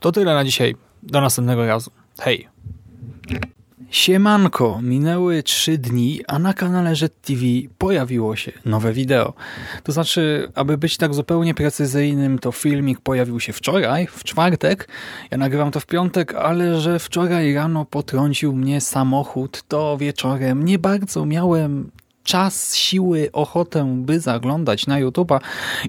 To 0.00 0.12
tyle 0.12 0.34
na 0.34 0.44
dzisiaj. 0.44 0.76
Do 1.02 1.20
następnego 1.20 1.66
razu. 1.66 1.90
Hej! 2.18 2.48
Siemanko, 3.90 4.80
minęły 4.82 5.42
trzy 5.42 5.78
dni, 5.78 6.20
a 6.26 6.38
na 6.38 6.54
kanale 6.54 6.94
TV 7.22 7.42
pojawiło 7.78 8.36
się 8.36 8.52
nowe 8.64 8.92
wideo. 8.92 9.32
To 9.82 9.92
znaczy, 9.92 10.52
aby 10.54 10.78
być 10.78 10.96
tak 10.96 11.14
zupełnie 11.14 11.54
precyzyjnym, 11.54 12.38
to 12.38 12.52
filmik 12.52 13.00
pojawił 13.00 13.40
się 13.40 13.52
wczoraj, 13.52 14.06
w 14.06 14.24
czwartek. 14.24 14.88
Ja 15.30 15.38
nagrywam 15.38 15.70
to 15.70 15.80
w 15.80 15.86
piątek, 15.86 16.34
ale 16.34 16.80
że 16.80 16.98
wczoraj 16.98 17.54
rano 17.54 17.84
potrącił 17.84 18.52
mnie 18.52 18.80
samochód, 18.80 19.62
to 19.68 19.96
wieczorem 19.98 20.64
nie 20.64 20.78
bardzo 20.78 21.26
miałem 21.26 21.90
czas, 22.24 22.74
siły, 22.74 23.28
ochotę, 23.32 23.96
by 23.96 24.20
zaglądać 24.20 24.86
na 24.86 25.00
YouTube'a 25.00 25.40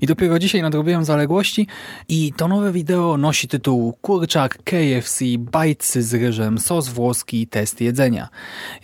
i 0.02 0.06
dopiero 0.06 0.40
dzisiaj 0.40 0.62
nadrobiłem 0.62 1.06
zaległości 1.06 1.68
i 2.10 2.34
to 2.38 2.48
nowe 2.48 2.72
wideo 2.72 3.18
nosi 3.18 3.48
tytuł 3.48 3.94
Kurczak, 4.02 4.58
KFC, 4.64 5.26
bajcy 5.38 6.04
z 6.04 6.14
ryżem, 6.14 6.60
sos 6.60 6.88
włoski, 6.88 7.48
test 7.48 7.82
jedzenia. 7.82 8.30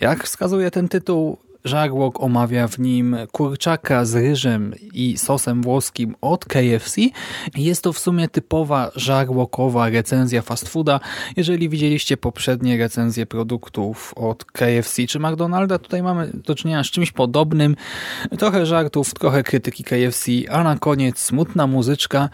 Jak 0.00 0.24
wskazuje 0.24 0.70
ten 0.70 0.88
tytuł, 0.88 1.38
Żarłok 1.64 2.20
omawia 2.20 2.68
w 2.68 2.78
nim 2.78 3.16
kurczaka 3.32 4.04
z 4.04 4.14
ryżem 4.14 4.74
i 4.92 5.18
sosem 5.18 5.62
włoskim 5.62 6.14
od 6.20 6.44
KFC. 6.44 7.00
Jest 7.56 7.82
to 7.82 7.92
w 7.92 7.98
sumie 7.98 8.28
typowa 8.28 8.90
żarłokowa 8.96 9.88
recenzja 9.88 10.42
fast 10.42 10.68
fooda. 10.68 11.00
Jeżeli 11.36 11.68
widzieliście 11.68 12.16
poprzednie 12.16 12.78
recenzje 12.78 13.26
produktów 13.26 14.14
od 14.16 14.44
KFC 14.44 15.06
czy 15.06 15.18
McDonalda, 15.18 15.78
tutaj 15.78 16.02
mamy 16.02 16.30
do 16.34 16.54
czynienia 16.54 16.84
z 16.84 16.90
czymś 16.90 17.12
podobnym. 17.12 17.76
Trochę 18.38 18.66
żartów, 18.66 19.14
trochę 19.14 19.42
krytyki 19.42 19.84
KFC, 19.84 20.32
a 20.50 20.64
na 20.64 20.78
koniec 20.78 21.18
smutna 21.18 21.66
muzyczka 21.66 22.28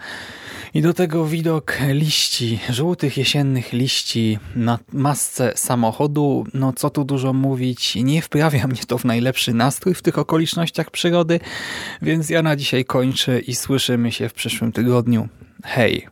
i 0.73 0.81
do 0.81 0.93
tego 0.93 1.25
widok 1.25 1.77
liści, 1.87 2.59
żółtych 2.69 3.17
jesiennych 3.17 3.73
liści 3.73 4.39
na 4.55 4.79
masce 4.93 5.53
samochodu. 5.55 6.45
No 6.53 6.73
co 6.73 6.89
tu 6.89 7.03
dużo 7.03 7.33
mówić, 7.33 7.95
nie 7.95 8.21
wprawia 8.21 8.67
mnie 8.67 8.81
to 8.87 8.97
w 8.97 9.05
najlepszy 9.25 9.53
nastrój 9.53 9.93
w 9.93 10.01
tych 10.01 10.17
okolicznościach 10.17 10.91
przyrody, 10.91 11.39
więc 12.01 12.29
ja 12.29 12.41
na 12.41 12.55
dzisiaj 12.55 12.85
kończę 12.85 13.39
i 13.39 13.55
słyszymy 13.55 14.11
się 14.11 14.29
w 14.29 14.33
przyszłym 14.33 14.71
tygodniu. 14.71 15.27
Hej! 15.63 16.07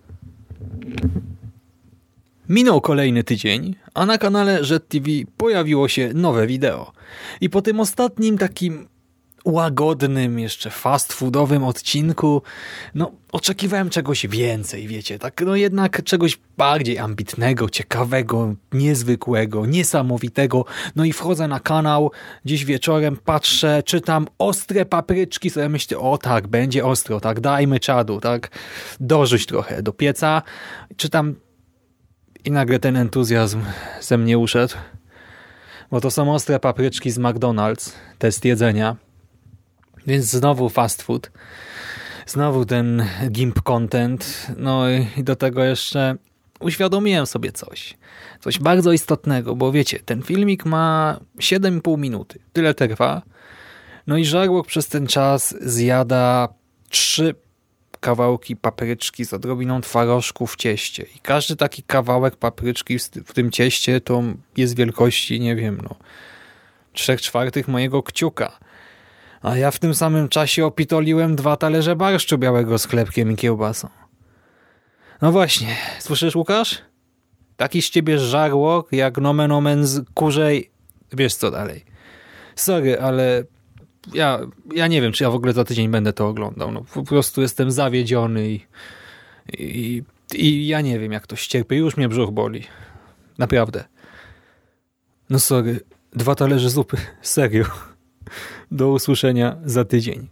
Minął 2.50 2.82
kolejny 2.82 3.24
tydzień, 3.24 3.76
a 3.94 4.06
na 4.06 4.18
kanale 4.18 4.62
TV 4.88 5.10
pojawiło 5.38 5.88
się 5.88 6.12
nowe 6.14 6.48
wideo. 6.48 6.92
I 7.42 7.50
po 7.50 7.62
tym 7.62 7.80
ostatnim 7.80 8.38
takim 8.38 8.88
łagodnym, 9.46 10.40
jeszcze 10.40 10.70
fast 10.70 11.14
foodowym 11.14 11.64
odcinku, 11.64 12.42
no 12.96 13.12
oczekiwałem 13.32 13.90
czegoś 13.90 14.28
więcej, 14.28 14.88
wiecie, 14.88 15.20
tak 15.20 15.42
no 15.46 15.56
jednak 15.56 16.04
czegoś 16.04 16.40
bardziej 16.58 17.00
ambitnego, 17.00 17.70
ciekawego, 17.70 18.56
niezwykłego, 18.72 19.66
niesamowitego. 19.66 20.66
No 20.96 21.06
i 21.06 21.14
wchodzę 21.14 21.48
na 21.48 21.60
kanał, 21.60 22.12
dziś 22.46 22.66
wieczorem 22.66 23.18
patrzę, 23.26 23.84
czytam 23.86 24.28
ostre 24.38 24.86
papryczki, 24.86 25.50
sobie 25.50 25.70
myślę, 25.70 25.98
o 25.98 26.18
tak, 26.18 26.48
będzie 26.48 26.86
ostro, 26.86 27.20
tak, 27.20 27.40
dajmy 27.40 27.80
czadu, 27.80 28.20
tak, 28.20 28.50
dorzuć 29.00 29.46
trochę 29.46 29.84
do 29.84 29.94
pieca. 29.94 30.42
Czytam 30.98 31.36
i 32.46 32.52
nagle 32.52 32.80
ten 32.80 32.98
entuzjazm 32.98 33.62
ze 34.02 34.18
mnie 34.18 34.38
uszedł, 34.38 34.74
bo 35.92 36.02
to 36.02 36.12
są 36.12 36.34
ostre 36.34 36.60
papryczki 36.60 37.12
z 37.12 37.20
McDonald's, 37.20 37.92
test 38.18 38.46
jedzenia. 38.46 38.96
Więc 40.08 40.26
znowu 40.26 40.70
fast 40.70 41.02
food. 41.02 41.32
Znowu 42.26 42.66
ten 42.66 43.06
GIMP 43.32 43.62
content. 43.62 44.48
No 44.58 44.90
i 45.18 45.24
do 45.24 45.36
tego 45.36 45.64
jeszcze 45.64 46.16
uświadomiłem 46.60 47.26
sobie 47.26 47.52
coś. 47.52 47.98
Coś 48.40 48.60
bardzo 48.60 48.92
istotnego, 48.92 49.56
bo 49.56 49.72
wiecie, 49.72 50.00
ten 50.00 50.22
filmik 50.22 50.66
ma 50.66 51.20
7,5 51.38 51.98
minuty. 51.98 52.40
Tyle 52.54 52.74
trwa. 52.74 53.22
No 54.08 54.18
i 54.18 54.26
żarłok 54.26 54.68
przez 54.68 54.88
ten 54.88 55.08
czas 55.08 55.56
zjada 55.62 56.48
trzy 56.90 57.36
kawałki 58.00 58.56
papryczki 58.56 59.26
z 59.26 59.34
odrobiną 59.34 59.82
twarożku 59.82 60.48
w 60.48 60.56
cieście. 60.56 61.06
I 61.16 61.20
każdy 61.20 61.56
taki 61.56 61.84
kawałek 61.84 62.36
papryczki 62.36 63.00
w 63.00 63.34
tym 63.34 63.52
cieście 63.52 64.02
to 64.02 64.24
jest 64.58 64.76
wielkości, 64.76 65.40
nie 65.40 65.56
wiem, 65.56 65.82
no, 65.84 65.96
trzech 66.94 67.22
czwartych 67.22 67.68
mojego 67.68 68.04
kciuka 68.04 68.60
a 69.44 69.58
ja 69.58 69.72
w 69.72 69.80
tym 69.80 69.96
samym 69.96 70.30
czasie 70.30 70.66
opitoliłem 70.66 71.36
dwa 71.36 71.58
talerze 71.58 71.96
barszczu 71.96 72.38
białego 72.38 72.78
z 72.78 72.86
chlebkiem 72.86 73.32
i 73.32 73.36
kiełbasą. 73.36 73.90
No 75.22 75.32
właśnie, 75.32 75.76
słyszysz 76.00 76.36
Łukasz? 76.36 76.82
Taki 77.58 77.82
z 77.82 77.90
ciebie 77.90 78.20
żarłok, 78.20 78.92
jak 78.92 79.18
nomen 79.18 79.52
omen 79.52 79.86
z 79.86 80.10
kurzej... 80.14 80.72
Wiesz 81.14 81.36
co 81.36 81.52
dalej. 81.52 81.86
Sorry, 82.56 83.00
ale 83.00 83.44
ja, 84.14 84.40
ja 84.74 84.88
nie 84.88 85.02
wiem, 85.02 85.12
czy 85.12 85.24
ja 85.24 85.30
w 85.30 85.36
ogóle 85.36 85.54
za 85.54 85.64
tydzień 85.64 85.90
będę 85.90 86.14
to 86.14 86.28
oglądał. 86.28 86.72
No, 86.72 86.86
po 86.94 87.04
prostu 87.04 87.42
jestem 87.42 87.72
zawiedziony 87.72 88.50
i, 88.50 88.66
i, 89.58 90.04
i 90.34 90.68
ja 90.68 90.82
nie 90.82 91.00
wiem, 91.00 91.12
jak 91.12 91.28
to 91.28 91.36
ścierpię. 91.36 91.76
Już 91.76 91.98
mnie 91.98 92.10
brzuch 92.10 92.32
boli. 92.32 92.64
Naprawdę. 93.38 93.84
No 95.30 95.40
sorry, 95.40 95.80
dwa 96.14 96.36
talerze 96.36 96.70
zupy. 96.70 96.98
Serio. 97.22 97.66
Do 98.72 98.90
usłyszenia 98.90 99.58
za 99.66 99.86
tydzień. 99.86 100.28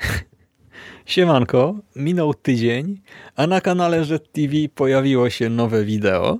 Siemanko, 1.06 1.74
minął 1.96 2.34
tydzień, 2.34 3.00
a 3.36 3.46
na 3.46 3.60
kanale 3.60 4.04
TV 4.32 4.52
pojawiło 4.74 5.30
się 5.30 5.48
nowe 5.48 5.84
wideo. 5.84 6.38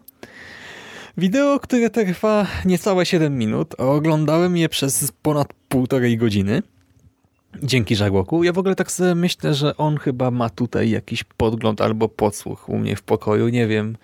Wideo, 1.19 1.61
które 1.61 1.91
trwa 1.91 2.47
niecałe 2.65 3.07
7 3.07 3.39
minut, 3.39 3.75
a 3.79 3.83
oglądałem 3.83 4.57
je 4.57 4.69
przez 4.69 5.13
ponad 5.23 5.53
półtorej 5.69 6.19
godziny. 6.19 6.63
Dzięki 7.63 7.97
Żarłoku. 7.97 8.45
Ja 8.45 8.53
w 8.53 8.59
ogóle 8.59 8.75
tak 8.75 8.93
sobie 8.93 9.15
myślę, 9.15 9.55
że 9.55 9.77
on 9.77 9.97
chyba 9.97 10.31
ma 10.31 10.51
tutaj 10.51 10.91
jakiś 10.91 11.25
podgląd 11.25 11.81
albo 11.81 12.09
podsłuch 12.09 12.69
u 12.69 12.79
mnie 12.79 12.97
w 12.97 13.03
pokoju. 13.03 13.49
Nie 13.49 13.67
wiem 13.67 13.97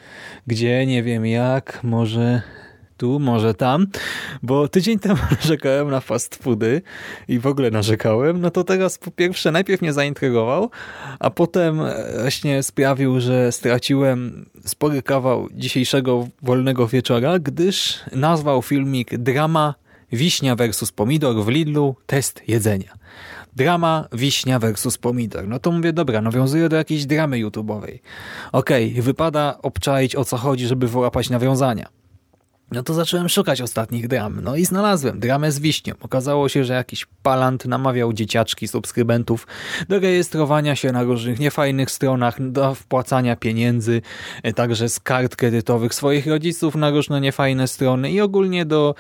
gdzie, 0.47 0.87
nie 0.87 1.03
wiem 1.03 1.27
jak. 1.27 1.81
Może 1.83 2.43
tu, 3.03 3.19
może 3.19 3.55
tam, 3.55 3.87
bo 4.43 4.69
tydzień 4.69 4.99
temu 4.99 5.21
narzekałem 5.41 5.91
na 5.91 6.01
fast 6.01 6.35
foody 6.35 6.83
i 7.29 7.39
w 7.39 7.47
ogóle 7.47 7.71
narzekałem, 7.71 8.41
no 8.41 8.51
to 8.51 8.65
teraz 8.65 8.99
po 8.99 9.11
pierwsze 9.11 9.53
najpierw 9.53 9.83
mnie 9.83 9.93
zaintrygował, 9.93 10.71
a 11.19 11.31
potem 11.31 11.81
właśnie 12.21 12.63
sprawił, 12.63 13.21
że 13.21 13.53
straciłem 13.53 14.47
spory 14.65 15.03
kawał 15.03 15.49
dzisiejszego 15.53 16.29
wolnego 16.43 16.87
wieczora, 16.87 17.39
gdyż 17.39 18.01
nazwał 18.13 18.63
filmik 18.63 19.17
Drama 19.19 19.75
Wiśnia 20.13 20.57
versus 20.57 20.93
Pomidor 20.93 21.45
w 21.45 21.49
Lidlu 21.49 21.97
test 22.07 22.43
jedzenia. 22.49 22.95
Drama 23.57 24.09
Wiśnia 24.13 24.59
versus 24.59 24.99
Pomidor. 24.99 25.49
No 25.49 25.59
to 25.59 25.73
mówię, 25.73 25.93
dobra, 25.93 26.21
nawiązuję 26.21 26.69
do 26.69 26.77
jakiejś 26.77 27.07
dramy 27.07 27.37
YouTube'owej. 27.37 27.99
Okej, 28.53 28.91
okay, 28.91 29.03
wypada 29.03 29.59
obczaić 29.63 30.17
o 30.17 30.25
co 30.25 30.37
chodzi, 30.37 30.67
żeby 30.67 30.89
wyłapać 30.89 31.31
nawiązania. 31.31 32.02
No 32.73 32.83
to 32.83 32.95
zacząłem 32.95 33.29
szukać 33.29 33.61
ostatnich 33.61 34.09
dram. 34.09 34.41
No 34.43 34.57
i 34.57 34.65
znalazłem 34.65 35.21
dramę 35.21 35.53
z 35.53 35.59
wiśnią. 35.59 35.95
Okazało 36.01 36.49
się, 36.49 36.65
że 36.65 36.75
jakiś 36.75 37.07
palant 37.23 37.65
namawiał 37.65 38.13
dzieciaczki 38.13 38.69
subskrybentów 38.69 39.47
do 39.89 39.99
rejestrowania 39.99 40.77
się 40.77 40.93
na 40.93 41.03
różnych 41.03 41.39
niefajnych 41.39 41.91
stronach, 41.91 42.51
do 42.51 42.75
wpłacania 42.75 43.37
pieniędzy, 43.37 44.03
także 44.55 44.89
z 44.89 45.01
kart 45.01 45.37
kredytowych 45.37 45.95
swoich 45.95 46.27
rodziców 46.27 46.75
na 46.75 46.91
różne 46.91 47.21
niefajne 47.21 47.69
strony 47.69 48.13
i 48.13 48.21
ogólnie 48.21 48.65
do, 48.65 48.95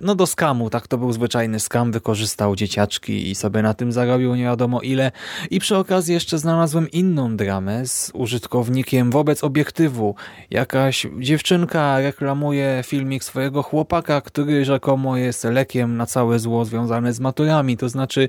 no 0.00 0.14
do 0.14 0.26
skamu. 0.26 0.70
Tak 0.70 0.88
to 0.88 0.98
był 0.98 1.12
zwyczajny 1.12 1.60
skam. 1.60 1.92
Wykorzystał 1.92 2.56
dzieciaczki 2.56 3.30
i 3.30 3.34
sobie 3.34 3.62
na 3.62 3.74
tym 3.74 3.92
zarobił 3.92 4.34
nie 4.34 4.44
wiadomo 4.44 4.80
ile. 4.80 5.12
I 5.50 5.60
przy 5.60 5.76
okazji 5.76 6.14
jeszcze 6.14 6.38
znalazłem 6.38 6.90
inną 6.90 7.36
dramę 7.36 7.86
z 7.86 8.10
użytkownikiem 8.14 9.10
wobec 9.10 9.44
obiektywu. 9.44 10.14
Jakaś 10.50 11.06
dziewczynka 11.18 12.00
reklamuje 12.00 12.82
filmik 12.86 13.17
filmik 13.18 13.24
swojego 13.24 13.62
chłopaka, 13.62 14.20
który 14.20 14.64
rzekomo 14.64 15.16
jest 15.16 15.44
lekiem 15.44 15.96
na 15.96 16.06
całe 16.06 16.38
zło 16.38 16.64
związane 16.64 17.12
z 17.12 17.20
maturami. 17.20 17.76
To 17.76 17.88
znaczy 17.88 18.28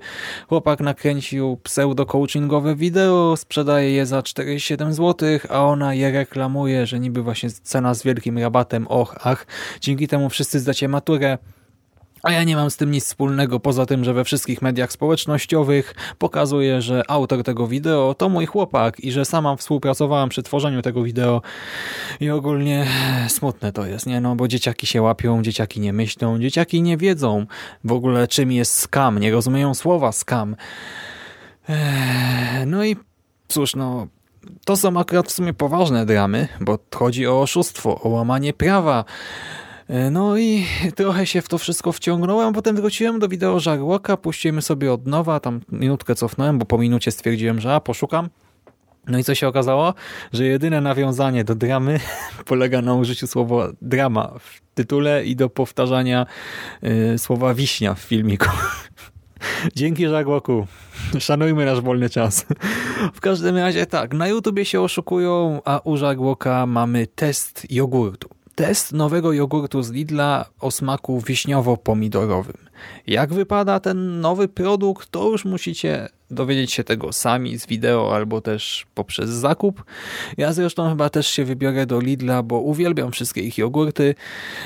chłopak 0.50 0.80
nakręcił 0.80 1.58
pseudo-coachingowe 1.64 2.76
wideo, 2.76 3.38
sprzedaje 3.38 3.92
je 3.92 4.06
za 4.06 4.24
47 4.24 4.94
zł, 4.94 5.30
a 5.50 5.64
ona 5.64 5.94
je 5.94 6.12
reklamuje, 6.12 6.86
że 6.86 7.00
niby 7.00 7.22
właśnie 7.22 7.50
cena 7.50 7.94
z 7.94 8.04
wielkim 8.04 8.38
rabatem, 8.38 8.88
och, 8.88 9.16
ach. 9.24 9.46
Dzięki 9.82 10.08
temu 10.08 10.30
wszyscy 10.30 10.60
zdacie 10.60 10.88
maturę 10.88 11.38
A 12.24 12.32
ja 12.32 12.43
nie 12.43 12.55
mam 12.55 12.72
z 12.72 12.78
tym 12.78 12.91
nic 12.91 13.05
wspólnego, 13.05 13.59
poza 13.59 13.86
tym, 13.86 14.03
że 14.03 14.13
we 14.13 14.24
wszystkich 14.24 14.61
mediach 14.61 14.91
społecznościowych 14.91 15.95
pokazuje, 16.17 16.82
że 16.82 17.11
autor 17.11 17.43
tego 17.43 17.67
wideo 17.67 18.15
to 18.17 18.30
mój 18.30 18.45
chłopak 18.45 18.99
i 18.99 19.11
że 19.11 19.26
sama 19.26 19.55
współpracowałam 19.55 20.30
przy 20.30 20.43
tworzeniu 20.43 20.82
tego 20.82 21.03
wideo 21.03 21.41
i 22.20 22.30
ogólnie 22.30 22.88
smutne 23.28 23.72
to 23.72 23.86
jest, 23.86 24.05
nie? 24.05 24.22
No 24.22 24.36
bo 24.36 24.47
dzieciaki 24.47 24.88
się 24.88 25.01
łapią, 25.01 25.41
dzieciaki 25.41 25.80
nie 25.80 25.93
myślą, 25.93 26.39
dzieciaki 26.39 26.82
nie 26.82 26.97
wiedzą 26.97 27.45
w 27.84 27.91
ogóle 27.91 28.28
czym 28.28 28.51
jest 28.51 28.74
skam, 28.80 29.20
nie 29.20 29.32
rozumieją 29.32 29.74
słowa 29.74 30.11
skam. 30.11 30.55
No 32.65 32.86
i 32.86 32.95
cóż, 33.47 33.76
no 33.76 34.07
to 34.65 34.78
są 34.78 34.99
akurat 34.99 35.28
w 35.28 35.32
sumie 35.32 35.53
poważne 35.53 36.05
dramy, 36.05 36.47
bo 36.61 36.80
chodzi 36.95 37.28
o 37.28 37.41
oszustwo, 37.41 38.01
o 38.01 38.09
łamanie 38.09 38.53
prawa, 38.53 39.05
no 40.12 40.38
i 40.38 40.66
trochę 40.96 41.26
się 41.26 41.42
w 41.42 41.48
to 41.48 41.58
wszystko 41.58 41.92
wciągnąłem, 41.92 42.54
potem 42.54 42.76
wróciłem 42.76 43.20
do 43.20 43.28
wideo 43.28 43.60
Żarłoka, 43.60 44.18
puścimy 44.18 44.62
sobie 44.62 44.94
od 44.94 45.08
nowa, 45.08 45.40
tam 45.40 45.62
minutkę 45.72 46.16
cofnąłem, 46.16 46.60
bo 46.60 46.66
po 46.66 46.78
minucie 46.78 47.12
stwierdziłem, 47.12 47.60
że 47.60 47.76
a, 47.76 47.80
poszukam. 47.80 48.30
No 49.08 49.18
i 49.18 49.24
co 49.24 49.36
się 49.36 49.48
okazało? 49.48 49.94
Że 50.34 50.46
jedyne 50.46 50.82
nawiązanie 50.82 51.44
do 51.44 51.56
dramy 51.56 52.00
polega 52.46 52.82
na 52.82 52.94
użyciu 52.94 53.28
słowa 53.28 53.70
drama 53.82 54.34
w 54.40 54.62
tytule 54.74 55.26
i 55.26 55.36
do 55.36 55.50
powtarzania 55.50 56.26
y, 57.14 57.18
słowa 57.18 57.54
wiśnia 57.54 57.94
w 57.94 58.00
filmiku. 58.00 58.48
Dzięki 59.76 60.08
Żarłoku. 60.08 60.68
Szanujmy 61.20 61.66
nasz 61.66 61.82
wolny 61.82 62.10
czas. 62.10 62.46
W 63.16 63.22
każdym 63.22 63.58
razie 63.58 63.86
tak, 63.86 64.14
na 64.14 64.28
YouTubie 64.28 64.66
się 64.66 64.82
oszukują, 64.82 65.62
a 65.66 65.80
u 65.84 65.98
Żarłoka 65.98 66.66
mamy 66.66 67.08
test 67.08 67.68
jogurtu 67.70 68.39
test 68.60 68.93
nowego 68.93 69.34
jogurtu 69.34 69.84
z 69.84 69.91
Lidla 69.91 70.45
o 70.60 70.72
smaku 70.72 71.22
wiśniowo-pomidorowym. 71.22 72.57
Jak 73.07 73.34
wypada 73.34 73.80
ten 73.80 74.22
nowy 74.22 74.47
produkt, 74.47 75.12
to 75.12 75.30
już 75.30 75.45
musicie 75.45 76.10
dowiedzieć 76.32 76.74
się 76.74 76.84
tego 76.84 77.14
sami 77.14 77.60
z 77.60 77.68
wideo 77.68 78.16
albo 78.16 78.41
też 78.41 78.86
poprzez 78.95 79.30
zakup. 79.30 79.84
Ja 80.38 80.53
zresztą 80.53 80.89
chyba 80.89 81.10
też 81.10 81.28
się 81.28 81.45
wybiorę 81.45 81.86
do 81.86 81.99
Lidla, 81.99 82.43
bo 82.43 82.60
uwielbiam 82.60 83.12
wszystkie 83.12 83.41
ich 83.41 83.57
jogurty 83.57 84.16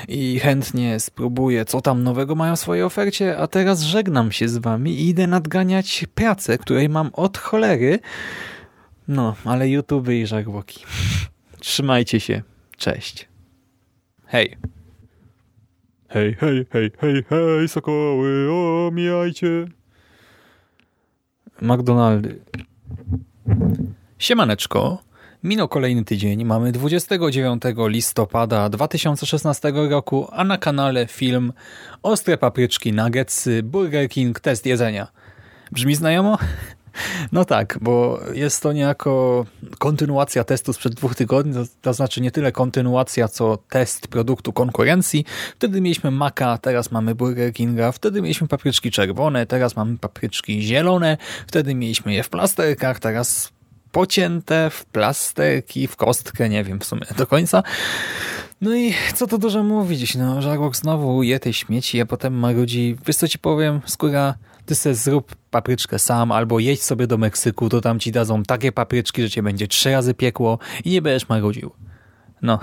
i 0.08 0.38
chętnie 0.38 1.00
spróbuję, 1.00 1.64
co 1.64 1.80
tam 1.80 2.02
nowego 2.02 2.34
mają 2.34 2.56
w 2.56 2.60
swojej 2.60 2.84
ofercie, 2.84 3.38
a 3.38 3.46
teraz 3.46 3.82
żegnam 3.82 4.32
się 4.32 4.48
z 4.48 4.58
wami 4.58 4.90
i 4.90 5.08
idę 5.08 5.26
nadganiać 5.26 6.04
pracę, 6.14 6.58
której 6.58 6.88
mam 6.88 7.10
od 7.12 7.38
cholery. 7.38 7.98
No, 9.08 9.34
ale 9.44 9.68
YouTube 9.68 10.08
i 10.08 10.26
żarłoki. 10.26 10.84
Trzymajcie 11.60 12.20
się. 12.20 12.42
Cześć. 12.76 13.33
Hej. 14.26 14.56
Hej, 16.08 16.36
hej, 16.40 16.66
hej, 16.70 16.90
hej, 17.00 17.24
hej, 17.28 17.68
sokoły, 17.68 18.52
omijajcie. 18.86 19.66
McDonaldy. 21.62 22.40
Siemaneczko. 24.18 24.98
Minął 25.42 25.68
kolejny 25.68 26.04
tydzień, 26.04 26.44
mamy 26.44 26.72
29 26.72 27.62
listopada 27.88 28.68
2016 28.68 29.72
roku, 29.90 30.28
a 30.32 30.44
na 30.44 30.58
kanale 30.58 31.06
film 31.06 31.52
Ostre 32.02 32.38
papryczki, 32.38 32.92
nuggetsy, 32.92 33.62
Burger 33.62 34.08
King, 34.08 34.40
test 34.40 34.66
jedzenia. 34.66 35.08
Brzmi 35.72 35.94
znajomo? 35.94 36.38
No 37.32 37.44
tak, 37.44 37.78
bo 37.80 38.20
jest 38.32 38.62
to 38.62 38.72
niejako 38.72 39.46
kontynuacja 39.78 40.44
testu 40.44 40.72
sprzed 40.72 40.94
dwóch 40.94 41.14
tygodni, 41.14 41.54
to, 41.54 41.64
to, 41.82 41.94
znaczy 41.94 42.20
nie 42.20 42.30
tyle 42.30 42.52
kontynuacja, 42.52 43.28
co 43.28 43.56
test 43.56 44.08
produktu 44.08 44.52
konkurencji. 44.52 45.24
Wtedy 45.56 45.80
mieliśmy 45.80 46.10
Maka, 46.10 46.58
teraz 46.58 46.90
mamy 46.90 47.14
Burger 47.14 47.52
Kinga, 47.52 47.92
wtedy 47.92 48.22
mieliśmy 48.22 48.48
papryczki 48.48 48.90
czerwone, 48.90 49.46
teraz 49.46 49.76
mamy 49.76 49.98
papryczki 49.98 50.62
zielone, 50.62 51.16
wtedy 51.46 51.74
mieliśmy 51.74 52.14
je 52.14 52.22
w 52.22 52.28
plasterkach, 52.28 53.00
teraz 53.00 53.52
pocięte 53.92 54.70
w 54.70 54.84
plasterki, 54.84 55.86
w 55.86 55.96
kostkę, 55.96 56.48
nie 56.48 56.64
wiem 56.64 56.80
w 56.80 56.84
sumie 56.84 57.06
do 57.18 57.26
końca. 57.26 57.62
No 58.60 58.74
i 58.74 58.94
co 59.14 59.26
to 59.26 59.38
dużo 59.38 59.62
mówić, 59.62 60.14
no 60.14 60.42
Żarłok 60.42 60.76
znowu 60.76 61.22
je 61.22 61.40
tej 61.40 61.52
śmieci, 61.52 62.00
a 62.00 62.06
potem 62.06 62.34
marudzi, 62.34 62.96
wiesz 63.06 63.16
co 63.16 63.28
ci 63.28 63.38
powiem, 63.38 63.80
skóra 63.86 64.34
ty 64.66 64.74
se 64.74 64.94
zrób 64.94 65.34
papryczkę 65.50 65.98
sam 65.98 66.32
albo 66.32 66.58
jedź 66.58 66.82
sobie 66.82 67.06
do 67.06 67.18
Meksyku, 67.18 67.68
to 67.68 67.80
tam 67.80 68.00
ci 68.00 68.12
dadzą 68.12 68.42
takie 68.42 68.72
papryczki, 68.72 69.22
że 69.22 69.30
cię 69.30 69.42
będzie 69.42 69.68
trzy 69.68 69.92
razy 69.92 70.14
piekło 70.14 70.58
i 70.84 70.90
nie 70.90 71.02
będziesz 71.02 71.28
marudził. 71.28 71.70
No, 72.42 72.58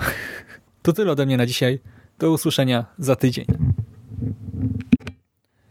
to 0.82 0.92
tyle 0.92 1.12
ode 1.12 1.26
mnie 1.26 1.36
na 1.36 1.46
dzisiaj. 1.46 1.80
Do 2.18 2.30
usłyszenia 2.30 2.84
za 2.98 3.16
tydzień. 3.16 3.46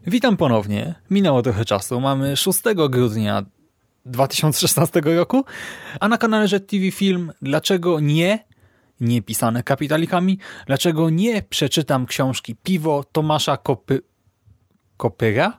Witam 0.06 0.36
ponownie. 0.36 0.94
Minęło 1.10 1.42
trochę 1.42 1.64
czasu. 1.64 2.00
Mamy 2.00 2.36
6 2.36 2.60
grudnia 2.90 3.44
2016 4.06 5.00
roku, 5.00 5.44
a 6.00 6.08
na 6.08 6.18
kanale 6.18 6.48
TV 6.48 6.90
Film 6.90 7.32
Dlaczego 7.42 8.00
nie 8.00 8.44
nie 9.02 9.22
pisane 9.22 9.62
kapitalikami, 9.62 10.38
dlaczego 10.66 11.10
nie 11.10 11.42
przeczytam 11.42 12.06
książki 12.06 12.56
Piwo 12.62 13.04
Tomasza 13.12 13.56
Kopy... 13.56 14.02
Kopyra? 14.96 15.58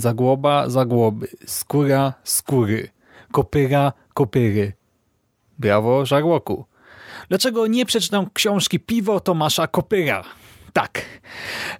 Zagłoba, 0.00 0.68
zagłoby, 0.68 1.28
skóra, 1.46 2.14
skóry, 2.24 2.88
kopyra, 3.32 3.92
kopyry. 4.14 4.72
Brawo, 5.58 6.06
Żarłoku. 6.06 6.64
Dlaczego 7.28 7.66
nie 7.66 7.86
przeczytam 7.86 8.26
książki 8.34 8.80
Piwo 8.80 9.20
Tomasza 9.20 9.66
Kopyra? 9.66 10.24
Tak. 10.72 11.02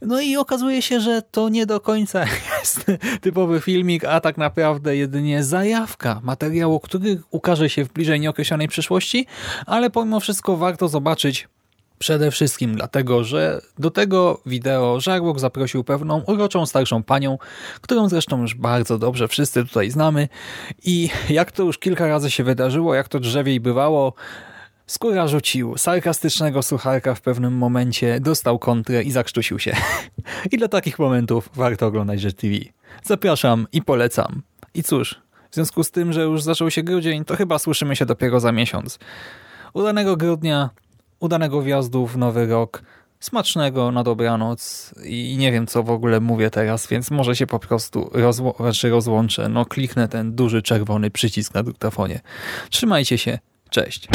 No 0.03 0.21
i 0.21 0.37
okazuje 0.37 0.83
się, 0.83 1.01
że 1.01 1.23
to 1.23 1.49
nie 1.49 1.67
do 1.67 1.81
końca 1.81 2.25
jest 2.61 2.87
typowy 3.21 3.61
filmik, 3.61 4.05
a 4.05 4.21
tak 4.21 4.37
naprawdę 4.39 4.97
jedynie 4.97 5.45
zajawka 5.45 6.21
materiału, 6.23 6.81
który 6.81 7.23
ukaże 7.31 7.71
się 7.71 7.85
w 7.85 7.93
bliżej 7.93 8.21
nieokreślonej 8.21 8.69
przyszłości, 8.69 9.27
ale 9.67 9.91
pomimo 9.91 10.21
wszystko 10.21 10.57
warto 10.57 10.89
zobaczyć 10.89 11.49
Przede 12.03 12.31
wszystkim 12.31 12.75
dlatego, 12.75 13.25
że 13.25 13.61
do 13.79 13.91
tego 13.91 14.41
wideo 14.47 15.01
Żarłok 15.01 15.41
zaprosił 15.41 15.85
pewną 15.85 16.23
uroczą 16.27 16.67
starszą 16.67 17.03
panią, 17.03 17.39
którą 17.81 18.09
zresztą 18.09 18.43
już 18.43 18.55
bardzo 18.55 18.99
dobrze 18.99 19.29
wszyscy 19.29 19.65
tutaj 19.65 19.91
znamy 19.91 20.29
i 20.85 21.11
jak 21.31 21.53
to 21.53 21.63
już 21.63 21.79
kilka 21.79 22.07
razy 22.07 22.31
się 22.31 22.45
wydarzyło, 22.45 22.95
jak 22.95 23.09
to 23.09 23.21
drzewiej 23.21 23.61
bywało, 23.61 24.15
Skóra 24.87 25.29
rzucił 25.29 25.79
sarkastycznego 25.79 26.63
sucharka 26.63 27.15
w 27.15 27.21
pewnym 27.21 27.55
momencie, 27.55 28.21
dostał 28.21 28.59
kontrę 28.59 29.03
i 29.03 29.11
zakrztusił 29.11 29.59
się. 29.59 29.77
I 30.53 30.59
dla 30.59 30.69
takich 30.69 30.99
momentów 30.99 31.51
warto 31.55 31.87
oglądać 31.87 32.23
Jet 32.23 32.37
TV. 32.37 32.55
Zapraszam 33.05 33.67
i 33.73 33.83
polecam. 33.83 34.43
I 34.75 34.83
cóż, 34.83 35.21
w 35.51 35.55
związku 35.55 35.85
z 35.85 35.91
tym, 35.91 36.13
że 36.13 36.23
już 36.23 36.43
zaczął 36.43 36.71
się 36.71 36.83
grudzień, 36.83 37.25
to 37.25 37.37
chyba 37.37 37.59
słyszymy 37.59 37.97
się 37.97 38.07
dopiero 38.07 38.41
za 38.41 38.53
miesiąc. 38.53 38.99
Udanego 39.73 40.17
grudnia, 40.17 40.71
udanego 41.21 41.63
wjazdu 41.63 42.07
w 42.07 42.17
nowy 42.17 42.47
rok, 42.47 42.83
smacznego 43.21 43.93
na 43.93 44.03
dobranoc 44.03 44.95
i 45.05 45.37
nie 45.39 45.53
wiem 45.53 45.67
co 45.67 45.83
w 45.83 45.91
ogóle 45.91 46.21
mówię 46.21 46.51
teraz, 46.51 46.87
więc 46.87 47.11
może 47.11 47.37
się 47.37 47.47
po 47.47 47.59
prostu 47.59 48.11
rozło 48.13 48.55
znaczy 48.61 48.91
rozłączę. 48.91 49.49
No 49.49 49.65
kliknę 49.67 50.09
ten 50.09 50.35
duży 50.35 50.63
czerwony 50.63 51.11
przycisk 51.11 51.55
na 51.55 51.63
dyktafonie. 51.63 52.21
Trzymajcie 52.71 53.19
się, 53.19 53.39
cześć. 53.71 54.09